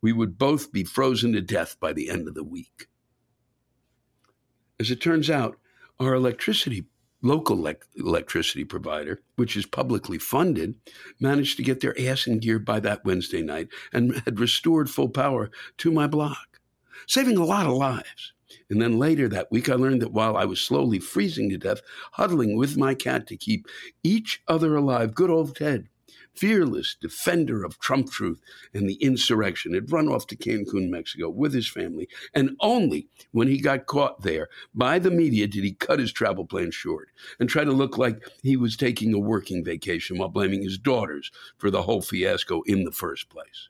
we 0.02 0.12
would 0.12 0.38
both 0.38 0.72
be 0.72 0.84
frozen 0.84 1.34
to 1.34 1.42
death 1.42 1.78
by 1.80 1.94
the 1.94 2.10
end 2.10 2.28
of 2.28 2.34
the 2.34 2.44
week. 2.44 2.88
As 4.82 4.90
it 4.90 5.00
turns 5.00 5.30
out, 5.30 5.60
our 6.00 6.16
electricity 6.16 6.86
local 7.22 7.68
electricity 7.98 8.64
provider, 8.64 9.22
which 9.36 9.56
is 9.56 9.68
publicly 9.68 10.18
funded, 10.18 10.74
managed 11.20 11.58
to 11.58 11.64
get 11.64 11.82
their 11.82 11.94
ass 12.02 12.26
in 12.26 12.40
gear 12.40 12.58
by 12.58 12.80
that 12.80 13.06
Wednesday 13.06 13.44
night 13.44 13.68
and 13.94 14.16
had 14.26 14.40
restored 14.40 14.90
full 14.90 15.10
power 15.10 15.52
to 15.78 15.92
my 15.92 16.08
block, 16.08 16.60
saving 17.06 17.38
a 17.38 17.46
lot 17.46 17.68
of 17.68 17.74
lives. 17.74 18.34
And 18.72 18.82
then 18.82 18.98
later 18.98 19.28
that 19.28 19.52
week, 19.52 19.70
I 19.70 19.76
learned 19.76 20.02
that 20.02 20.14
while 20.14 20.36
I 20.36 20.46
was 20.46 20.60
slowly 20.60 20.98
freezing 20.98 21.52
to 21.52 21.60
death, 21.60 21.82
huddling 22.14 22.58
with 22.58 22.76
my 22.76 22.96
cat 22.96 23.28
to 23.28 23.38
keep 23.38 23.68
each 24.04 24.42
other 24.48 24.76
alive, 24.76 25.14
good 25.14 25.30
old 25.30 25.56
Ted, 25.56 25.90
fearless 26.34 26.96
defender 27.00 27.64
of 27.64 27.80
Trump 27.80 28.12
truth 28.12 28.42
and 28.74 28.88
the 28.88 28.96
insurrection, 28.96 29.74
had 29.74 29.92
run 29.92 30.08
off 30.08 30.28
to 30.28 30.36
Cancun, 30.36 30.90
Mexico 30.90 31.30
with 31.30 31.54
his 31.54 31.68
family. 31.68 32.08
And 32.34 32.56
only 32.60 33.08
when 33.32 33.48
he 33.48 33.60
got 33.60 33.86
caught 33.86 34.22
there 34.22 34.50
by 34.74 35.00
the 35.00 35.12
media 35.12 35.48
did 35.48 35.64
he 35.64 35.74
cut 35.74 36.00
his 36.00 36.12
travel 36.12 36.46
plans 36.46 36.76
short 36.76 37.10
and 37.40 37.50
try 37.50 37.64
to 37.64 37.72
look 37.72 37.98
like 37.98 38.28
he 38.42 38.58
was 38.58 38.78
taking 38.78 39.14
a 39.14 39.20
working 39.20 39.64
vacation 39.64 40.18
while 40.18 40.30
blaming 40.30 40.64
his 40.64 40.78
daughters 40.78 41.32
for 41.58 41.70
the 41.70 41.84
whole 41.84 42.02
fiasco 42.02 42.62
in 42.64 42.84
the 42.84 42.92
first 42.92 43.30
place. 43.30 43.70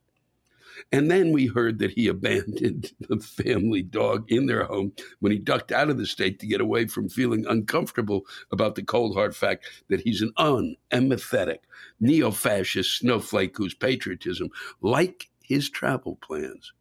And 0.92 1.10
then 1.10 1.32
we 1.32 1.48
heard 1.48 1.80
that 1.80 1.92
he 1.92 2.08
abandoned 2.10 2.92
the 3.00 3.18
family 3.18 3.82
dog 3.82 4.32
in 4.32 4.46
their 4.46 4.66
home 4.66 4.94
when 5.20 5.32
he 5.32 5.38
ducked 5.38 5.72
out 5.72 5.90
of 5.90 5.98
the 5.98 6.06
state 6.06 6.40
to 6.40 6.48
get 6.48 6.62
away 6.62 6.88
from 6.88 7.10
feeling 7.10 7.46
uncomfortable 7.48 8.22
about 8.52 8.76
the 8.76 8.84
cold 8.84 9.16
hard 9.16 9.36
fact 9.36 9.66
that 9.90 10.02
he's 10.02 10.22
an 10.22 10.34
unempathetic 10.38 11.60
neo 12.00 12.32
fascist 12.32 12.98
snowflake 12.98 13.58
whose 13.58 13.74
patriotism, 13.74 14.50
like 14.82 15.30
his 15.42 15.70
travel 15.70 16.18
plans, 16.22 16.74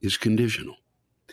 is 0.00 0.16
conditional. 0.16 0.76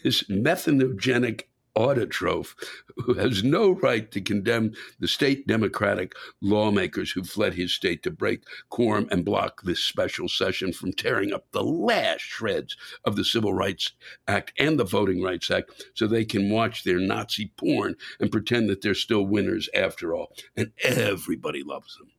This 0.04 0.24
methanogenic 0.24 1.44
autotroph 1.76 2.54
who 2.98 3.14
has 3.14 3.44
no 3.44 3.72
right 3.72 4.12
to 4.12 4.22
condemn 4.22 4.74
the 5.00 5.08
state 5.08 5.48
Democratic 5.48 6.14
lawmakers 6.42 7.12
who 7.12 7.24
fled 7.24 7.54
his 7.54 7.74
state 7.74 8.04
to 8.04 8.12
break 8.12 8.44
quorum 8.70 9.08
and 9.12 9.26
block 9.26 9.62
this 9.64 9.80
special 9.80 10.28
session 10.28 10.74
from 10.74 10.92
tearing 10.92 11.34
up 11.34 11.46
the 11.52 11.64
last 11.64 12.22
shreds 12.22 12.76
of 13.06 13.16
the 13.16 13.24
Civil 13.24 13.54
Rights 13.54 13.94
Act 14.28 14.54
and 14.60 14.80
the 14.80 14.84
Voting 14.84 15.22
Rights 15.22 15.50
Act 15.52 15.86
so 15.94 16.08
they 16.08 16.26
can 16.26 16.50
watch 16.50 16.84
their 16.84 17.00
Nazi 17.00 17.52
porn 17.58 17.96
and 18.20 18.32
pretend 18.32 18.70
that 18.70 18.82
they're 18.82 18.94
still 18.94 19.26
winners 19.26 19.70
after 19.74 20.14
all. 20.14 20.34
And 20.58 20.72
everybody 20.84 21.64
loves 21.64 21.98
them. 21.98 22.10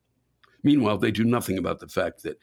Meanwhile, 0.62 0.98
they 0.98 1.10
do 1.10 1.24
nothing 1.24 1.59
about 1.59 1.81
the 1.81 1.89
fact 1.89 2.22
that 2.22 2.39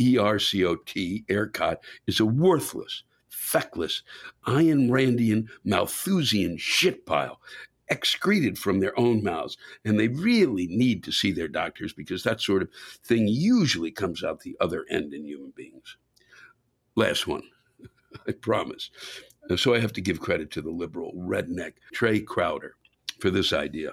ERCOT, 0.00 1.24
ERCOT, 1.28 1.76
is 2.06 2.20
a 2.20 2.26
worthless, 2.26 3.04
feckless, 3.34 4.02
Ayn 4.46 4.88
Randian, 4.88 5.48
Malthusian 5.64 6.56
shit 6.56 7.04
pile 7.06 7.40
excreted 7.88 8.58
from 8.58 8.80
their 8.80 8.98
own 8.98 9.22
mouths. 9.22 9.56
And 9.84 9.98
they 9.98 10.08
really 10.08 10.66
need 10.66 11.04
to 11.04 11.12
see 11.12 11.32
their 11.32 11.48
doctors 11.48 11.92
because 11.92 12.22
that 12.22 12.40
sort 12.40 12.62
of 12.62 12.70
thing 13.04 13.28
usually 13.28 13.90
comes 13.90 14.24
out 14.24 14.40
the 14.40 14.56
other 14.60 14.84
end 14.90 15.12
in 15.12 15.24
human 15.24 15.52
beings. 15.54 15.96
Last 16.96 17.26
one, 17.26 17.42
I 18.28 18.32
promise. 18.32 18.90
So 19.56 19.74
I 19.74 19.80
have 19.80 19.92
to 19.94 20.00
give 20.00 20.20
credit 20.20 20.50
to 20.52 20.62
the 20.62 20.70
liberal 20.70 21.12
redneck 21.14 21.74
Trey 21.92 22.20
Crowder 22.20 22.76
for 23.20 23.30
this 23.30 23.52
idea. 23.52 23.92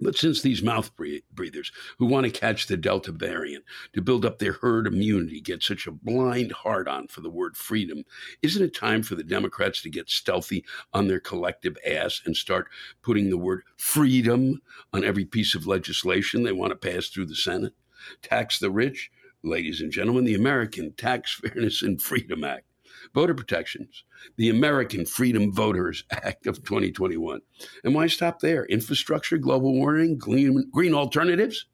But 0.00 0.16
since 0.16 0.42
these 0.42 0.62
mouth 0.62 0.90
breathers 0.96 1.70
who 1.98 2.06
want 2.06 2.24
to 2.24 2.30
catch 2.30 2.66
the 2.66 2.76
Delta 2.76 3.12
variant 3.12 3.64
to 3.92 4.02
build 4.02 4.24
up 4.24 4.38
their 4.38 4.54
herd 4.54 4.88
immunity 4.88 5.40
get 5.40 5.62
such 5.62 5.86
a 5.86 5.92
blind 5.92 6.50
hard 6.50 6.88
on 6.88 7.06
for 7.06 7.20
the 7.20 7.30
word 7.30 7.56
freedom, 7.56 8.04
isn't 8.42 8.62
it 8.62 8.74
time 8.74 9.04
for 9.04 9.14
the 9.14 9.22
Democrats 9.22 9.82
to 9.82 9.90
get 9.90 10.10
stealthy 10.10 10.64
on 10.92 11.06
their 11.06 11.20
collective 11.20 11.76
ass 11.86 12.20
and 12.26 12.36
start 12.36 12.68
putting 13.02 13.30
the 13.30 13.38
word 13.38 13.62
freedom 13.76 14.60
on 14.92 15.04
every 15.04 15.24
piece 15.24 15.54
of 15.54 15.66
legislation 15.66 16.42
they 16.42 16.52
want 16.52 16.70
to 16.70 16.76
pass 16.76 17.08
through 17.08 17.26
the 17.26 17.36
Senate? 17.36 17.74
Tax 18.20 18.58
the 18.58 18.70
rich, 18.70 19.12
ladies 19.44 19.80
and 19.80 19.92
gentlemen, 19.92 20.24
the 20.24 20.34
American 20.34 20.92
Tax 20.94 21.34
Fairness 21.40 21.82
and 21.82 22.02
Freedom 22.02 22.42
Act 22.42 22.66
voter 23.14 23.34
protections, 23.34 24.04
the 24.36 24.50
American 24.50 25.06
Freedom 25.06 25.52
Voters 25.52 26.04
Act 26.10 26.46
of 26.46 26.64
2021. 26.64 27.40
And 27.84 27.94
why 27.94 28.08
stop 28.08 28.40
there? 28.40 28.66
Infrastructure, 28.66 29.38
global 29.38 29.72
warming, 29.72 30.18
green, 30.18 30.68
green 30.72 30.92
alternatives? 30.92 31.66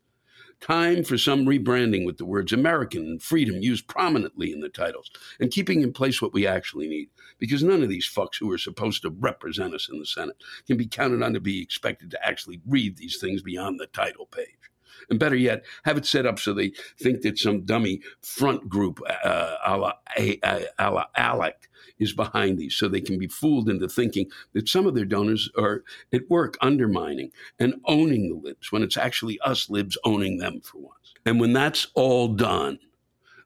Time 0.61 1.05
for 1.05 1.17
some 1.17 1.47
rebranding 1.47 2.05
with 2.05 2.19
the 2.19 2.27
words 2.27 2.53
American 2.53 3.03
and 3.07 3.23
freedom 3.23 3.63
used 3.63 3.89
prominently 3.89 4.53
in 4.53 4.61
the 4.61 4.69
titles 4.69 5.11
and 5.41 5.51
keeping 5.51 5.81
in 5.81 5.91
place 5.91 6.21
what 6.21 6.35
we 6.35 6.47
actually 6.47 6.87
need. 6.87 7.09
Because 7.39 7.63
none 7.63 7.83
of 7.83 7.89
these 7.89 8.07
fucks 8.07 8.37
who 8.39 8.53
are 8.53 8.59
supposed 8.59 9.01
to 9.03 9.17
represent 9.19 9.75
us 9.75 9.89
in 9.91 9.99
the 9.99 10.05
Senate 10.05 10.37
can 10.67 10.77
be 10.77 10.87
counted 10.87 11.23
on 11.23 11.33
to 11.33 11.41
be 11.41 11.63
expected 11.63 12.11
to 12.11 12.27
actually 12.27 12.61
read 12.69 12.99
these 12.99 13.17
things 13.17 13.43
beyond 13.43 13.81
the 13.81 13.87
title 13.87 14.27
page. 14.27 14.70
And 15.09 15.19
better 15.19 15.37
yet, 15.37 15.65
have 15.85 15.97
it 15.97 16.07
set 16.07 16.27
up 16.27 16.39
so 16.39 16.53
they 16.53 16.73
think 16.99 17.23
that 17.23 17.39
some 17.39 17.65
dummy 17.65 18.01
front 18.23 18.69
group, 18.69 19.01
uh, 19.25 19.57
a, 19.65 19.77
la, 19.77 19.93
a, 20.19 20.39
a 20.79 20.91
la 20.91 21.05
ALEC, 21.17 21.69
is 21.99 22.13
behind 22.13 22.59
these 22.59 22.75
so 22.75 22.89
they 22.89 23.01
can 23.01 23.19
be 23.19 23.29
fooled 23.29 23.69
into 23.69 23.89
thinking 23.89 24.31
that 24.55 24.69
some 24.69 24.87
of 24.87 24.95
their 24.95 25.05
donors 25.05 25.51
are 25.57 25.85
at 26.13 26.29
work 26.29 26.57
undermining 26.61 27.31
and 27.59 27.75
owning 27.85 28.29
the 28.29 28.49
libs 28.49 28.73
when 28.73 28.83
it's 28.83 28.97
actually 28.97 29.39
us 29.41 29.71
libs 29.71 29.97
owning 30.05 30.39
them 30.39 30.61
for 30.61 30.79
once. 30.79 31.15
And 31.25 31.39
when 31.39 31.53
that's 31.53 31.89
all 31.95 32.29
done, 32.29 32.79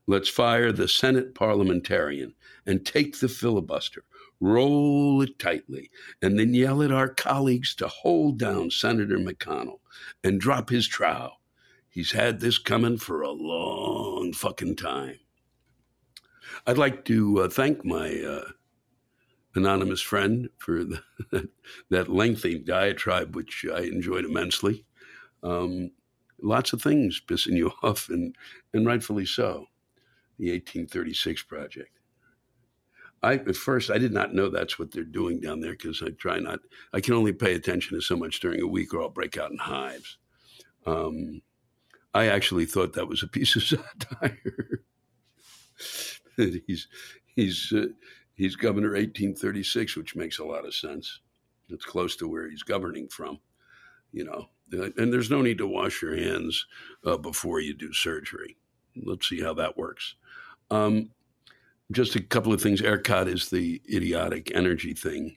let's 0.06 0.28
fire 0.28 0.72
the 0.72 0.89
Senate 0.89 1.35
parliamentarian 1.35 2.35
and 2.66 2.86
take 2.86 3.18
the 3.18 3.28
filibuster, 3.28 4.05
roll 4.40 5.20
it 5.22 5.39
tightly, 5.39 5.90
and 6.22 6.39
then 6.39 6.55
yell 6.55 6.82
at 6.82 6.93
our 6.93 7.09
colleagues 7.09 7.74
to 7.76 7.89
hold 7.89 8.39
down 8.39 8.70
Senator 8.70 9.18
McConnell 9.18 9.81
and 10.22 10.40
drop 10.40 10.70
his 10.70 10.86
trowel 10.86 11.40
He's 11.95 12.11
had 12.11 12.41
this 12.41 12.59
coming 12.59 12.99
for 12.99 13.23
a 13.23 13.31
long 13.31 14.33
fucking 14.33 14.75
time. 14.75 15.21
I'd 16.66 16.77
like 16.77 17.05
to 17.05 17.43
uh, 17.43 17.49
thank 17.49 17.85
my 17.85 18.21
uh, 18.21 18.51
anonymous 19.55 20.01
friend 20.01 20.49
for 20.59 20.83
the, 21.31 21.49
that 21.91 22.09
lengthy 22.09 22.59
diatribe, 22.59 23.37
which 23.37 23.65
I 23.73 23.83
enjoyed 23.83 24.25
immensely. 24.25 24.85
Um, 25.45 25.93
lots 26.43 26.73
of 26.73 26.83
things 26.83 27.23
pissing 27.25 27.57
you 27.57 27.71
off, 27.85 28.09
and, 28.09 28.35
and 28.73 28.85
rightfully 28.85 29.25
so. 29.25 29.66
The 30.41 30.51
1836 30.51 31.45
Project. 31.45 31.91
I 33.23 33.35
at 33.35 33.55
first 33.55 33.93
I 33.93 33.99
did 33.99 34.12
not 34.12 34.35
know 34.35 34.51
that's 34.51 34.81
what 34.81 34.91
they're 34.91 35.05
doing 35.05 35.39
down 35.39 35.61
there 35.61 35.71
because 35.71 36.03
I 36.03 36.09
try 36.11 36.41
not. 36.41 36.59
I 36.93 37.01
can 37.01 37.15
only 37.15 37.33
pay 37.33 37.55
attention 37.55 37.97
to 37.97 38.03
so 38.03 38.16
much 38.16 38.41
during 38.41 38.61
a 38.61 38.66
week, 38.66 38.93
or 38.93 39.03
I'll 39.03 39.11
break 39.11 39.39
out 39.39 39.53
in 39.53 39.59
hives. 39.59 40.19
Um, 40.87 41.41
I 42.15 42.28
actually 42.28 42.66
thought 42.66 42.93
that 42.95 43.09
was 43.09 43.23
a 43.23 43.28
piece 43.28 43.57
of 43.57 43.62
satire. 43.65 44.81
he's 46.36 46.89
he's 47.27 47.73
uh, 47.74 47.86
he's 48.35 48.57
governor 48.57 48.91
1836, 48.91 49.97
which 49.97 50.16
makes 50.16 50.39
a 50.39 50.45
lot 50.45 50.66
of 50.66 50.74
sense. 50.74 51.20
It's 51.69 51.85
close 51.85 52.16
to 52.16 52.28
where 52.28 52.49
he's 52.49 52.62
governing 52.62 53.09
from, 53.09 53.41
you 54.12 54.24
know. 54.24 54.49
And 54.70 55.12
there's 55.12 55.31
no 55.31 55.43
need 55.43 55.59
to 55.59 55.66
wash 55.66 56.03
your 56.03 56.16
hands 56.16 56.66
uh, 57.05 57.16
before 57.16 57.61
you 57.61 57.74
do 57.74 57.93
surgery. 57.93 58.57
Let's 58.97 59.28
see 59.28 59.41
how 59.41 59.55
that 59.55 59.77
works. 59.77 60.15
Um, 60.70 61.11
just 61.93 62.16
a 62.16 62.23
couple 62.23 62.53
of 62.53 62.62
things. 62.62 62.81
ERCOT 62.81 63.28
is 63.28 63.51
the 63.51 63.81
idiotic 63.93 64.51
energy 64.55 64.95
thing 64.95 65.36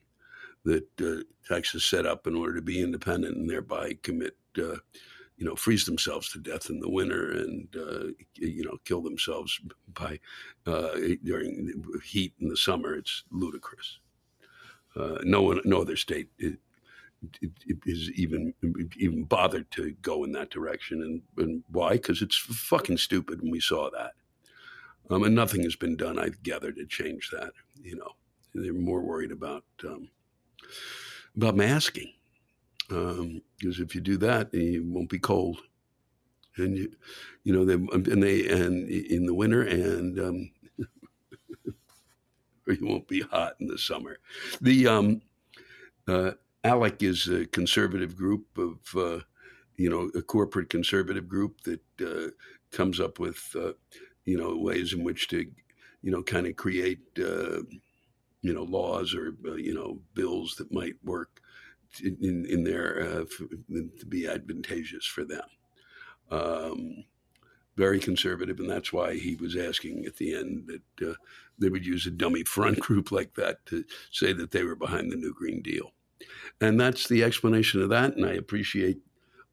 that 0.64 0.88
uh, 1.02 1.24
Texas 1.48 1.86
set 1.86 2.06
up 2.06 2.26
in 2.26 2.36
order 2.36 2.56
to 2.56 2.62
be 2.62 2.82
independent 2.82 3.36
and 3.36 3.49
thereby 3.49 3.98
commit 4.02 4.38
uh, 4.58 4.78
you 5.38 5.46
know, 5.46 5.56
freeze 5.56 5.86
themselves 5.86 6.32
to 6.32 6.40
death 6.40 6.70
in 6.70 6.80
the 6.80 6.90
winter 6.90 7.32
and, 7.32 7.68
uh, 7.76 8.08
you 8.36 8.64
know, 8.64 8.78
kill 8.86 9.02
themselves 9.02 9.60
by 9.94 10.20
uh, 10.66 10.98
during 11.24 11.84
heat 12.04 12.34
in 12.40 12.50
the 12.50 12.58
summer. 12.58 12.96
It's 12.96 13.24
ludicrous. 13.32 14.00
Uh, 14.96 15.20
no 15.24 15.44
one, 15.44 15.62
no 15.64 15.82
other 15.82 15.96
state 15.96 16.30
is, 16.40 16.56
is 17.86 18.12
even 18.12 18.54
even 18.98 19.24
bothered 19.24 19.70
to 19.72 19.92
go 20.02 20.24
in 20.24 20.32
that 20.32 20.50
direction, 20.50 21.02
and, 21.02 21.22
and 21.44 21.64
why? 21.72 21.94
Because 21.94 22.22
it's 22.22 22.38
fucking 22.38 22.98
stupid, 22.98 23.42
and 23.42 23.52
we 23.52 23.60
saw 23.60 23.90
that. 23.92 24.14
Um, 25.10 25.24
and 25.24 25.36
nothing 25.36 25.64
has 25.64 25.76
been 25.76 25.96
done, 25.96 26.20
I 26.20 26.30
gather, 26.44 26.72
to 26.72 26.86
change 26.86 27.30
that. 27.32 27.52
You 27.82 27.96
know, 27.96 28.12
they're 28.54 28.74
more 28.74 29.02
worried 29.02 29.32
about 29.32 29.64
um, 29.84 30.10
about 31.36 31.56
masking 31.56 32.14
because 32.88 33.20
um, 33.20 33.42
if 33.62 33.96
you 33.96 34.02
do 34.02 34.18
that, 34.18 34.54
you 34.54 34.84
won't 34.88 35.10
be 35.10 35.20
cold, 35.20 35.60
and 36.58 36.78
you, 36.78 36.92
you 37.44 37.54
know, 37.54 37.66
they 37.66 37.74
and 37.74 38.24
they 38.24 38.48
and 38.48 38.90
in 38.90 39.26
the 39.26 39.34
winter, 39.34 39.64
and 39.64 40.20
um, 40.20 40.52
or 42.68 42.74
you 42.74 42.86
won't 42.86 43.08
be 43.08 43.22
hot 43.22 43.56
in 43.60 43.68
the 43.68 43.78
summer. 43.78 44.18
The 44.62 44.88
um, 44.88 45.22
uh, 46.08 46.32
ALEC 46.64 47.04
is 47.04 47.28
a 47.28 47.46
conservative 47.46 48.16
group 48.16 48.46
of, 48.58 48.78
uh, 48.96 49.20
you 49.76 49.90
know, 49.90 50.10
a 50.16 50.22
corporate 50.22 50.70
conservative 50.70 51.28
group 51.28 51.62
that 51.62 51.82
uh, 52.02 52.32
comes 52.72 53.00
up 53.00 53.20
with, 53.20 53.56
uh, 53.56 53.74
you 54.26 54.38
know, 54.38 54.58
ways 54.58 54.94
in 54.94 55.04
which 55.04 55.28
to, 55.30 55.46
you 56.02 56.12
know, 56.12 56.24
kind 56.24 56.48
of 56.48 56.56
create, 56.56 57.00
uh, 57.20 57.62
you 58.42 58.54
know, 58.54 58.64
laws 58.64 59.14
or 59.14 59.36
uh, 59.46 59.56
you 59.56 59.74
know 59.74 60.00
bills 60.14 60.56
that 60.56 60.72
might 60.72 60.96
work 61.04 61.42
in, 62.02 62.45
in 62.45 62.64
there 62.64 63.02
uh, 63.02 63.26
to 63.99 64.06
be 64.07 64.28
advantageous 64.28 65.06
for 65.06 65.24
them. 65.24 65.41
Um, 66.30 67.06
very 67.76 67.99
conservative, 67.99 68.60
and 68.60 68.69
that's 68.69 68.91
why 68.91 69.14
he 69.14 69.36
was 69.36 69.56
asking 69.56 70.06
at 70.06 70.15
the 70.15 70.36
end 70.36 70.68
that 70.68 71.10
uh, 71.10 71.14
they 71.60 71.69
would 71.69 71.86
use 71.86 72.07
a 72.07 72.11
dummy 72.11 72.44
front 72.44 72.80
group 72.80 73.11
like 73.11 73.36
that 73.36 73.65
to 73.68 73.84
say 74.11 74.34
that 74.34 74.52
they 74.52 74.64
were 74.64 74.76
behind 74.76 75.11
the 75.11 75.15
New 75.15 75.34
Green 75.34 75.61
Deal. 75.61 75.91
And 76.60 76.80
that's 76.80 77.07
the 77.07 77.24
explanation 77.24 77.82
of 77.82 77.90
that, 77.90 78.15
and 78.15 78.26
I 78.26 78.34
appreciate 78.34 78.98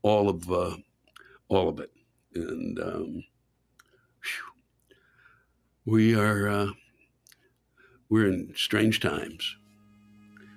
all 0.02 0.30
of 0.30 0.50
uh, 0.50 0.76
all 1.48 1.68
of 1.68 1.80
it. 1.80 1.90
And 2.34 2.78
um, 2.78 3.24
we 5.84 6.14
are 6.16 6.48
uh, 6.48 6.68
we're 8.08 8.26
in 8.26 8.52
strange 8.56 9.00
times. 9.00 9.56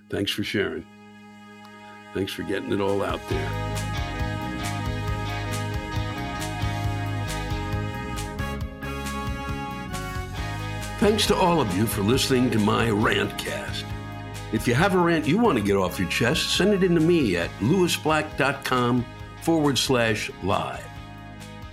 Thanks 0.10 0.32
for 0.32 0.44
sharing. 0.44 0.86
Thanks 2.18 2.34
for 2.34 2.42
getting 2.42 2.72
it 2.72 2.82
all 2.82 3.04
out 3.04 3.22
there. 3.30 3.48
Thanks 10.98 11.28
to 11.28 11.36
all 11.36 11.62
of 11.62 11.78
you 11.78 11.86
for 11.86 12.02
listening 12.02 12.50
to 12.50 12.58
my 12.58 12.88
rantcast. 12.88 13.84
If 14.52 14.68
you 14.68 14.74
have 14.74 14.96
a 14.96 14.98
rant 14.98 15.28
you 15.28 15.38
want 15.38 15.60
to 15.60 15.64
get 15.64 15.76
off 15.76 16.00
your 16.00 16.10
chest, 16.10 16.58
send 16.58 16.74
it 16.74 16.84
in 16.84 16.96
to 16.96 17.02
me 17.02 17.38
at 17.38 17.52
lewisblack.com 17.60 19.06
forward 19.44 19.78
slash 19.78 20.32
live. 20.42 20.90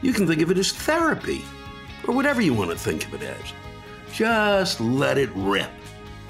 You 0.03 0.13
can 0.13 0.27
think 0.27 0.43
of 0.43 0.51
it 0.51 0.59
as 0.59 0.73
therapy, 0.73 1.43
or 2.07 2.15
whatever 2.15 2.43
you 2.43 2.53
want 2.53 2.71
to 2.71 2.77
think 2.77 3.07
of 3.07 3.15
it 3.15 3.23
as. 3.23 3.55
Just 4.13 4.79
let 4.79 5.17
it 5.17 5.31
rip. 5.35 5.71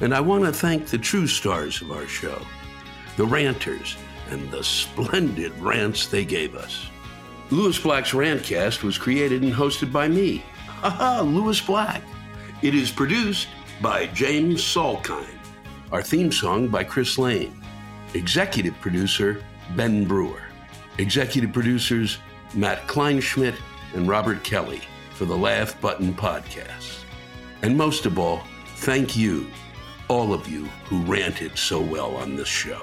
And 0.01 0.15
I 0.15 0.21
want 0.21 0.45
to 0.45 0.53
thank 0.53 0.87
the 0.87 0.99
true 0.99 1.27
stars 1.27 1.83
of 1.83 1.91
our 1.91 2.07
show, 2.07 2.41
the 3.17 3.27
ranters, 3.27 3.97
and 4.31 4.51
the 4.51 4.63
splendid 4.65 5.53
rants 5.59 6.07
they 6.07 6.25
gave 6.25 6.55
us. 6.55 6.89
Lewis 7.51 7.79
Black's 7.79 8.13
Rantcast 8.13 8.83
was 8.83 8.99
created 8.99 9.43
and 9.43 9.53
hosted 9.53 9.93
by 9.93 10.09
me, 10.09 10.45
haha, 10.67 11.23
Lewis 11.23 11.61
Black. 11.61 12.03
It 12.63 12.75
is 12.75 12.91
produced 12.91 13.49
by 13.83 14.07
James 14.09 14.63
Salkind. 14.63 15.27
Our 15.93 16.03
theme 16.03 16.33
song 16.33 16.69
by 16.69 16.85
Chris 16.85 17.19
Lane. 17.19 17.61
Executive 18.15 18.75
producer 18.81 19.43
Ben 19.77 20.05
Brewer. 20.05 20.43
Executive 20.99 21.53
producers 21.53 22.19
Matt 22.55 22.87
Kleinschmidt 22.87 23.57
and 23.95 24.09
Robert 24.09 24.43
Kelly 24.45 24.81
for 25.13 25.25
the 25.25 25.37
Laugh 25.37 25.81
Button 25.81 26.15
Podcast. 26.15 27.05
And 27.63 27.77
most 27.77 28.07
of 28.07 28.19
all, 28.19 28.43
thank 28.77 29.17
you, 29.17 29.51
all 30.09 30.33
of 30.33 30.49
you 30.49 30.65
who 30.87 31.03
ranted 31.03 31.57
so 31.59 31.81
well 31.81 32.17
on 32.17 32.37
this 32.37 32.49
show. 32.49 32.83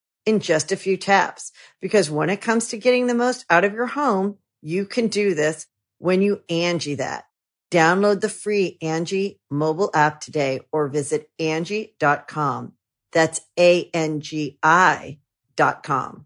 in 0.25 0.39
just 0.39 0.71
a 0.71 0.77
few 0.77 0.97
taps. 0.97 1.51
Because 1.81 2.09
when 2.09 2.29
it 2.29 2.41
comes 2.41 2.67
to 2.69 2.77
getting 2.77 3.07
the 3.07 3.15
most 3.15 3.45
out 3.49 3.65
of 3.65 3.73
your 3.73 3.87
home, 3.87 4.37
you 4.61 4.85
can 4.85 5.07
do 5.07 5.33
this 5.33 5.67
when 5.97 6.21
you 6.21 6.41
Angi 6.49 6.97
that. 6.97 7.25
Download 7.71 8.19
the 8.19 8.29
free 8.29 8.77
Angi 8.83 9.39
mobile 9.49 9.89
app 9.93 10.19
today 10.19 10.59
or 10.71 10.87
visit 10.87 11.29
Angi.com. 11.39 12.73
That's 13.13 13.41
A-N-G-I 13.57 15.19
dot 15.55 15.83
com. 15.83 16.25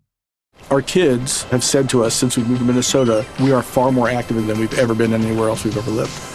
Our 0.69 0.81
kids 0.81 1.43
have 1.43 1.63
said 1.63 1.89
to 1.89 2.03
us 2.03 2.15
since 2.15 2.37
we 2.37 2.43
moved 2.43 2.59
to 2.59 2.65
Minnesota, 2.65 3.25
we 3.39 3.51
are 3.51 3.61
far 3.61 3.91
more 3.91 4.09
active 4.09 4.45
than 4.47 4.59
we've 4.59 4.77
ever 4.79 4.95
been 4.95 5.13
anywhere 5.13 5.49
else 5.49 5.63
we've 5.63 5.77
ever 5.77 5.91
lived. 5.91 6.34